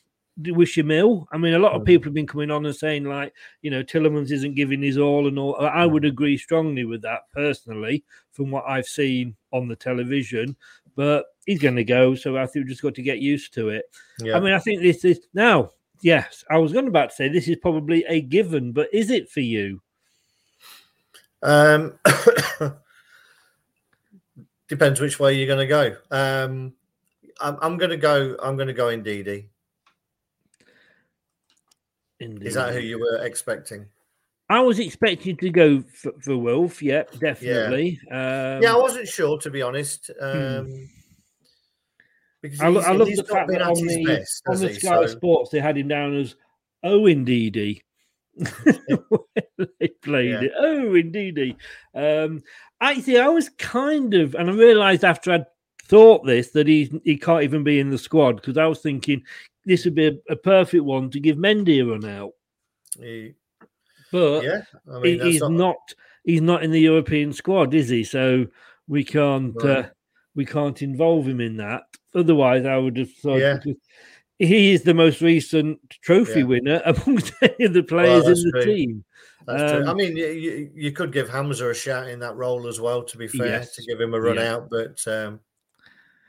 wish 0.47 0.77
him 0.77 0.91
ill. 0.91 1.29
I 1.33 1.39
mean, 1.39 1.55
a 1.55 1.59
lot 1.59 1.73
of 1.73 1.85
people 1.85 2.05
have 2.05 2.15
been 2.15 2.27
coming 2.27 2.51
on 2.51 2.67
and 2.67 2.75
saying, 2.75 3.05
like, 3.05 3.33
you 3.63 3.71
know, 3.71 3.83
Tielemans 3.83 4.31
isn't 4.31 4.55
giving 4.55 4.83
his 4.83 4.99
all 4.99 5.29
and 5.29 5.39
all. 5.39 5.57
I 5.57 5.87
would 5.87 6.05
agree 6.05 6.37
strongly 6.37 6.85
with 6.85 7.03
that 7.03 7.23
personally, 7.35 8.05
from 8.33 8.51
what 8.51 8.65
I've 8.67 8.87
seen 8.87 9.37
on 9.53 9.69
the 9.69 9.77
television. 9.77 10.57
But 10.97 11.27
he's 11.47 11.61
going 11.61 11.77
to 11.77 11.85
go, 11.85 12.15
so 12.15 12.37
I 12.37 12.47
think 12.47 12.65
we've 12.65 12.71
just 12.71 12.83
got 12.83 12.95
to 12.95 13.03
get 13.03 13.19
used 13.19 13.55
to 13.55 13.71
it. 13.71 13.85
Yeah. 14.21 14.37
I 14.37 14.41
mean, 14.41 14.53
I 14.53 14.59
think 14.59 14.83
this 14.83 15.05
is 15.05 15.21
now. 15.35 15.71
Yes, 16.03 16.45
I 16.51 16.59
was 16.59 16.73
going 16.73 16.89
about 16.89 17.11
to 17.11 17.17
say 17.17 17.29
this 17.29 17.49
is 17.49 17.57
probably 17.57 18.05
a 18.09 18.23
given, 18.23 18.73
but 18.73 18.89
is 18.93 19.11
it 19.11 19.29
for 19.29 19.41
you? 19.41 19.83
Um, 21.43 21.99
depends 24.69 25.01
which 25.01 25.21
way 25.21 25.35
you're 25.35 25.47
going 25.47 25.59
to 25.59 25.67
go. 25.67 25.97
Um, 26.11 26.73
I'm, 27.41 27.59
I'm 27.61 27.77
going 27.77 27.91
to 27.91 27.97
go. 27.97 28.37
I'm 28.43 28.57
going 28.57 28.69
to 28.69 28.75
go 28.75 28.89
in 28.89 29.03
Ndidi. 29.03 29.47
Indeed. 32.21 32.49
Is 32.49 32.55
that 32.55 32.73
who 32.73 32.81
you 32.81 32.99
were 32.99 33.25
expecting? 33.25 33.87
I 34.51 34.61
was 34.61 34.79
expecting 34.79 35.37
to 35.39 35.51
go 35.51 35.83
for, 35.83 36.13
for 36.21 36.37
Wilf. 36.37 36.83
Yeah, 36.83 37.05
definitely. 37.19 38.01
Yeah. 38.09 38.57
Um, 38.57 38.63
yeah, 38.63 38.75
I 38.75 38.77
wasn't 38.77 39.09
sure 39.09 39.39
to 39.39 39.51
be 39.51 39.63
honest. 39.63 40.11
Hmm. 40.21 40.27
Um, 40.27 40.67
hmm. 40.67 40.85
Because 42.43 42.61
I, 42.61 42.67
I 42.67 42.93
love 42.93 43.09
the 43.09 43.25
fact 43.31 43.51
that 43.51 43.61
on 43.61 43.75
the, 43.75 44.05
best, 44.05 44.43
on 44.49 44.59
the 44.59 44.73
Sky 44.73 45.03
so... 45.03 45.07
Sports 45.07 45.51
they 45.51 45.61
had 45.61 45.77
him 45.77 45.89
down 45.89 46.17
as 46.17 46.37
Owen 46.83 47.19
indeedy. 47.19 47.85
they 48.35 49.89
played 50.03 50.31
yeah. 50.31 50.41
it. 50.41 50.53
Oh 50.59 50.95
indeedy. 50.95 51.57
Um, 51.95 52.43
actually, 52.81 53.19
I 53.19 53.29
was 53.29 53.51
kind 53.51 54.15
of, 54.15 54.35
and 54.35 54.49
I 54.49 54.55
realised 54.55 55.05
after 55.05 55.33
I'd 55.33 55.47
thought 55.85 56.25
this 56.25 56.51
that 56.53 56.67
he 56.67 57.01
he 57.05 57.19
can't 57.19 57.43
even 57.43 57.63
be 57.63 57.79
in 57.79 57.91
the 57.91 57.99
squad 57.99 58.37
because 58.37 58.57
I 58.57 58.67
was 58.67 58.81
thinking 58.81 59.23
this 59.65 59.85
would 59.85 59.95
be 59.95 60.07
a, 60.07 60.13
a, 60.31 60.37
perfect 60.37 60.85
one 60.85 61.11
to 61.11 61.21
give 61.21 61.37
Mendy 61.37 61.83
a 61.83 61.87
run 61.87 62.05
out. 62.05 62.33
He, 62.99 63.35
but 64.11 64.43
yeah, 64.43 64.63
I 64.93 64.99
mean, 64.99 65.21
he, 65.21 65.33
he's 65.33 65.41
not... 65.41 65.51
not... 65.51 65.95
he's 66.25 66.41
not 66.41 66.63
in 66.63 66.71
the 66.71 66.81
European 66.81 67.33
squad, 67.33 67.75
is 67.75 67.89
he? 67.89 68.05
So 68.05 68.47
we 68.89 69.05
can't 69.05 69.55
right. 69.63 69.79
uh, 69.79 69.89
we 70.35 70.45
can't 70.45 70.83
involve 70.83 71.27
him 71.27 71.41
in 71.41 71.57
that. 71.59 71.83
Otherwise, 72.15 72.67
I 72.67 72.77
would 72.77 72.97
have 72.97 73.13
thought 73.13 73.39
yeah. 73.39 73.59
he 74.39 74.73
is 74.73 74.83
the 74.83 74.95
most 74.95 75.21
recent 75.21 75.79
trophy 76.03 76.41
yeah. 76.41 76.47
winner 76.47 76.83
amongst 76.87 77.33
any 77.43 77.67
of 77.67 77.73
the 77.73 77.83
players 77.83 78.25
well, 78.25 78.33
in 78.33 78.43
the 78.43 78.51
true. 78.53 78.65
team. 78.65 79.05
Um, 79.49 79.89
I 79.89 79.95
mean, 79.95 80.17
you, 80.17 80.71
you, 80.75 80.93
could 80.93 81.13
give 81.13 81.29
Hamza 81.29 81.71
a 81.71 81.75
shout 81.75 82.09
in 82.09 82.21
that 82.21 82.37
role 82.37 82.67
as 82.67 82.81
well. 82.81 83.03
To 83.03 83.17
be 83.17 83.27
fair, 83.27 83.47
yes. 83.47 83.75
to 83.75 83.83
give 83.85 84.01
him 84.01 84.15
a 84.15 84.21
run 84.21 84.37
yeah. 84.37 84.55
out, 84.55 84.69
but 84.71 85.01
um, 85.07 85.41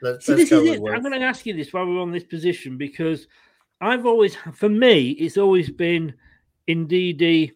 Let's, 0.01 0.25
See, 0.25 0.33
let's 0.33 0.49
this 0.49 0.59
is 0.59 0.77
it. 0.77 0.83
I'm 0.87 1.01
going 1.01 1.19
to 1.19 1.25
ask 1.25 1.45
you 1.45 1.53
this 1.55 1.71
while 1.71 1.85
we're 1.85 2.01
on 2.01 2.11
this 2.11 2.23
position 2.23 2.77
because 2.77 3.27
I've 3.79 4.05
always, 4.05 4.35
for 4.53 4.69
me, 4.69 5.11
it's 5.11 5.37
always 5.37 5.69
been 5.69 6.13
Ndidi, 6.67 7.51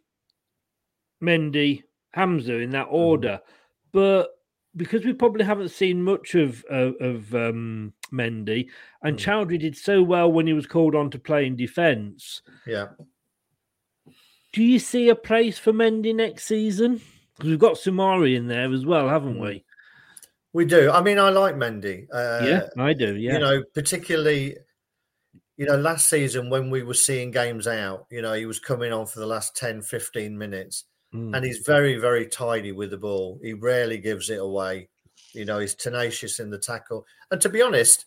Mendy, 1.23 1.83
Hamza 2.13 2.55
in 2.55 2.71
that 2.71 2.87
mm-hmm. 2.87 2.95
order. 2.95 3.39
Mm. 3.43 3.49
But 3.91 4.29
because 4.75 5.05
we 5.05 5.13
probably 5.13 5.45
haven't 5.45 5.69
seen 5.69 6.03
much 6.03 6.35
of 6.35 6.63
of, 6.65 6.95
of 6.99 7.33
um, 7.35 7.93
Mendy, 8.11 8.67
and 9.01 9.17
mm. 9.17 9.21
Choudhury 9.21 9.59
did 9.59 9.77
so 9.77 10.03
well 10.03 10.31
when 10.31 10.47
he 10.47 10.53
was 10.53 10.65
called 10.65 10.95
on 10.95 11.09
to 11.11 11.19
play 11.19 11.45
in 11.45 11.55
defence. 11.55 12.41
Yeah. 12.65 12.87
Do 14.53 14.63
you 14.63 14.79
see 14.79 15.09
a 15.09 15.15
place 15.15 15.59
for 15.59 15.73
Mendy 15.73 16.15
next 16.15 16.45
season? 16.45 17.01
Because 17.35 17.49
we've 17.49 17.59
got 17.59 17.75
Soumaré 17.75 18.35
in 18.37 18.47
there 18.47 18.73
as 18.73 18.85
well, 18.85 19.09
haven't 19.09 19.35
mm. 19.35 19.41
we? 19.41 19.64
We 20.55 20.63
do. 20.63 20.89
I 20.89 21.01
mean, 21.01 21.19
I 21.19 21.31
like 21.31 21.55
Mendy. 21.55 22.07
Uh, 22.13 22.45
yeah, 22.45 22.67
I 22.81 22.93
do. 22.93 23.17
Yeah. 23.17 23.33
You 23.33 23.39
know, 23.39 23.63
particularly, 23.73 24.55
you 25.57 25.65
know, 25.65 25.75
last 25.75 26.09
season 26.09 26.49
when 26.49 26.69
we 26.69 26.81
were 26.81 26.93
seeing 26.93 27.29
games 27.29 27.67
out, 27.67 28.05
you 28.09 28.21
know, 28.21 28.31
he 28.31 28.45
was 28.45 28.57
coming 28.57 28.93
on 28.93 29.05
for 29.05 29.19
the 29.19 29.25
last 29.25 29.57
10, 29.57 29.81
15 29.81 30.37
minutes 30.37 30.85
mm. 31.13 31.35
and 31.35 31.43
he's 31.43 31.57
very, 31.65 31.97
very 31.97 32.25
tidy 32.25 32.71
with 32.71 32.91
the 32.91 32.97
ball. 32.97 33.37
He 33.43 33.51
rarely 33.51 33.97
gives 33.97 34.29
it 34.29 34.39
away. 34.39 34.87
You 35.33 35.43
know, 35.43 35.59
he's 35.59 35.75
tenacious 35.75 36.39
in 36.39 36.49
the 36.51 36.57
tackle. 36.57 37.05
And 37.31 37.41
to 37.41 37.49
be 37.49 37.61
honest, 37.61 38.05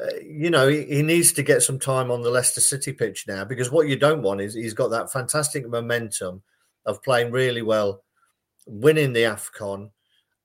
uh, 0.00 0.18
you 0.22 0.50
know, 0.50 0.68
he, 0.68 0.84
he, 0.84 1.02
needs 1.02 1.32
to 1.32 1.42
get 1.42 1.64
some 1.64 1.80
time 1.80 2.12
on 2.12 2.22
the 2.22 2.30
Leicester 2.30 2.60
City 2.60 2.92
pitch 2.92 3.24
now 3.26 3.44
because 3.44 3.72
what 3.72 3.88
you 3.88 3.96
don't 3.96 4.22
want 4.22 4.40
is 4.40 4.54
he's 4.54 4.72
got 4.72 4.92
that 4.92 5.10
fantastic 5.10 5.68
momentum 5.68 6.44
of 6.84 7.02
playing 7.02 7.32
really 7.32 7.62
well, 7.62 8.04
winning 8.66 9.12
the 9.12 9.24
AFCON 9.24 9.90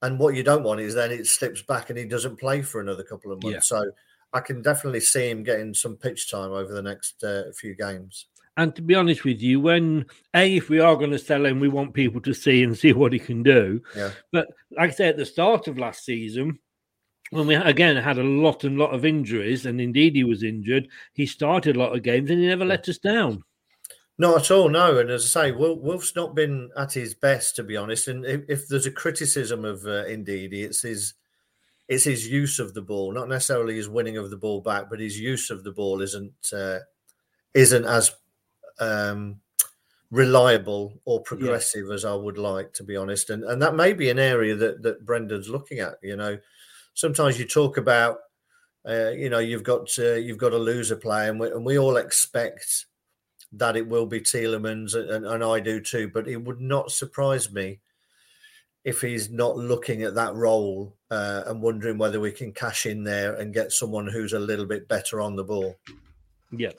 and 0.02 0.18
what 0.18 0.36
you 0.36 0.43
don't 0.43 0.64
want 0.64 0.80
is 0.80 0.95
then 0.95 1.12
it 1.12 1.28
slips 1.28 1.62
back 1.62 1.89
and 1.89 1.99
he 1.99 2.06
doesn't 2.06 2.39
play 2.39 2.62
for 2.62 2.82
another 2.82 3.04
couple 3.04 3.32
of 3.32 3.41
months. 3.43 3.72
Yeah. 3.72 3.78
So 3.78 3.91
I 4.34 4.39
can 4.39 4.62
definitely 4.62 5.02
see 5.02 5.30
him 5.30 5.43
getting 5.43 5.74
some 5.74 5.95
pitch 5.95 6.32
time 6.32 6.52
over 6.52 6.74
the 6.74 6.82
next 6.82 7.24
uh, 7.24 7.43
few 7.56 7.76
games. 7.76 8.28
And 8.58 8.76
to 8.76 8.82
be 8.82 8.95
honest 8.95 9.24
with 9.24 9.41
you, 9.41 9.60
when 9.60 10.06
a 10.34 10.58
if 10.58 10.70
we 10.70 10.80
are 10.80 10.95
going 10.95 11.12
to 11.12 11.20
sell 11.20 11.45
him, 11.45 11.60
we 11.60 11.70
want 11.70 11.93
people 11.93 12.22
to 12.22 12.34
see 12.34 12.64
and 12.64 12.78
see 12.78 12.93
what 12.93 13.14
he 13.14 13.20
can 13.20 13.43
do. 13.43 13.82
Yeah. 13.95 14.12
But 14.32 14.47
like 14.72 14.91
I 14.91 14.93
say, 14.93 15.08
at 15.08 15.18
the 15.18 15.26
start 15.26 15.68
of 15.68 15.78
last 15.78 16.04
season, 16.04 16.60
when 17.30 17.47
we 17.47 17.56
again 17.56 17.95
had 17.95 18.18
a 18.18 18.24
lot 18.24 18.64
and 18.64 18.78
lot 18.78 18.93
of 18.93 19.06
injuries, 19.06 19.66
and 19.66 19.80
indeed 19.80 20.16
he 20.16 20.24
was 20.24 20.43
injured, 20.43 20.88
he 21.14 21.26
started 21.26 21.76
a 21.76 21.80
lot 21.80 21.95
of 21.95 22.04
games 22.04 22.30
and 22.30 22.39
he 22.39 22.47
never 22.47 22.66
let 22.66 22.89
us 22.89 22.97
down. 22.97 23.43
Not 24.22 24.38
at 24.38 24.51
all, 24.51 24.69
no. 24.69 24.99
And 24.99 25.09
as 25.09 25.36
I 25.36 25.47
say, 25.47 25.51
Wilf's 25.51 26.15
not 26.15 26.36
been 26.36 26.69
at 26.78 26.93
his 26.93 27.15
best, 27.15 27.55
to 27.55 27.63
be 27.63 27.76
honest. 27.76 28.07
And 28.07 28.24
if, 28.24 28.41
if 28.47 28.67
there's 28.67 28.86
a 28.86 28.91
criticism 28.91 29.65
of 29.65 29.84
uh, 29.86 30.05
Ndidi, 30.05 30.63
it's 30.63 30.84
his 30.84 31.15
it's 31.88 32.03
his 32.03 32.28
use 32.28 32.59
of 32.59 32.76
the 32.76 32.84
ball, 32.84 33.11
not 33.13 33.30
necessarily 33.30 33.78
his 33.78 33.89
winning 33.89 34.17
of 34.17 34.30
the 34.30 34.38
ball 34.38 34.61
back, 34.61 34.91
but 34.91 34.99
his 34.99 35.19
use 35.19 35.49
of 35.49 35.63
the 35.63 35.72
ball 35.72 36.03
isn't 36.03 36.34
uh, 36.55 36.78
isn't 37.55 37.86
as 37.86 38.11
um, 38.80 39.38
reliable 40.11 41.01
or 41.05 41.24
progressive 41.24 41.88
yeah. 41.88 41.95
as 41.95 42.05
I 42.05 42.13
would 42.13 42.38
like, 42.38 42.74
to 42.74 42.84
be 42.84 42.95
honest. 42.95 43.32
And 43.32 43.43
and 43.43 43.59
that 43.63 43.74
may 43.74 43.91
be 43.91 44.11
an 44.11 44.19
area 44.19 44.53
that 44.55 44.84
that 44.84 45.03
Brendan's 45.03 45.49
looking 45.49 45.80
at. 45.80 45.95
You 46.03 46.15
know, 46.15 46.38
sometimes 46.93 47.39
you 47.39 47.47
talk 47.47 47.78
about, 47.78 48.19
uh, 48.88 49.09
you 49.09 49.32
know, 49.32 49.39
you've 49.39 49.63
got 49.63 49.89
uh, 49.97 50.13
you've 50.13 50.38
got 50.38 50.53
a 50.53 50.59
loser 50.59 50.95
player, 50.95 51.32
and 51.32 51.39
we, 51.39 51.47
and 51.47 51.65
we 51.65 51.80
all 51.80 51.97
expect 51.97 52.86
that 53.54 53.76
it 53.76 53.88
will 53.88 54.06
be 54.06 54.22
Tielemans, 54.22 54.95
and, 54.95 55.26
and 55.26 55.43
I 55.43 55.60
do 55.60 55.80
too. 55.80 56.10
But 56.14 56.28
it 56.28 56.38
would 56.38 56.62
not 56.62 56.91
surprise 56.91 57.52
me 57.52 57.80
if 58.84 59.02
he's 59.02 59.30
not 59.30 59.58
looking 59.58 60.04
at 60.04 60.16
that 60.16 60.34
role 60.34 60.95
uh, 61.12 61.43
and 61.45 61.62
wondering 61.62 61.97
whether 61.97 62.20
we 62.20 62.32
can 62.32 62.52
cash 62.52 62.86
in 62.86 63.04
there 63.04 63.36
and 63.36 63.54
get 63.54 63.72
someone 63.72 64.08
who's 64.08 64.34
a 64.34 64.39
little 64.39 64.66
bit 64.66 64.88
better 64.88 65.22
on 65.22 65.36
the 65.36 65.43
ball. 65.43 65.76
Yeah. 66.52 66.72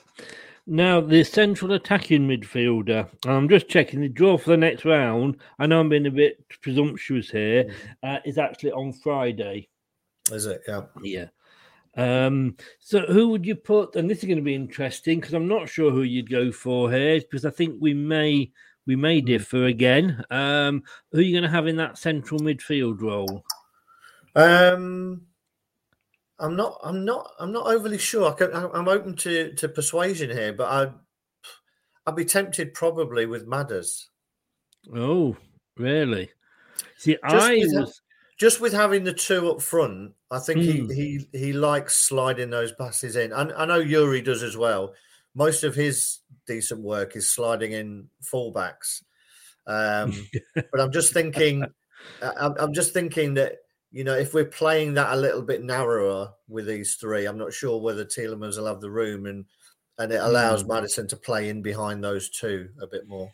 Now, 0.65 1.01
the 1.01 1.23
central 1.23 1.73
attacking 1.73 2.27
midfielder, 2.27 3.09
I'm 3.25 3.49
just 3.49 3.67
checking 3.67 4.01
the 4.01 4.07
draw 4.07 4.37
for 4.37 4.51
the 4.51 4.57
next 4.57 4.85
round. 4.85 5.37
I 5.59 5.65
know 5.65 5.81
I'm 5.81 5.89
being 5.89 6.05
a 6.05 6.11
bit 6.11 6.45
presumptuous 6.61 7.29
here. 7.29 7.65
Mm. 8.03 8.17
Uh, 8.17 8.19
is 8.25 8.37
actually 8.37 8.71
on 8.71 8.93
Friday. 8.93 9.67
Is 10.31 10.45
it? 10.45 10.61
Yeah. 10.67 10.83
Yeah. 11.01 11.25
Um, 11.95 12.57
so 12.79 13.01
who 13.01 13.29
would 13.29 13.45
you 13.45 13.55
put? 13.55 13.95
And 13.95 14.09
this 14.09 14.19
is 14.19 14.25
going 14.25 14.37
to 14.37 14.43
be 14.43 14.55
interesting 14.55 15.19
because 15.19 15.33
I'm 15.33 15.47
not 15.47 15.69
sure 15.69 15.91
who 15.91 16.01
you'd 16.01 16.29
go 16.29 16.51
for 16.51 16.91
here 16.91 17.19
because 17.19 17.45
I 17.45 17.51
think 17.51 17.75
we 17.79 17.93
may 17.93 18.51
we 18.85 18.95
may 18.95 19.19
hmm. 19.19 19.25
differ 19.25 19.65
again. 19.65 20.23
Um, 20.29 20.83
who 21.11 21.19
are 21.19 21.21
you 21.21 21.33
going 21.33 21.49
to 21.49 21.55
have 21.55 21.67
in 21.67 21.77
that 21.77 21.97
central 21.97 22.39
midfield 22.39 23.01
role? 23.01 23.43
Um, 24.35 25.21
I'm 26.39 26.55
not. 26.55 26.79
I'm 26.83 27.05
not. 27.05 27.31
I'm 27.39 27.51
not 27.51 27.67
overly 27.67 27.97
sure. 27.97 28.31
I 28.31 28.33
can, 28.33 28.53
I'm 28.53 28.87
open 28.87 29.15
to 29.17 29.53
to 29.53 29.69
persuasion 29.69 30.29
here, 30.29 30.53
but 30.53 30.67
I 30.67 30.91
I'd 32.05 32.15
be 32.15 32.25
tempted 32.25 32.73
probably 32.73 33.25
with 33.25 33.47
Madders. 33.47 34.09
Oh, 34.93 35.37
really? 35.77 36.31
See, 36.97 37.17
just 37.29 37.45
I 37.45 37.55
was 37.55 38.01
just 38.43 38.59
with 38.59 38.73
having 38.73 39.05
the 39.05 39.13
two 39.13 39.49
up 39.49 39.61
front. 39.61 40.11
I 40.29 40.39
think 40.39 40.59
Mm. 40.59 40.93
he 40.93 41.25
he 41.31 41.37
he 41.45 41.53
likes 41.53 41.95
sliding 41.95 42.49
those 42.49 42.73
passes 42.73 43.15
in. 43.15 43.31
I, 43.31 43.43
I 43.55 43.65
know 43.65 43.77
Yuri 43.77 44.21
does 44.21 44.43
as 44.43 44.57
well. 44.57 44.93
Most 45.33 45.63
of 45.63 45.75
his 45.75 46.19
decent 46.45 46.81
work 46.81 47.15
is 47.15 47.31
sliding 47.31 47.71
in 47.71 48.09
fullbacks. 48.21 49.01
Um, 49.65 50.11
but 50.55 50.81
I'm 50.81 50.91
just 50.91 51.13
thinking, 51.13 51.63
I'm, 52.21 52.53
I'm 52.59 52.73
just 52.73 52.91
thinking 52.91 53.35
that 53.35 53.59
you 53.93 54.03
know 54.03 54.17
if 54.17 54.33
we're 54.33 54.43
playing 54.43 54.95
that 54.95 55.13
a 55.13 55.21
little 55.21 55.41
bit 55.41 55.63
narrower 55.63 56.33
with 56.49 56.65
these 56.67 56.95
three, 56.95 57.25
I'm 57.25 57.37
not 57.37 57.53
sure 57.53 57.79
whether 57.79 58.03
Tielemans 58.03 58.57
will 58.57 58.67
have 58.67 58.81
the 58.81 58.91
room 58.91 59.25
and 59.25 59.45
and 59.99 60.11
it 60.11 60.19
allows 60.21 60.65
Mm. 60.65 60.67
Maddison 60.67 61.07
to 61.07 61.15
play 61.15 61.47
in 61.47 61.61
behind 61.61 62.03
those 62.03 62.29
two 62.29 62.67
a 62.81 62.87
bit 62.87 63.07
more. 63.07 63.31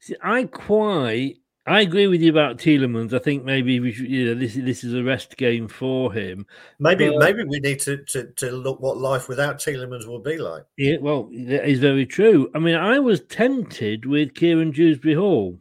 See, 0.00 0.16
I 0.22 0.44
quite. 0.44 1.40
I 1.68 1.80
agree 1.80 2.06
with 2.06 2.22
you 2.22 2.30
about 2.30 2.58
Tielemans. 2.58 3.12
I 3.12 3.18
think 3.18 3.44
maybe 3.44 3.80
we 3.80 3.90
should, 3.92 4.08
you 4.08 4.26
know, 4.26 4.34
this 4.40 4.54
this 4.54 4.84
is 4.84 4.94
a 4.94 5.02
rest 5.02 5.36
game 5.36 5.66
for 5.66 6.12
him. 6.12 6.46
Maybe 6.78 7.08
But- 7.08 7.18
maybe 7.18 7.44
we 7.44 7.58
need 7.58 7.80
to, 7.80 7.98
to 8.04 8.26
to 8.32 8.52
look 8.52 8.80
what 8.80 8.98
life 8.98 9.28
without 9.28 9.58
Tielemans 9.58 10.06
will 10.06 10.20
be 10.20 10.38
like. 10.38 10.64
Yeah, 10.76 10.98
well, 11.00 11.24
that 11.32 11.68
is 11.68 11.80
very 11.80 12.06
true. 12.06 12.50
I 12.54 12.60
mean, 12.60 12.76
I 12.76 13.00
was 13.00 13.20
tempted 13.22 14.06
with 14.06 14.34
Kiernan 14.34 14.70
Dewsbury 14.70 15.14
Hall. 15.14 15.58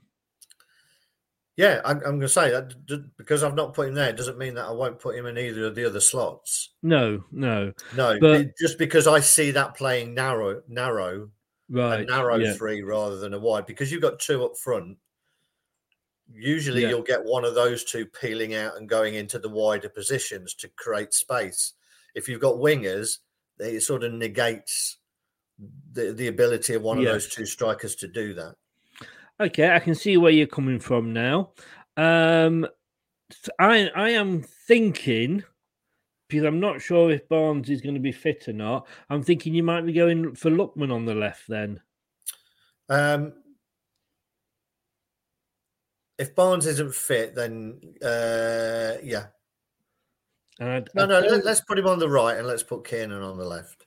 Yeah, 1.57 1.79
I'm, 1.85 1.97
I'm 1.97 2.03
going 2.03 2.21
to 2.21 2.27
say 2.27 2.51
that 2.51 2.73
because 3.17 3.41
I've 3.41 3.55
not 3.55 3.73
put 3.73 3.87
him 3.87 3.93
there 3.93 4.11
doesn't 4.11 4.37
mean 4.37 4.55
that 4.55 4.65
I 4.65 4.71
won't 4.71 4.99
put 4.99 5.15
him 5.15 5.25
in 5.25 5.37
either 5.37 5.67
of 5.67 5.75
the 5.75 5.85
other 5.85 6.01
slots. 6.01 6.71
No, 6.83 7.23
no, 7.31 7.71
No, 7.95 8.19
but 8.19 8.57
just 8.59 8.77
because 8.77 9.07
I 9.07 9.21
see 9.21 9.51
that 9.51 9.75
playing 9.75 10.13
narrow, 10.13 10.61
narrow, 10.67 11.29
right, 11.69 12.01
a 12.01 12.05
narrow 12.05 12.35
yeah. 12.35 12.53
three 12.53 12.81
rather 12.81 13.17
than 13.17 13.33
a 13.33 13.39
wide, 13.39 13.65
because 13.65 13.89
you've 13.89 14.01
got 14.01 14.19
two 14.19 14.43
up 14.43 14.57
front. 14.57 14.97
Usually, 16.34 16.82
Yeah. 16.82 16.89
you'll 16.89 17.01
get 17.03 17.23
one 17.23 17.45
of 17.45 17.55
those 17.55 17.84
two 17.84 18.05
peeling 18.05 18.55
out 18.55 18.78
and 18.78 18.89
going 18.89 19.15
into 19.15 19.39
the 19.39 19.49
wider 19.49 19.89
positions 19.89 20.53
to 20.55 20.67
create 20.69 21.13
space. 21.13 21.73
If 22.15 22.28
you've 22.28 22.41
got 22.41 22.55
wingers, 22.55 23.19
it 23.59 23.82
sort 23.82 24.03
of 24.03 24.13
negates 24.13 24.97
the 25.93 26.11
the 26.13 26.28
ability 26.28 26.73
of 26.73 26.82
one 26.82 26.97
of 26.97 27.05
those 27.05 27.30
two 27.30 27.45
strikers 27.45 27.95
to 27.95 28.07
do 28.07 28.34
that. 28.34 28.55
Okay, 29.39 29.69
I 29.69 29.80
can 29.80 29.95
see 29.95 30.17
where 30.17 30.32
you're 30.32 30.47
coming 30.47 30.80
from 30.80 31.13
now. 31.13 31.51
Um, 31.97 32.67
I 33.59 33.89
I 33.95 34.09
am 34.11 34.41
thinking 34.41 35.43
because 36.28 36.43
I'm 36.43 36.59
not 36.59 36.82
sure 36.82 37.11
if 37.11 37.28
Barnes 37.30 37.69
is 37.69 37.82
going 37.82 37.95
to 37.95 38.01
be 38.01 38.11
fit 38.11 38.47
or 38.47 38.53
not. 38.53 38.88
I'm 39.09 39.21
thinking 39.23 39.53
you 39.53 39.63
might 39.63 39.86
be 39.86 39.93
going 39.93 40.36
for 40.36 40.49
Lookman 40.49 40.91
on 40.91 41.05
the 41.05 41.13
left 41.15 41.43
then. 41.47 41.80
Um, 42.89 43.34
if 46.18 46.36
Barnes 46.36 46.66
isn't 46.66 46.93
fit, 46.95 47.36
then 47.36 47.80
uh, 48.03 48.93
yeah, 49.03 49.28
I, 50.59 50.84
no, 50.93 51.03
I 51.03 51.05
no. 51.05 51.20
Let, 51.20 51.45
let's 51.45 51.61
put 51.61 51.78
him 51.80 51.88
on 51.88 51.99
the 51.99 52.09
right 52.09 52.38
and 52.38 52.47
let's 52.47 52.63
put 52.63 52.88
Kiernan 52.88 53.22
on 53.22 53.38
the 53.38 53.45
left. 53.45 53.86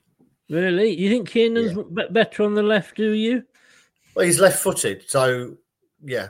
really, 0.49 0.91
you 0.91 1.09
think 1.09 1.29
Kiernan's 1.29 1.73
be- 1.93 2.07
better 2.11 2.43
on 2.43 2.53
the 2.53 2.63
left? 2.63 2.95
Do 2.95 3.11
you? 3.11 3.43
Well, 4.15 4.25
he's 4.25 4.39
left-footed, 4.39 5.09
so 5.09 5.55
yeah, 6.03 6.29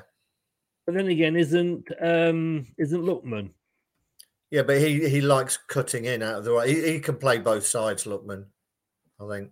But 0.86 0.96
then 0.96 1.08
again, 1.08 1.36
isn't 1.36 1.88
um 2.02 2.68
isn't 2.78 3.02
Lookman? 3.04 3.52
yeah. 4.52 4.64
But 4.64 4.80
he 4.80 5.08
he 5.10 5.22
likes 5.22 5.58
cutting 5.58 6.06
in 6.06 6.22
out 6.24 6.36
of 6.40 6.44
the 6.46 6.52
right. 6.52 6.70
He, 6.70 6.94
he 6.94 7.00
can 7.00 7.16
play 7.18 7.40
both 7.40 7.66
sides, 7.66 8.06
Lookman. 8.06 8.46
I 9.22 9.28
think 9.28 9.52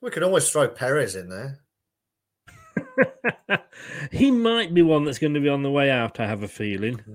we 0.00 0.10
could 0.10 0.22
always 0.22 0.48
throw 0.50 0.68
Perez 0.68 1.16
in 1.16 1.28
there. 1.28 1.63
he 4.12 4.30
might 4.30 4.72
be 4.74 4.82
one 4.82 5.04
that's 5.04 5.18
going 5.18 5.34
to 5.34 5.40
be 5.40 5.48
on 5.48 5.62
the 5.62 5.70
way 5.70 5.90
out. 5.90 6.20
I 6.20 6.26
have 6.26 6.42
a 6.42 6.48
feeling 6.48 7.00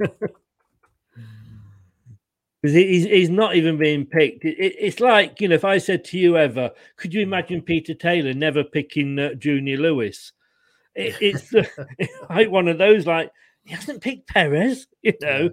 because 2.62 2.76
he's 2.76 3.06
he's 3.06 3.30
not 3.30 3.56
even 3.56 3.78
being 3.78 4.06
picked. 4.06 4.46
It, 4.46 4.58
it- 4.60 4.76
it's 4.80 5.00
like 5.00 5.40
you 5.42 5.48
know, 5.48 5.56
if 5.56 5.66
I 5.66 5.78
said 5.78 6.04
to 6.06 6.18
you 6.20 6.38
ever, 6.38 6.72
could 6.98 7.14
you 7.14 7.22
imagine 7.22 7.62
Peter 7.62 7.94
Taylor 7.94 8.34
never 8.34 8.64
picking 8.64 9.18
uh, 9.20 9.34
Junior 9.36 9.78
Lewis? 9.78 10.32
It, 10.96 11.16
it's 11.22 11.54
like 12.30 12.50
one 12.52 12.68
of 12.68 12.78
those 12.78 13.06
like 13.08 13.32
he 13.64 13.74
hasn't 13.74 14.02
picked 14.02 14.28
Perez, 14.28 14.88
you 15.02 15.14
know. 15.22 15.52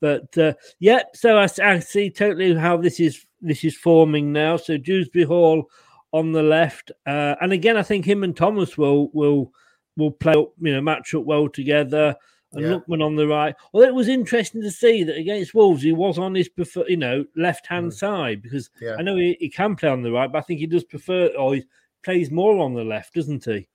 But 0.00 0.36
uh, 0.36 0.54
yeah, 0.80 1.02
so 1.14 1.38
I 1.38 1.46
see 1.80 2.10
totally 2.10 2.54
how 2.54 2.76
this 2.76 3.00
is 3.00 3.24
this 3.40 3.64
is 3.64 3.76
forming 3.76 4.32
now. 4.32 4.56
So 4.56 4.76
Dewsbury 4.76 5.24
Hall 5.24 5.70
on 6.12 6.32
the 6.32 6.42
left, 6.42 6.90
uh, 7.06 7.36
and 7.40 7.52
again, 7.52 7.76
I 7.76 7.82
think 7.82 8.04
him 8.04 8.24
and 8.24 8.36
Thomas 8.36 8.76
will 8.78 9.10
will 9.12 9.52
will 9.96 10.10
play 10.10 10.32
up, 10.34 10.52
you 10.60 10.72
know, 10.72 10.80
match 10.80 11.14
up 11.14 11.24
well 11.24 11.48
together. 11.48 12.16
And 12.52 12.62
Yeah. 12.64 12.70
Lookman 12.78 13.00
on 13.04 13.14
the 13.14 13.28
right. 13.28 13.54
Well, 13.72 13.84
it 13.86 13.94
was 13.94 14.08
interesting 14.08 14.60
to 14.62 14.72
see 14.72 15.04
that 15.04 15.16
against 15.16 15.54
Wolves, 15.54 15.82
he 15.84 15.92
was 15.92 16.18
on 16.18 16.34
his 16.34 16.48
prefer, 16.48 16.84
you 16.88 16.96
know, 16.96 17.24
left 17.36 17.66
hand 17.68 17.94
side 17.94 18.42
because 18.42 18.70
Yeah. 18.80 18.96
I 18.98 19.02
know 19.02 19.14
he, 19.14 19.36
he 19.38 19.48
can 19.48 19.76
play 19.76 19.88
on 19.88 20.02
the 20.02 20.10
right, 20.10 20.30
but 20.32 20.38
I 20.38 20.42
think 20.42 20.58
he 20.58 20.66
does 20.66 20.82
prefer, 20.82 21.26
or 21.38 21.54
he 21.54 21.64
plays 22.02 22.30
more 22.32 22.58
on 22.58 22.74
the 22.74 22.82
left, 22.82 23.14
doesn't 23.14 23.44
he? 23.44 23.68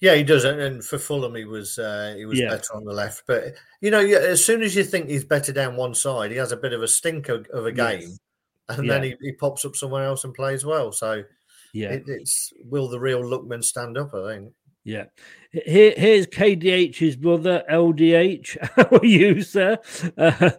Yeah, 0.00 0.14
he 0.14 0.22
does, 0.22 0.44
and- 0.44 0.82
for 0.84 0.98
Fulham, 0.98 1.34
he 1.34 1.44
was 1.44 1.78
uh, 1.78 2.14
he 2.16 2.24
was 2.24 2.38
Yeah. 2.38 2.48
better 2.50 2.74
on 2.74 2.84
the 2.84 2.92
left. 2.94 3.24
But 3.26 3.54
you 3.82 3.90
know, 3.90 4.00
as 4.00 4.42
soon 4.44 4.62
as 4.62 4.74
you 4.76 4.84
think 4.84 5.08
he's 5.10 5.24
better 5.24 5.52
down 5.52 5.76
one 5.76 5.94
side, 5.94 6.30
he 6.30 6.36
has 6.38 6.52
a 6.52 6.56
bit 6.56 6.72
of 6.72 6.82
a 6.82 6.88
stink 6.88 7.28
of, 7.28 7.46
of 7.48 7.66
a 7.66 7.74
Yes. 7.74 8.18
And 8.68 8.88
then 8.90 9.02
he, 9.02 9.14
he 9.20 9.32
pops 9.32 9.64
up 9.64 9.76
somewhere 9.76 10.04
else 10.04 10.24
and 10.24 10.34
plays 10.34 10.64
well. 10.64 10.92
So 10.92 11.22
Yeah. 11.72 11.90
it, 11.92 12.04
it's 12.06 12.52
will 12.64 12.88
the 12.88 13.00
real 13.00 13.22
Lookman 13.22 13.62
stand 13.62 13.96
up? 13.98 14.14
I 14.14 14.34
think. 14.36 14.52
Yeah. 14.86 15.06
Here, 15.50 15.94
here's 15.96 16.28
KDH's 16.28 17.16
brother, 17.16 17.64
LDH. 17.68 18.56
How 18.76 18.98
are 18.98 19.04
you, 19.04 19.42
sir? 19.42 19.78
Uh, 20.16 20.50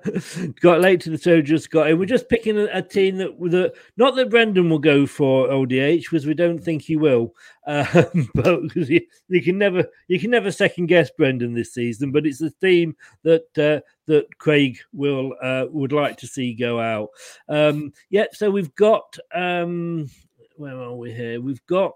got 0.61 0.81
late 0.81 0.99
to 1.01 1.11
the 1.11 1.17
show, 1.17 1.41
just 1.41 1.71
got 1.71 1.89
in. 1.89 1.97
We're 1.97 2.07
just 2.07 2.27
picking 2.27 2.57
a, 2.57 2.67
a 2.73 2.81
team 2.81 3.15
that, 3.19 3.39
that, 3.39 3.75
not 3.95 4.17
that 4.17 4.29
Brendan 4.29 4.69
will 4.69 4.79
go 4.79 5.05
for 5.05 5.47
LDH, 5.47 6.01
because 6.01 6.25
we 6.25 6.33
don't 6.33 6.59
think 6.59 6.81
he 6.81 6.97
will. 6.97 7.33
Um, 7.67 8.29
but 8.35 8.75
you, 8.75 8.99
you 9.29 9.41
can 9.41 9.57
never, 9.57 9.85
you 10.09 10.19
can 10.19 10.31
never 10.31 10.51
second 10.51 10.87
guess 10.87 11.09
Brendan 11.09 11.53
this 11.53 11.73
season. 11.73 12.11
But 12.11 12.25
it's 12.25 12.41
a 12.41 12.51
team 12.51 12.97
that 13.23 13.57
uh, 13.57 13.79
that 14.07 14.37
Craig 14.39 14.77
will 14.91 15.35
uh, 15.41 15.67
would 15.69 15.93
like 15.93 16.17
to 16.17 16.27
see 16.27 16.53
go 16.53 16.81
out. 16.81 17.11
Um, 17.47 17.93
yeah. 18.09 18.25
So 18.33 18.51
we've 18.51 18.75
got, 18.75 19.17
um, 19.33 20.09
where 20.57 20.77
are 20.77 20.95
we 20.95 21.13
here? 21.13 21.39
We've 21.39 21.65
got. 21.65 21.93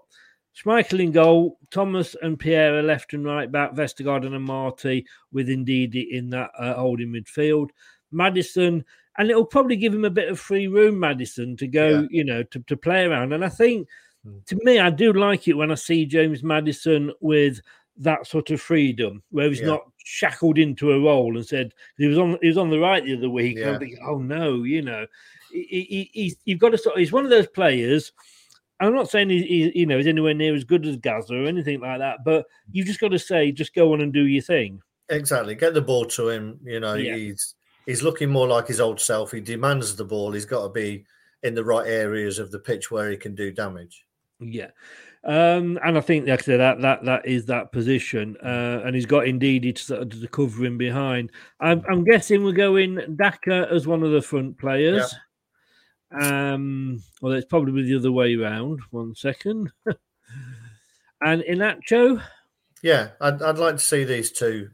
Schmeichel 0.56 1.00
in 1.00 1.12
goal, 1.12 1.58
Thomas 1.70 2.14
and 2.22 2.38
Pierre 2.38 2.78
are 2.78 2.82
left 2.82 3.14
and 3.14 3.24
right 3.24 3.50
back, 3.50 3.72
Vestergaard 3.72 4.26
and 4.26 4.44
Marty 4.44 5.06
with 5.32 5.48
Ndidi 5.48 6.10
in 6.10 6.30
that 6.30 6.50
uh, 6.58 6.74
holding 6.74 7.08
midfield. 7.08 7.70
Maddison, 8.10 8.84
and 9.16 9.30
it'll 9.30 9.46
probably 9.46 9.76
give 9.76 9.94
him 9.94 10.04
a 10.04 10.10
bit 10.10 10.28
of 10.28 10.38
free 10.38 10.66
room, 10.66 11.00
Maddison, 11.00 11.56
to 11.56 11.66
go, 11.66 12.00
Yeah. 12.00 12.06
you 12.10 12.24
know, 12.24 12.42
to, 12.42 12.60
to 12.60 12.76
play 12.76 13.04
around. 13.04 13.32
And 13.32 13.44
I 13.44 13.48
think, 13.48 13.88
Hmm. 14.24 14.38
to 14.46 14.56
me, 14.62 14.78
I 14.78 14.88
do 14.90 15.12
like 15.12 15.48
it 15.48 15.54
when 15.54 15.72
I 15.72 15.74
see 15.74 16.06
James 16.06 16.44
Maddison 16.44 17.12
with 17.20 17.60
that 17.96 18.26
sort 18.26 18.50
of 18.50 18.60
freedom, 18.60 19.22
where 19.30 19.48
he's 19.48 19.60
Yeah. 19.60 19.66
not 19.66 19.90
shackled 20.04 20.58
into 20.58 20.92
a 20.92 21.00
role 21.00 21.36
and 21.36 21.44
said 21.46 21.72
he 21.98 22.06
was 22.06 22.18
on 22.18 22.38
he 22.40 22.48
was 22.48 22.56
on 22.58 22.70
the 22.70 22.78
right 22.78 23.04
the 23.04 23.16
other 23.16 23.28
week. 23.30 23.56
And 23.56 23.64
Yeah. 23.66 23.72
I'm 23.72 23.78
thinking, 23.80 23.98
oh 24.06 24.18
no, 24.18 24.62
you 24.62 24.82
know, 24.82 25.06
he, 25.50 25.64
he, 25.88 26.10
he's 26.12 26.36
you've 26.44 26.60
got 26.60 26.70
to 26.70 26.78
sort. 26.78 26.98
He's 26.98 27.10
one 27.12 27.24
of 27.24 27.30
those 27.30 27.48
players. 27.48 28.12
I'm 28.82 28.94
not 28.94 29.10
saying 29.10 29.30
he, 29.30 29.42
he, 29.42 29.80
you 29.80 29.86
know, 29.86 29.96
he's 29.96 30.06
anywhere 30.06 30.34
near 30.34 30.54
as 30.54 30.64
good 30.64 30.84
as 30.86 30.96
Gazza 30.96 31.34
or 31.34 31.46
anything 31.46 31.80
like 31.80 32.00
that, 32.00 32.24
but 32.24 32.46
you've 32.70 32.86
just 32.86 33.00
got 33.00 33.08
to 33.08 33.18
say, 33.18 33.52
just 33.52 33.74
go 33.74 33.92
on 33.92 34.00
and 34.00 34.12
do 34.12 34.26
your 34.26 34.42
thing. 34.42 34.80
Exactly. 35.08 35.54
Get 35.54 35.74
the 35.74 35.80
ball 35.82 36.04
to 36.06 36.28
him. 36.28 36.58
You 36.64 36.80
know, 36.80 36.94
Yeah. 36.94 37.14
he's 37.16 37.54
he's 37.86 38.02
looking 38.02 38.30
more 38.30 38.48
like 38.48 38.66
his 38.66 38.80
old 38.80 39.00
self. 39.00 39.32
He 39.32 39.40
demands 39.40 39.94
the 39.94 40.04
ball. 40.04 40.32
He's 40.32 40.44
got 40.44 40.62
to 40.62 40.68
be 40.68 41.04
in 41.42 41.54
the 41.54 41.64
right 41.64 41.86
areas 41.86 42.38
of 42.38 42.50
the 42.50 42.58
pitch 42.58 42.90
where 42.90 43.10
he 43.10 43.16
can 43.16 43.34
do 43.34 43.50
damage. 43.52 44.04
Yeah. 44.40 44.70
Um, 45.24 45.78
and 45.84 45.96
I 45.96 46.00
think 46.00 46.26
like 46.26 46.40
I 46.40 46.42
said, 46.42 46.60
that 46.60 46.80
that 46.80 47.04
that 47.04 47.26
is 47.26 47.46
that 47.46 47.70
position, 47.70 48.36
uh, 48.44 48.82
and 48.84 48.94
he's 48.96 49.06
got 49.06 49.28
Indeedy 49.28 49.72
to, 49.72 49.82
sort 49.82 50.02
of 50.02 50.20
to 50.20 50.26
cover 50.28 50.64
him 50.64 50.76
behind. 50.76 51.30
I'm, 51.60 51.84
I'm 51.88 52.02
guessing 52.02 52.42
we're 52.42 52.50
going 52.52 52.98
Daka 53.14 53.68
as 53.70 53.86
one 53.86 54.02
of 54.02 54.10
the 54.10 54.22
front 54.22 54.58
players. 54.58 55.14
Um, 56.20 57.02
well, 57.20 57.32
it's 57.32 57.46
probably 57.46 57.84
the 57.84 57.96
other 57.96 58.12
way 58.12 58.36
round. 58.36 58.80
One 58.90 59.14
second, 59.14 59.70
and 61.20 61.42
Iheanacho. 61.42 62.22
Yeah, 62.82 63.10
I'd, 63.20 63.40
I'd 63.40 63.58
like 63.58 63.76
to 63.76 63.82
see 63.82 64.04
these 64.04 64.32
two 64.32 64.70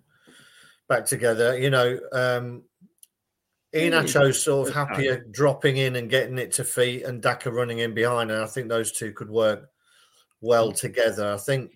back 0.88 1.04
together. 1.04 1.58
You 1.58 1.70
know, 1.70 1.98
um, 2.12 2.64
Ian 3.74 3.92
Yeah, 3.92 4.02
Acho's 4.02 4.42
sort 4.42 4.68
of 4.68 4.74
happier 4.74 5.26
dropping 5.30 5.76
in 5.76 5.96
and 5.96 6.10
getting 6.10 6.38
it 6.38 6.52
to 6.52 6.64
feet, 6.64 7.04
and 7.04 7.22
Daka 7.22 7.52
running 7.52 7.80
in 7.80 7.94
behind, 7.94 8.30
and 8.30 8.42
I 8.42 8.46
think 8.46 8.68
those 8.68 8.92
two 8.92 9.12
could 9.12 9.30
work 9.30 9.68
well 10.40 10.72
together. 10.72 11.32
I 11.32 11.36
think. 11.36 11.72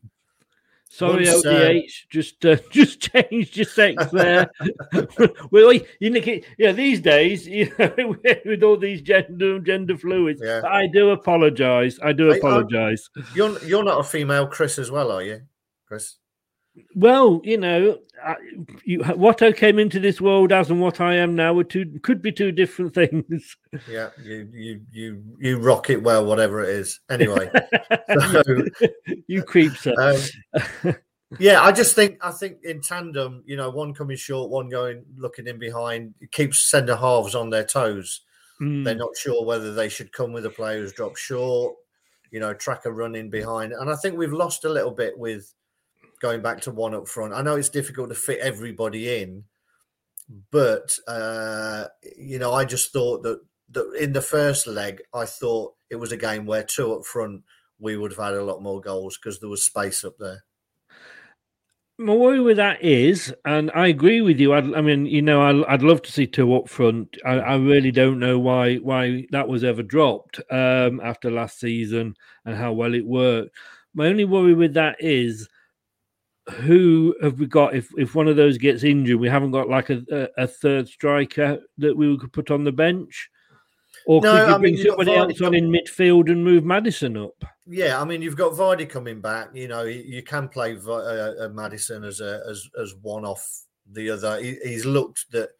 Sorry, 0.95 1.25
once, 1.25 1.47
uh, 1.47 1.49
ODH, 1.71 2.09
just 2.11 2.45
uh, 2.45 2.57
just 2.71 3.01
changed 3.01 3.57
your 3.57 3.65
sex 3.65 4.05
there. 4.13 4.51
well, 5.51 5.73
you 6.01 6.11
know, 6.11 6.21
yeah, 6.59 6.73
these 6.73 7.01
days, 7.01 7.47
you 7.59 7.73
know, 7.79 8.15
with 8.45 8.63
all 8.63 8.77
these 8.77 9.01
gender 9.01 9.59
gender 9.61 9.97
fluids, 9.97 10.43
Yeah. 10.45 10.61
I 10.67 10.87
do 10.87 11.11
apologise. 11.11 11.99
I 12.03 12.13
do 12.13 12.31
I- 12.31 12.37
apologise. 12.37 13.09
You're 13.35 13.59
you're 13.65 13.85
not 13.85 14.01
a 14.01 14.05
female 14.05 14.47
Chris 14.47 14.79
as 14.79 14.91
well, 14.91 15.11
are 15.11 15.23
you, 15.23 15.41
Chris? 15.87 16.19
Well, 16.95 17.41
you 17.45 17.59
know, 17.59 17.99
I, 18.25 18.37
you, 18.85 19.03
what 19.03 19.43
I 19.43 19.53
came 19.53 19.79
into 19.79 20.01
this 20.01 20.21
world 20.21 20.53
as 20.53 20.71
and 20.71 20.81
what 20.81 21.01
I 21.01 21.15
am 21.15 21.35
now 21.35 21.59
are 21.59 21.65
two 21.65 22.01
could 22.03 22.23
be 22.23 22.33
two 22.33 22.53
different 22.53 22.95
things. 22.95 23.57
Yeah, 23.89 24.11
you 24.23 24.49
you 24.53 24.81
you 24.91 25.23
you 25.39 25.59
rock 25.59 25.91
it 25.91 26.03
well, 26.03 26.25
whatever 26.25 26.63
it 26.63 26.71
is. 26.71 27.01
Anyway, 27.11 27.51
so, 28.33 28.43
you 29.27 29.43
creeps. 29.43 29.87
um, 29.87 30.95
yeah, 31.39 31.63
I 31.63 31.73
just 31.73 31.95
think 31.95 32.19
I 32.23 32.31
think 32.31 32.59
in 32.65 32.81
tandem, 32.81 33.43
you 33.47 33.57
know, 33.57 33.71
one 33.71 33.93
coming 33.93 34.17
short, 34.17 34.51
one 34.51 34.69
going 34.69 35.05
looking 35.17 35.47
in 35.47 35.59
behind, 35.59 36.15
keeps 36.31 36.71
centre 36.71 36.97
halves 36.97 37.35
on 37.35 37.51
their 37.51 37.65
toes. 37.65 38.23
Mm. 38.61 38.85
They're 38.85 38.95
not 38.95 39.17
sure 39.17 39.45
whether 39.45 39.75
they 39.75 39.89
should 39.89 40.13
come 40.13 40.33
with 40.33 40.47
a 40.47 40.51
player 40.51 40.79
who's 40.79 40.93
dropped 40.93 41.19
short, 41.19 41.75
you 42.31 42.41
know, 42.41 42.55
track 42.55 42.87
a 42.87 42.93
run 42.93 43.15
in 43.15 43.29
behind. 43.29 43.73
And 43.73 43.91
I 43.91 43.97
think 43.97 44.17
we've 44.17 44.33
lost 44.33 44.65
a 44.65 44.71
little 44.71 44.91
bit 44.91 45.19
with 45.19 45.53
going 46.23 46.41
back 46.41 46.61
to 46.63 46.71
one 46.71 46.95
up 46.95 47.09
front. 47.09 47.35
I 47.35 47.43
know 47.43 47.57
it's 47.57 47.69
difficult 47.69 48.09
to 48.09 48.15
fit 48.15 48.39
everybody 48.39 49.21
in, 49.21 49.45
but 50.51 50.97
uh, 51.09 51.87
you 52.17 52.39
know, 52.39 52.55
I 52.55 52.65
just 52.65 52.93
thought 52.93 53.23
that 53.25 53.41
that 53.73 53.93
in 54.01 54.13
the 54.13 54.23
first 54.23 54.67
leg, 54.67 55.03
I 55.13 55.27
thought 55.27 55.75
it 55.91 55.97
was 55.97 56.13
a 56.13 56.17
game 56.17 56.47
where 56.47 56.63
two 56.63 56.95
up 56.95 57.05
front 57.05 57.43
we 57.79 57.97
would 57.97 58.13
have 58.13 58.25
had 58.25 58.35
a 58.35 58.45
lot 58.45 58.63
more 58.63 58.81
goals 58.81 59.19
because 59.19 59.41
there 59.41 59.49
was 59.49 59.63
space 59.63 60.05
up 60.05 60.15
there. 60.19 60.45
My 61.99 62.15
worry 62.15 62.41
with 62.41 62.57
that 62.57 62.83
is, 62.83 63.35
and 63.45 63.71
I 63.75 63.89
agree 63.89 64.23
with 64.23 64.41
you. 64.41 64.55
I'd, 64.55 64.73
I 64.75 64.81
mean, 64.81 65.07
you 65.07 65.23
know, 65.23 65.43
I, 65.43 65.75
I'd 65.75 65.83
love 65.83 66.03
to 66.03 66.13
see 66.13 66.27
two 66.27 66.55
up 66.55 66.69
front. 66.69 67.17
I, 67.25 67.35
I 67.35 67.57
really 67.57 67.91
don't 67.91 68.19
know 68.19 68.39
why 68.39 68.77
why 68.77 69.27
that 69.31 69.49
was 69.49 69.65
ever 69.65 69.83
dropped 69.83 70.41
um, 70.51 71.01
after 71.03 71.31
last 71.31 71.59
season 71.61 72.15
and 72.45 72.57
how 72.57 72.73
well 72.73 72.95
it 72.95 73.07
worked. 73.07 73.57
My 73.95 74.07
only 74.07 74.25
worry 74.25 74.55
with 74.55 74.75
that 74.75 74.97
is 75.01 75.49
who 76.51 77.15
have 77.23 77.39
we 77.39 77.47
got 77.47 77.75
if 77.75 77.89
if 77.97 78.15
one 78.15 78.29
of 78.29 78.37
those 78.37 78.59
gets 78.59 78.83
injured? 78.83 79.21
We 79.21 79.29
haven't 79.29 79.53
got 79.53 79.69
like 79.69 79.91
a, 79.91 80.03
a, 80.11 80.43
a 80.45 80.47
third 80.47 80.89
striker 80.89 81.61
that 81.79 81.97
we 81.97 82.19
could 82.19 82.33
put 82.33 82.51
on 82.51 82.65
the 82.65 82.73
bench, 82.73 83.31
or 84.07 84.21
No, 84.21 84.33
could 84.33 84.49
you 84.49 84.55
I 84.55 84.59
bring 84.59 84.75
mean, 84.75 84.85
somebody 84.87 85.15
else 85.15 85.41
on 85.41 85.55
in 85.55 85.71
midfield 85.71 86.31
and 86.31 86.45
move 86.45 86.65
Maddison 86.65 87.17
up? 87.17 87.45
Yeah, 87.67 88.01
I 88.01 88.05
mean, 88.05 88.23
you've 88.23 88.37
got 88.37 88.53
Vardy 88.53 88.89
coming 88.89 89.21
back. 89.21 89.51
You 89.55 89.69
know, 89.69 89.85
you, 89.85 90.23
can 90.23 90.49
play 90.49 90.77
uh, 90.77 90.93
uh, 90.93 91.49
Maddison 91.53 92.05
as 92.05 92.21
a 92.21 92.43
as 92.49 92.69
as 92.81 92.95
one 93.03 93.25
off 93.25 93.47
the 93.91 94.11
other. 94.11 94.43
He, 94.43 94.59
he's 94.65 94.85
looked 94.85 95.31
that 95.31 95.51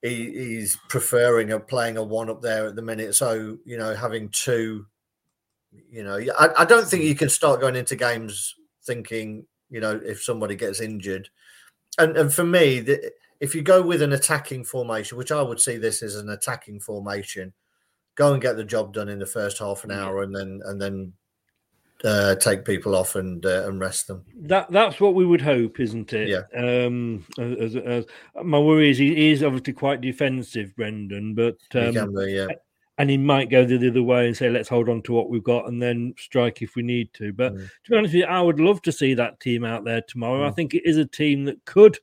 he, 0.00 0.30
he's 0.32 0.78
preferring 0.88 1.52
a 1.52 1.60
playing 1.60 1.98
a 1.98 2.02
one 2.02 2.30
up 2.30 2.40
there 2.40 2.66
at 2.66 2.76
the 2.76 2.82
minute. 2.82 3.14
So 3.14 3.58
you 3.66 3.76
know, 3.76 3.94
having 3.94 4.30
two, 4.30 4.86
you 5.90 6.04
know, 6.04 6.18
I, 6.38 6.48
I 6.58 6.64
don't 6.64 6.88
think 6.88 7.04
you 7.04 7.14
can 7.14 7.28
start 7.28 7.60
going 7.60 7.76
into 7.76 7.96
games 7.96 8.54
thinking, 8.86 9.46
you 9.70 9.80
know, 9.80 10.00
if 10.04 10.22
somebody 10.22 10.56
gets 10.56 10.80
injured. 10.80 11.28
And 11.98 12.16
and 12.16 12.32
for 12.32 12.44
me, 12.44 12.80
the, 12.80 13.12
if 13.40 13.54
you 13.54 13.62
go 13.62 13.82
with 13.82 14.02
an 14.02 14.12
attacking 14.12 14.64
formation, 14.64 15.18
which 15.18 15.32
I 15.32 15.42
would 15.42 15.60
see 15.60 15.76
this 15.76 16.02
as 16.02 16.16
an 16.16 16.30
attacking 16.30 16.80
formation, 16.80 17.52
go 18.14 18.32
and 18.32 18.42
get 18.42 18.56
the 18.56 18.64
job 18.64 18.94
done 18.94 19.08
in 19.08 19.18
the 19.18 19.26
first 19.26 19.58
half 19.58 19.84
an 19.84 19.90
hour, 19.90 20.22
and 20.22 20.34
then 20.34 20.60
and 20.64 20.80
then 20.80 21.12
uh, 22.04 22.34
take 22.36 22.64
people 22.64 22.94
off 22.94 23.16
and 23.16 23.44
uh, 23.46 23.66
and 23.66 23.80
rest 23.80 24.06
them. 24.06 24.24
That 24.42 24.70
that's 24.70 25.00
what 25.00 25.14
we 25.14 25.24
would 25.24 25.40
hope, 25.40 25.80
isn't 25.80 26.12
it? 26.12 26.28
Yeah. 26.28 26.42
Um, 26.56 27.24
as, 27.38 27.76
as, 27.76 28.04
my 28.42 28.58
worry 28.58 28.90
is 28.90 28.98
he 28.98 29.30
is 29.30 29.42
obviously 29.42 29.72
quite 29.72 30.00
defensive, 30.00 30.74
Brendan, 30.76 31.34
but 31.34 31.58
um, 31.74 32.14
be, 32.14 32.32
yeah. 32.32 32.46
And 32.98 33.10
he 33.10 33.16
might 33.16 33.50
go 33.50 33.64
the 33.64 33.88
other 33.88 34.02
way 34.02 34.26
and 34.26 34.36
say, 34.36 34.48
"Let's 34.50 34.68
hold 34.68 34.88
on 34.88 35.02
to 35.02 35.12
what 35.12 35.28
we've 35.30 35.42
got 35.42 35.66
and 35.68 35.80
then 35.82 36.14
strike 36.18 36.62
if 36.62 36.76
we 36.76 36.82
need 36.82 37.12
to." 37.14 37.32
But 37.32 37.54
Mm. 37.54 37.68
to 37.84 37.90
be 37.90 37.96
honest 37.96 38.14
with 38.14 38.20
you, 38.22 38.26
I 38.26 38.40
would 38.40 38.60
love 38.60 38.82
to 38.82 38.92
see 38.92 39.14
that 39.14 39.40
team 39.40 39.64
out 39.64 39.84
there 39.84 40.02
tomorrow. 40.06 40.46
I 40.46 40.50
Mm. 40.50 40.56
think 40.56 40.74
it 40.74 40.86
is 40.86 40.96
a 40.96 41.04
team 41.06 41.44
that 41.44 41.64
could 41.64 41.98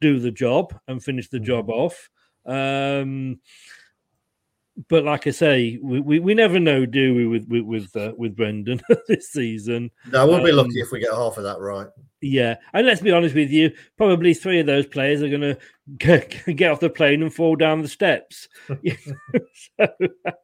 do 0.00 0.18
the 0.18 0.30
job 0.30 0.74
and 0.88 1.02
finish 1.04 1.28
the 1.28 1.40
job 1.40 1.66
Mm. 1.68 1.72
off. 1.72 2.10
Um, 2.46 3.40
but 4.88 5.04
like 5.04 5.26
I 5.26 5.30
say, 5.30 5.78
we, 5.82 6.00
we, 6.00 6.18
we 6.20 6.34
never 6.34 6.58
know, 6.58 6.86
do 6.86 7.14
we, 7.14 7.26
with 7.26 7.46
with 7.48 7.64
with, 7.64 7.96
uh, 7.96 8.12
with 8.16 8.36
Brendan 8.36 8.80
this 9.08 9.30
season? 9.30 9.90
No, 10.10 10.26
we'll 10.26 10.42
be 10.44 10.50
Um, 10.50 10.56
lucky 10.58 10.80
if 10.80 10.90
we 10.92 11.00
get 11.00 11.12
half 11.12 11.36
of 11.36 11.42
that 11.44 11.58
right. 11.60 11.86
yeah, 12.22 12.56
and 12.72 12.86
let's 12.86 13.00
be 13.02 13.10
honest 13.12 13.34
with 13.34 13.50
you, 13.50 13.72
probably 13.98 14.32
three 14.32 14.60
of 14.60 14.66
those 14.66 14.86
players 14.86 15.22
are 15.22 15.28
going 15.28 15.56
to 15.98 16.52
get 16.54 16.70
off 16.70 16.80
the 16.80 16.88
plane 16.88 17.22
and 17.22 17.34
fall 17.34 17.56
down 17.56 17.82
the 17.82 17.88
steps. 17.88 18.48
so, 18.68 19.86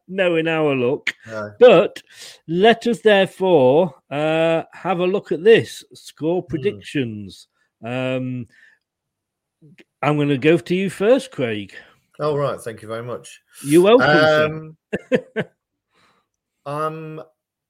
knowing 0.07 0.47
our 0.47 0.75
luck, 0.75 1.13
No. 1.27 1.53
but 1.59 2.01
let 2.47 2.85
us 2.85 3.01
therefore 3.01 3.95
uh, 4.11 4.63
have 4.73 4.99
a 4.99 5.07
look 5.07 5.31
at 5.31 5.43
this 5.43 5.83
score 5.93 6.43
predictions. 6.43 7.47
Um, 7.83 8.45
I'm 10.01 10.15
going 10.17 10.29
to 10.29 10.37
go 10.37 10.57
to 10.57 10.75
you 10.75 10.89
first, 10.89 11.31
Craig. 11.31 11.73
Oh 12.19 12.35
right, 12.35 12.59
thank 12.59 12.81
you 12.81 12.87
very 12.87 13.03
much. 13.03 13.41
You're 13.63 13.83
welcome. 13.83 14.77
Um, 15.11 15.43
I'm 16.65 17.21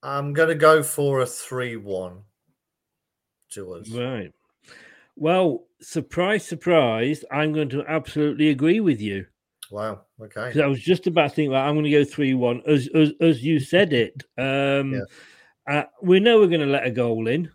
I'm 0.03 0.33
going 0.33 0.49
to 0.49 0.55
go 0.55 0.83
for 0.83 1.21
a 1.21 1.25
three-one 1.25 2.21
to 3.51 3.73
us. 3.73 3.89
Right. 3.89 4.31
Well, 5.15 5.65
surprise, 5.81 6.45
surprise, 6.47 7.25
I'm 7.31 7.51
going 7.51 7.69
to 7.69 7.83
absolutely 7.87 8.49
agree 8.49 8.79
with 8.79 9.01
you. 9.01 9.25
Wow. 9.71 10.01
Okay. 10.21 10.61
I 10.61 10.67
was 10.67 10.79
just 10.81 11.07
about 11.07 11.29
to 11.31 11.35
think, 11.35 11.51
well, 11.51 11.67
I'm 11.67 11.73
going 11.75 11.85
to 11.85 11.91
go 11.91 12.03
3 12.05 12.33
1. 12.35 12.61
As, 12.67 12.87
as, 12.95 13.11
as 13.19 13.43
you 13.43 13.59
said 13.59 13.91
it, 13.93 14.23
um, 14.37 15.01
uh, 15.69 15.83
we 16.01 16.19
know 16.19 16.39
we're 16.39 16.47
going 16.47 16.61
to 16.61 16.67
let 16.67 16.85
a 16.85 16.91
goal 16.91 17.27
in. 17.27 17.51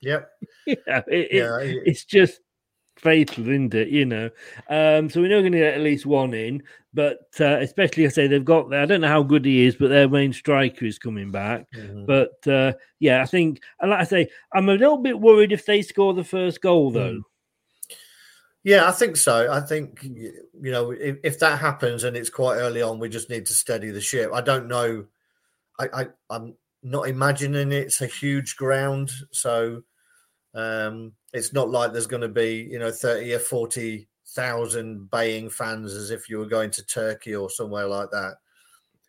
Yep. 0.00 0.28
yeah, 0.66 0.76
it, 0.86 1.04
it- 1.08 1.32
Yeah, 1.32 1.58
it- 1.60 1.82
it's 1.86 2.04
just 2.04 2.40
fatal, 3.04 3.48
isn't 3.48 3.74
it? 3.74 3.88
You 3.88 4.06
know, 4.06 4.30
um, 4.68 5.08
so 5.08 5.22
we 5.22 5.28
know 5.28 5.36
we're 5.36 5.42
going 5.42 5.52
to 5.52 5.58
get 5.58 5.74
at 5.74 5.80
least 5.80 6.06
one 6.06 6.34
in, 6.34 6.62
but 6.92 7.28
uh, 7.38 7.58
especially 7.60 8.06
I 8.06 8.08
say 8.08 8.26
they've 8.26 8.44
got. 8.44 8.74
I 8.74 8.86
don't 8.86 9.02
know 9.02 9.08
how 9.08 9.22
good 9.22 9.44
he 9.44 9.66
is, 9.66 9.76
but 9.76 9.88
their 9.88 10.08
main 10.08 10.32
striker 10.32 10.86
is 10.86 10.98
coming 10.98 11.30
back. 11.30 11.70
Mhm. 11.72 12.06
But 12.06 12.50
uh, 12.50 12.72
yeah, 12.98 13.22
I 13.22 13.26
think, 13.26 13.60
and 13.80 13.90
like 13.90 14.00
I 14.00 14.04
say, 14.04 14.28
I'm 14.52 14.68
a 14.68 14.74
little 14.74 14.98
bit 14.98 15.20
worried 15.20 15.52
if 15.52 15.66
they 15.66 15.82
score 15.82 16.14
the 16.14 16.24
first 16.24 16.60
goal, 16.60 16.90
though. 16.90 17.22
Yeah, 18.64 18.88
I 18.88 18.92
think 18.92 19.18
so. 19.18 19.52
I 19.52 19.60
think 19.60 20.02
you 20.02 20.72
know 20.72 20.90
if, 20.90 21.18
if 21.22 21.38
that 21.40 21.58
happens 21.60 22.02
and 22.02 22.16
it's 22.16 22.30
quite 22.30 22.56
early 22.56 22.80
on, 22.80 22.98
we 22.98 23.10
just 23.10 23.28
need 23.28 23.44
to 23.46 23.52
steady 23.52 23.90
the 23.90 24.00
ship. 24.00 24.30
I 24.32 24.40
don't 24.40 24.66
know. 24.66 25.04
I, 25.78 25.88
I 25.92 26.06
I'm 26.30 26.54
not 26.82 27.08
imagining 27.08 27.72
it's 27.72 28.00
a 28.00 28.06
huge 28.06 28.56
ground, 28.56 29.10
so 29.32 29.82
um, 30.54 31.12
it's 31.34 31.52
not 31.52 31.68
like 31.68 31.92
there's 31.92 32.06
going 32.06 32.22
to 32.22 32.28
be 32.28 32.66
you 32.70 32.78
know 32.78 32.90
thirty 32.90 33.34
or 33.34 33.38
forty 33.38 34.08
thousand 34.28 35.10
baying 35.10 35.50
fans 35.50 35.94
as 35.94 36.10
if 36.10 36.30
you 36.30 36.38
were 36.38 36.46
going 36.46 36.70
to 36.70 36.86
Turkey 36.86 37.34
or 37.34 37.50
somewhere 37.50 37.86
like 37.86 38.10
that. 38.10 38.36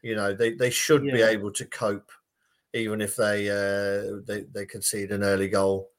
You 0.01 0.15
know, 0.15 0.33
they, 0.33 0.53
they 0.53 0.69
should 0.69 1.03
be 1.03 1.21
able 1.23 1.51
to 1.53 1.65
cope, 1.65 2.11
even 2.73 3.01
if 3.01 3.15
they 3.15 3.49
uh, 3.49 4.21
they 4.27 4.41
they 4.53 4.65
concede 4.65 5.11
an 5.11 5.23
early 5.23 5.47
goal. 5.47 5.89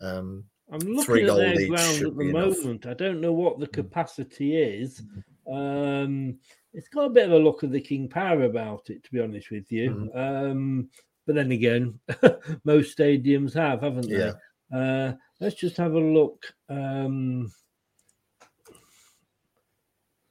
Um, 0.00 0.44
I'm 0.70 0.80
three 1.02 1.26
looking 1.26 1.50
at 1.50 1.56
their 1.56 1.68
ground 1.68 1.96
at 1.96 2.02
the 2.02 2.10
be 2.10 2.28
enough. 2.30 2.58
Moment. 2.58 2.86
I 2.86 2.94
don't 2.94 3.20
know 3.20 3.32
what 3.32 3.58
the 3.58 3.66
capacity 3.66 4.56
is. 4.56 5.02
Um, 5.50 6.38
it's 6.72 6.88
got 6.88 7.06
a 7.06 7.10
bit 7.10 7.26
of 7.26 7.32
a 7.32 7.38
look 7.38 7.62
of 7.62 7.72
the 7.72 7.80
King 7.80 8.08
Power 8.08 8.44
about 8.44 8.88
it, 8.88 9.04
to 9.04 9.12
be 9.12 9.20
honest 9.20 9.50
with 9.50 9.70
you. 9.70 9.90
Mm-hmm. 9.90 10.18
Um, 10.18 10.88
but 11.26 11.34
then 11.34 11.52
again, 11.52 12.00
most 12.64 12.96
stadiums 12.96 13.52
have, 13.54 13.82
haven't 13.82 14.08
they? 14.08 14.18
Yeah. 14.18 14.32
Uh, 14.74 15.12
let's 15.42 15.56
just 15.56 15.76
have 15.76 15.94
a 15.94 16.00
look. 16.00 16.54
Um, 16.68 17.52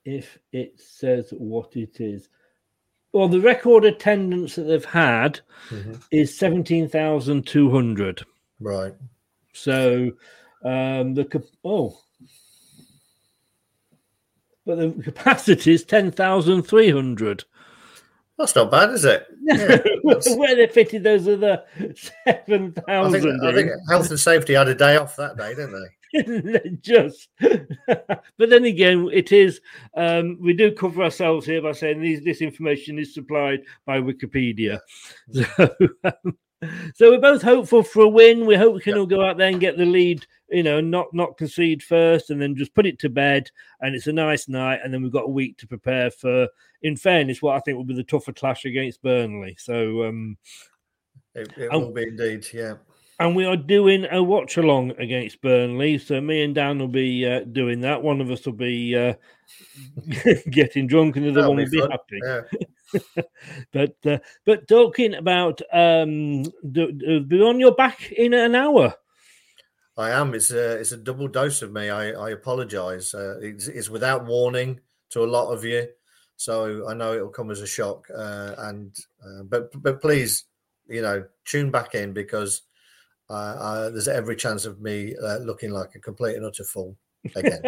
if 0.05 0.39
it 0.51 0.80
says 0.80 1.32
what 1.38 1.76
it 1.76 1.99
is. 1.99 2.30
Well, 3.14 3.28
the 3.28 3.41
record 3.41 3.84
attendance 3.84 4.55
that 4.55 4.64
they've 4.64 4.86
had 4.86 5.41
Mhm. 5.70 6.01
is 6.12 6.36
17,200. 6.38 8.24
Right. 8.59 8.93
So 9.53 10.12
um, 10.64 11.14
the 11.14 11.43
oh, 11.66 11.99
but 14.66 14.76
the 14.78 14.91
capacity 15.03 15.74
is 15.74 15.84
10,300. 15.84 17.43
That's 18.41 18.55
not 18.55 18.71
bad, 18.71 18.89
is 18.89 19.05
it? 19.05 19.27
Where 20.37 20.55
they 20.55 20.65
fitted 20.65 21.03
those 21.03 21.27
other 21.27 21.63
7,000 22.35 23.21
think, 23.21 23.43
I 23.43 23.53
think 23.53 23.71
health 23.87 24.09
and 24.09 24.19
safety 24.19 24.53
had 24.53 24.67
a 24.67 24.73
day 24.73 24.97
off 24.97 25.15
that 25.17 25.37
day, 25.37 25.49
didn't 25.49 25.73
they? 25.73 25.87
just 26.81 27.29
but 27.39 28.49
then 28.49 28.65
again 28.65 29.09
it 29.13 29.31
is 29.31 29.61
um 29.95 30.37
we 30.41 30.51
do 30.51 30.69
cover 30.69 31.03
ourselves 31.03 31.45
here 31.45 31.61
by 31.61 31.71
saying 31.71 32.01
these 32.01 32.21
this 32.21 32.41
information 32.41 32.99
is 32.99 33.13
supplied 33.13 33.61
by 33.85 33.97
wikipedia. 33.97 34.77
So 35.31 35.69
um, 36.03 36.37
so 36.95 37.11
we're 37.11 37.21
both 37.21 37.41
hopeful 37.41 37.83
for 37.83 38.03
a 38.03 38.09
win. 38.09 38.45
We 38.45 38.55
hope 38.55 38.73
we 38.73 38.81
can 38.81 38.97
all 38.97 39.05
go 39.05 39.25
out 39.25 39.37
there 39.37 39.49
and 39.49 39.59
get 39.59 39.77
the 39.77 39.85
lead 39.85 40.25
you 40.51 40.63
know 40.63 40.79
not 40.81 41.07
not 41.13 41.37
concede 41.37 41.81
first 41.81 42.29
and 42.29 42.41
then 42.41 42.55
just 42.55 42.73
put 42.75 42.85
it 42.85 42.99
to 42.99 43.09
bed 43.09 43.49
and 43.79 43.95
it's 43.95 44.07
a 44.07 44.13
nice 44.13 44.47
night 44.47 44.79
and 44.83 44.93
then 44.93 45.01
we've 45.01 45.11
got 45.11 45.25
a 45.25 45.31
week 45.31 45.57
to 45.57 45.67
prepare 45.67 46.11
for 46.11 46.47
in 46.81 46.95
fairness 46.95 47.41
what 47.41 47.55
i 47.55 47.59
think 47.61 47.77
will 47.77 47.83
be 47.85 47.95
the 47.95 48.03
tougher 48.03 48.33
clash 48.33 48.65
against 48.65 49.01
burnley 49.01 49.55
so 49.59 50.03
um 50.03 50.37
It, 51.33 51.49
it 51.57 51.71
will 51.71 51.91
be 51.93 52.03
indeed, 52.03 52.45
yeah. 52.53 52.75
and 53.19 53.35
we 53.35 53.45
are 53.45 53.55
doing 53.55 54.05
a 54.11 54.21
watch 54.21 54.57
along 54.57 54.91
against 54.97 55.41
Burnley. 55.41 55.97
So 55.97 56.19
me 56.19 56.43
and 56.43 56.53
Dan 56.53 56.79
will 56.79 56.89
be 56.89 57.25
uh, 57.25 57.41
doing 57.45 57.79
that. 57.81 58.01
One 58.03 58.19
of 58.19 58.29
us 58.31 58.45
will 58.45 58.53
be 58.53 58.97
uh, 58.97 59.13
getting 60.49 60.87
drunk, 60.87 61.15
and 61.15 61.25
the 61.25 61.29
other 61.29 61.41
That'll 61.41 61.55
one 61.55 61.63
will 61.63 61.69
be 61.69 61.79
happy. 61.79 62.19
yeah. 62.25 63.21
but 63.71 63.95
uh, 64.05 64.17
but 64.45 64.67
talking 64.67 65.13
about 65.13 65.61
um, 65.71 66.43
do, 66.71 66.91
do- 66.91 67.21
be 67.21 67.41
on 67.41 67.59
your 67.59 67.75
back 67.75 68.11
in 68.11 68.33
an 68.33 68.55
hour. 68.55 68.93
I 70.01 70.11
am. 70.11 70.33
It's 70.33 70.51
a 70.51 70.73
it's 70.73 70.91
a 70.91 70.97
double 70.97 71.27
dose 71.27 71.61
of 71.61 71.71
me. 71.71 71.89
I 71.89 72.11
I 72.11 72.29
apologise. 72.31 73.13
Uh, 73.13 73.39
it's, 73.41 73.67
it's 73.67 73.89
without 73.89 74.25
warning 74.25 74.79
to 75.11 75.23
a 75.23 75.25
lot 75.25 75.51
of 75.51 75.63
you, 75.63 75.87
so 76.35 76.87
I 76.89 76.93
know 76.93 77.13
it 77.13 77.21
will 77.21 77.29
come 77.29 77.51
as 77.51 77.61
a 77.61 77.67
shock. 77.67 78.07
Uh, 78.13 78.55
and 78.57 78.95
uh, 79.23 79.43
but 79.43 79.71
but 79.81 80.01
please, 80.01 80.45
you 80.87 81.01
know, 81.01 81.25
tune 81.45 81.71
back 81.71 81.95
in 81.95 82.13
because 82.13 82.63
uh, 83.29 83.33
uh, 83.33 83.89
there's 83.89 84.07
every 84.07 84.35
chance 84.35 84.65
of 84.65 84.81
me 84.81 85.15
uh, 85.23 85.37
looking 85.37 85.71
like 85.71 85.95
a 85.95 85.99
complete 85.99 86.35
and 86.35 86.45
utter 86.45 86.65
fool 86.65 86.97
again. 87.35 87.61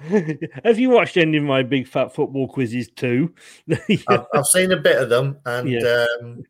Have 0.64 0.78
you 0.78 0.90
watched 0.90 1.16
any 1.16 1.36
of 1.36 1.44
my 1.44 1.62
big 1.62 1.86
fat 1.86 2.14
football 2.14 2.48
quizzes 2.48 2.90
too? 2.90 3.34
I've, 4.08 4.26
I've 4.34 4.46
seen 4.46 4.72
a 4.72 4.76
bit 4.76 5.00
of 5.00 5.08
them, 5.08 5.38
and 5.44 5.70
Yeah. 5.70 6.06
um, 6.20 6.42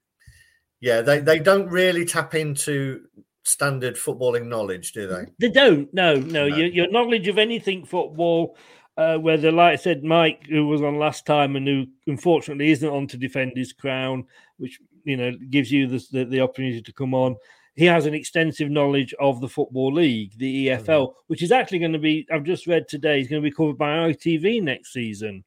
yeah, 0.81 1.03
they 1.03 1.19
they 1.19 1.39
don't 1.39 1.69
really 1.69 2.05
tap 2.05 2.35
into 2.35 3.03
standard 3.51 3.97
footballing 3.97 4.47
knowledge, 4.47 4.93
do 4.93 5.07
they? 5.07 5.27
They 5.39 5.51
don't. 5.53 5.93
No, 5.93 6.17
no. 6.17 6.47
Your, 6.47 6.67
your 6.67 6.91
knowledge 6.91 7.29
of 7.29 7.39
anything 7.39 7.85
football, 7.85 8.57
uh, 8.97 9.17
whether, 9.17 9.51
like 9.53 9.73
I 9.73 9.77
said, 9.77 10.05
Mike, 10.05 10.47
who 10.49 10.67
was 10.67 10.83
on 10.83 10.99
last 10.99 11.27
time 11.27 11.57
and 11.57 11.67
who 11.67 11.87
unfortunately 12.07 12.71
isn't 12.71 12.89
on 12.89 13.07
to 13.09 13.17
defend 13.17 13.53
his 13.57 13.73
crown, 13.73 14.25
which 14.59 14.79
you 15.05 15.17
know 15.17 15.33
gives 15.51 15.71
you 15.73 15.87
the 15.87 16.05
the, 16.13 16.25
the 16.25 16.41
opportunity 16.41 16.83
to 16.83 16.93
come 16.93 17.15
on. 17.15 17.37
He 17.77 17.87
has 17.87 18.05
an 18.05 18.15
extensive 18.15 18.69
knowledge 18.69 19.15
of 19.21 19.41
the 19.41 19.49
football 19.49 19.93
league, 19.93 20.33
the 20.37 20.67
EFL, 20.67 21.15
which 21.29 21.43
is 21.43 21.53
actually 21.53 21.79
going 21.79 21.93
to 21.93 21.99
be. 21.99 22.27
I've 22.31 22.45
just 22.45 22.67
read 22.67 22.89
today 22.89 23.21
is 23.21 23.29
going 23.29 23.43
to 23.43 23.49
be 23.49 23.55
covered 23.55 23.79
by 23.79 24.11
ITV 24.13 24.63
next 24.63 24.93
season. 24.93 25.45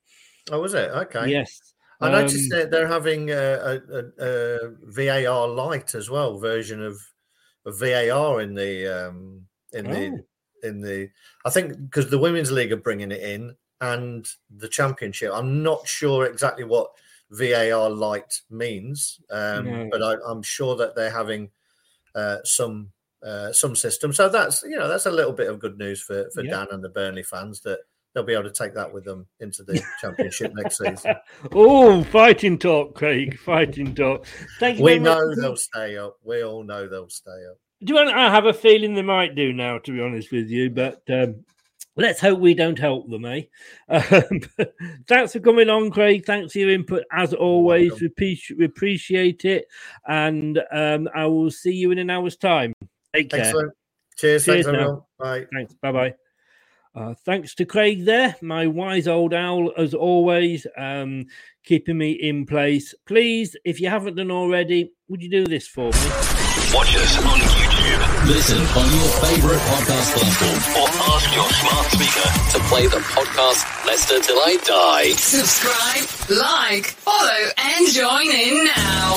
Oh, 0.52 0.62
was 0.62 0.74
it? 0.74 0.90
Okay. 0.90 1.30
Yes. 1.30 1.74
I 2.02 2.10
noticed 2.10 2.52
Um, 2.52 2.60
that 2.60 2.72
they're 2.72 2.88
having 2.88 3.30
a, 3.30 3.36
a, 3.36 3.82
a, 4.20 4.26
a 4.26 4.72
VAR 4.84 5.48
light 5.48 5.96
as 5.96 6.10
well, 6.10 6.38
version 6.40 6.84
of, 6.84 7.00
of 7.66 7.80
VAR 7.80 8.42
in 8.42 8.54
the 8.54 9.08
um, 9.10 9.46
in 9.74 9.88
Oh. 9.88 9.92
the 9.94 10.24
in 10.68 10.80
the. 10.82 11.10
I 11.46 11.50
think 11.50 11.78
because 11.90 12.10
the 12.10 12.18
women's 12.20 12.52
league 12.52 12.72
are 12.72 12.78
bringing 12.78 13.12
it 13.12 13.22
in 13.22 13.56
and 13.82 14.28
the 14.58 14.68
championship. 14.70 15.32
I'm 15.34 15.62
not 15.64 15.88
sure 15.88 16.26
exactly 16.26 16.64
what 16.64 16.92
VAR 17.32 17.90
light 17.90 18.42
means, 18.50 19.20
um, 19.32 19.66
No. 19.66 19.90
but 19.92 20.02
I, 20.04 20.16
I'm 20.26 20.42
sure 20.44 20.76
that 20.78 20.96
they're 20.96 21.10
having 21.12 21.50
uh, 22.16 22.38
some 22.44 22.92
uh, 23.24 23.52
some 23.54 23.76
system. 23.76 24.14
So 24.14 24.30
that's 24.30 24.64
you 24.64 24.78
know 24.78 24.88
that's 24.88 25.06
a 25.06 25.12
little 25.12 25.34
bit 25.34 25.50
of 25.50 25.60
good 25.60 25.78
news 25.78 26.02
for 26.02 26.30
for 26.34 26.44
Yeah. 26.44 26.52
Dan 26.52 26.68
and 26.72 26.84
the 26.84 26.90
Burnley 26.90 27.24
fans 27.24 27.62
that 27.62 27.80
they'll 28.14 28.24
be 28.24 28.34
able 28.34 28.44
to 28.44 28.52
take 28.52 28.74
that 28.76 28.94
with 28.94 29.06
them 29.06 29.28
into 29.40 29.64
the 29.64 29.82
championship 30.02 30.54
next 30.56 30.78
season. 30.78 31.16
oh, 31.52 32.04
fighting 32.06 32.58
talk, 32.58 32.96
Craig. 32.96 33.40
Fighting 33.40 33.96
talk. 33.96 34.26
Thank 34.60 34.80
you. 34.80 34.84
We 34.84 34.98
very 34.98 35.02
much 35.02 35.18
know 35.18 35.42
they'll 35.42 35.56
stay 35.56 35.98
up. 35.98 36.18
We 36.24 36.44
all 36.44 36.64
know 36.64 36.88
they'll 36.88 37.10
stay 37.10 37.32
up. 37.50 37.58
Do 37.84 37.94
you? 37.94 38.00
I 38.00 38.30
have 38.30 38.46
a 38.46 38.54
feeling 38.54 38.94
they 38.94 39.02
might 39.02 39.36
do 39.36 39.52
now, 39.52 39.78
to 39.80 39.92
be 39.92 40.02
honest 40.02 40.32
with 40.32 40.50
you. 40.50 40.70
But 40.70 41.02
um, 41.10 41.44
let's 41.96 42.20
hope 42.20 42.40
we 42.40 42.54
don't 42.54 42.80
help 42.80 43.10
them, 43.10 43.26
eh? 43.26 43.42
Um, 43.90 44.42
thanks 45.08 45.34
for 45.34 45.40
coming 45.40 45.70
on, 45.70 45.92
Craig. 45.92 46.26
Thanks 46.26 46.54
for 46.54 46.60
your 46.60 46.72
input 46.72 47.04
as 47.12 47.34
always. 47.34 48.00
We 48.00 48.08
appreciate, 48.08 48.58
we 48.58 48.66
appreciate 48.66 49.46
it, 49.46 49.66
and 50.08 50.60
um, 50.72 51.10
I 51.14 51.26
will 51.26 51.52
see 51.52 51.74
you 51.74 51.92
in 51.92 52.00
an 52.00 52.10
hour's 52.10 52.38
time. 52.38 52.74
Take 53.14 53.30
care. 53.30 53.42
Excellent. 53.42 53.74
Cheers. 54.18 54.46
Thanks, 54.46 54.68
everyone. 54.68 55.02
Bye. 55.20 55.46
Thanks. 55.52 55.74
Bye 55.82 55.92
bye. 55.92 56.14
Uh, 56.96 57.16
thanks 57.26 57.56
to 57.56 57.66
Craig 57.66 58.06
there, 58.06 58.36
my 58.42 58.68
wise 58.68 59.08
old 59.08 59.34
owl, 59.34 59.72
as 59.78 59.96
always, 59.96 60.68
um, 60.78 61.26
keeping 61.66 61.98
me 61.98 62.12
in 62.12 62.46
place. 62.46 62.94
Please, 63.08 63.56
if 63.66 63.82
you 63.82 63.90
haven't 63.90 64.16
done 64.16 64.30
already, 64.30 64.92
would 65.08 65.22
you 65.24 65.30
do 65.30 65.44
this 65.46 65.68
for 65.68 65.86
me? 65.86 65.92
Watch 66.72 66.96
us 66.96 67.18
on 67.18 67.40
YouTube. 67.40 68.28
Listen 68.28 68.58
on 68.58 68.94
your 68.94 69.10
favorite 69.26 69.60
podcast 69.60 70.14
platform 70.14 70.84
Or 70.84 70.88
ask 71.16 71.36
your 71.36 71.50
smart 71.50 71.86
speaker. 71.88 72.58
to 72.58 72.64
play 72.70 72.86
the 72.86 73.04
podcast 73.10 73.86
Leicester 73.88 74.20
Till 74.20 74.38
I 74.38 74.58
Die. 74.64 75.10
Subscribe, 75.14 76.38
like, 76.40 76.86
follow, 76.86 77.50
and 77.58 77.88
join 77.88 78.30
in 78.30 78.66
now. 78.66 79.16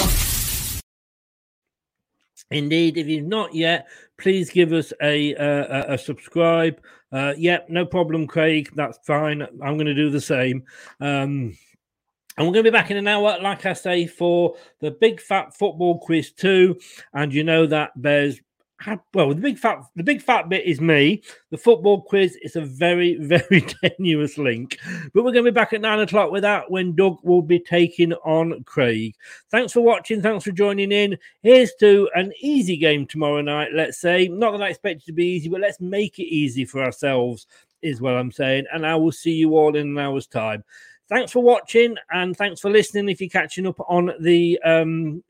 Indeed, 2.51 2.97
if 2.97 3.07
you've 3.07 3.27
not 3.27 3.55
yet, 3.55 3.87
please 4.19 4.51
give 4.51 4.73
us 4.73 4.93
a 5.03 5.35
uh, 5.35 5.85
a, 5.91 5.95
a 5.95 5.99
subscribe. 5.99 6.81
Uh, 7.13 7.35
yep, 7.37 7.69
no 7.69 7.87
problem, 7.87 8.27
Craig. 8.27 8.71
That's 8.75 8.99
fine. 9.07 9.43
I'm 9.43 9.77
going 9.77 9.87
to 9.87 9.95
do 9.95 10.11
the 10.11 10.21
same. 10.21 10.65
Um, 11.01 11.57
and 12.39 12.47
we're 12.47 12.53
going 12.53 12.65
to 12.65 12.71
be 12.71 12.77
back 12.77 12.91
in 12.91 12.99
an 12.99 13.09
hour, 13.09 13.39
like 13.41 13.65
I 13.65 13.73
say, 13.73 14.07
for 14.07 14.57
the 14.81 14.91
Big 14.91 15.21
Fat 15.21 15.57
Football 15.57 15.99
Quiz 16.01 16.33
2. 16.33 16.79
And 17.15 17.33
you 17.33 17.45
know 17.45 17.67
that 17.67 17.93
there's 17.97 18.41
well, 19.15 19.31
the 19.31 19.35
big 19.37 19.59
fat 19.59 19.83
the 19.97 20.03
big 20.03 20.23
fat 20.23 20.49
bit 20.49 20.65
is 20.65 20.81
me. 20.81 21.23
The 21.51 21.57
football 21.57 22.03
quiz 22.03 22.37
is 22.43 22.57
a 22.57 22.61
very, 22.61 23.15
very 23.21 23.63
tenuous 23.63 24.39
link. 24.39 24.79
But 25.15 25.25
we're 25.25 25.33
going 25.33 25.45
to 25.45 25.51
be 25.51 25.55
back 25.55 25.73
at 25.73 25.81
nine 25.81 26.01
o'clock 26.01 26.31
with 26.31 26.43
that 26.43 26.71
when 26.71 26.95
Doug 26.95 27.19
will 27.23 27.43
be 27.43 27.59
taking 27.59 28.13
on 28.13 28.63
Craig. 28.65 29.15
Thanks 29.51 29.73
for 29.73 29.81
watching. 29.81 30.21
Thanks 30.21 30.45
for 30.45 30.53
joining 30.53 30.93
in. 30.93 31.17
Here's 31.43 31.73
to 31.81 32.09
an 32.15 32.33
easy 32.41 32.77
game 32.77 33.07
tomorrow 33.07 33.41
night, 33.41 33.71
let's 33.73 33.99
say. 33.99 34.29
Not 34.29 34.53
that 34.53 34.63
I 34.63 34.69
expect 34.69 35.03
it 35.03 35.07
to 35.07 35.13
be 35.13 35.27
easy, 35.27 35.49
but 35.49 35.61
let's 35.61 35.81
make 35.81 36.19
it 36.19 36.25
easy 36.25 36.65
for 36.65 36.83
ourselves, 36.83 37.47
is 37.83 38.01
what 38.01 38.15
I'm 38.15 38.33
saying. 38.33 38.67
And 38.73 38.87
I 38.87 38.97
will 38.97 39.13
see 39.13 39.33
you 39.33 39.57
all 39.57 39.75
in 39.75 39.89
an 39.89 39.99
hour's 39.99 40.27
time. 40.27 40.65
Thanks 41.09 41.31
for 41.31 41.41
watching 41.41 41.97
and 42.11 42.37
thanks 42.37 42.61
for 42.61 42.69
listening 42.69 43.09
if 43.09 43.21
you're 43.21 43.31
catching 43.31 43.67
up 43.67 43.79
on 43.89 44.11
the 44.21 44.59
um, 44.65 45.23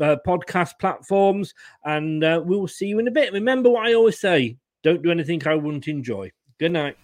uh, 0.00 0.16
podcast 0.26 0.72
platforms. 0.80 1.54
And 1.84 2.22
uh, 2.22 2.42
we 2.44 2.56
will 2.56 2.68
see 2.68 2.86
you 2.86 2.98
in 2.98 3.08
a 3.08 3.12
bit. 3.12 3.32
Remember 3.32 3.70
what 3.70 3.86
I 3.86 3.94
always 3.94 4.18
say 4.18 4.58
don't 4.84 5.02
do 5.02 5.10
anything 5.10 5.46
I 5.48 5.54
wouldn't 5.54 5.88
enjoy. 5.88 6.30
Good 6.60 6.72
night. 6.72 6.96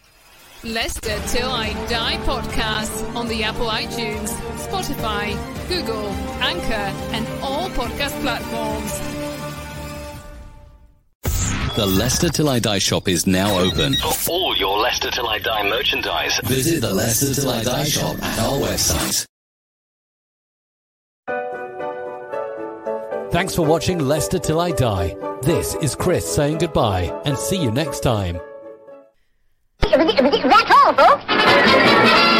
Leicester 0.62 1.18
Till 1.28 1.50
I 1.50 1.72
Die 1.88 2.16
podcast 2.26 3.16
on 3.16 3.26
the 3.26 3.42
Apple 3.42 3.66
iTunes, 3.66 4.28
Spotify, 4.58 5.32
Google, 5.68 6.08
Anchor, 6.42 6.92
and 7.14 7.26
all 7.42 7.70
podcast 7.70 8.20
platforms. 8.20 9.00
The 11.76 11.86
Leicester 11.86 12.28
Till 12.28 12.50
I 12.50 12.58
Die 12.58 12.78
shop 12.78 13.08
is 13.08 13.26
now 13.26 13.58
open. 13.58 13.94
For 13.94 14.30
all 14.30 14.54
your 14.54 14.78
Leicester 14.78 15.10
Till 15.10 15.26
I 15.26 15.38
Die 15.38 15.70
merchandise, 15.70 16.38
Visit 16.44 16.82
the 16.82 16.92
Leicester 16.92 17.40
Till 17.40 17.50
I 17.50 17.64
Die 17.64 17.84
shop 17.84 18.22
at 18.22 18.38
our 18.40 18.58
website. 18.58 19.29
Thanks 23.30 23.54
for 23.54 23.64
watching 23.64 24.00
Leicester 24.00 24.40
Till 24.40 24.60
I 24.60 24.72
Die. 24.72 25.14
This 25.42 25.76
is 25.76 25.94
Chris 25.94 26.26
saying 26.26 26.58
goodbye 26.58 27.16
and 27.24 27.38
see 27.38 27.62
you 27.62 27.70
next 27.70 28.00
time. 28.00 28.40
That's 29.80 30.70
all, 30.84 30.92
folks. 30.94 32.39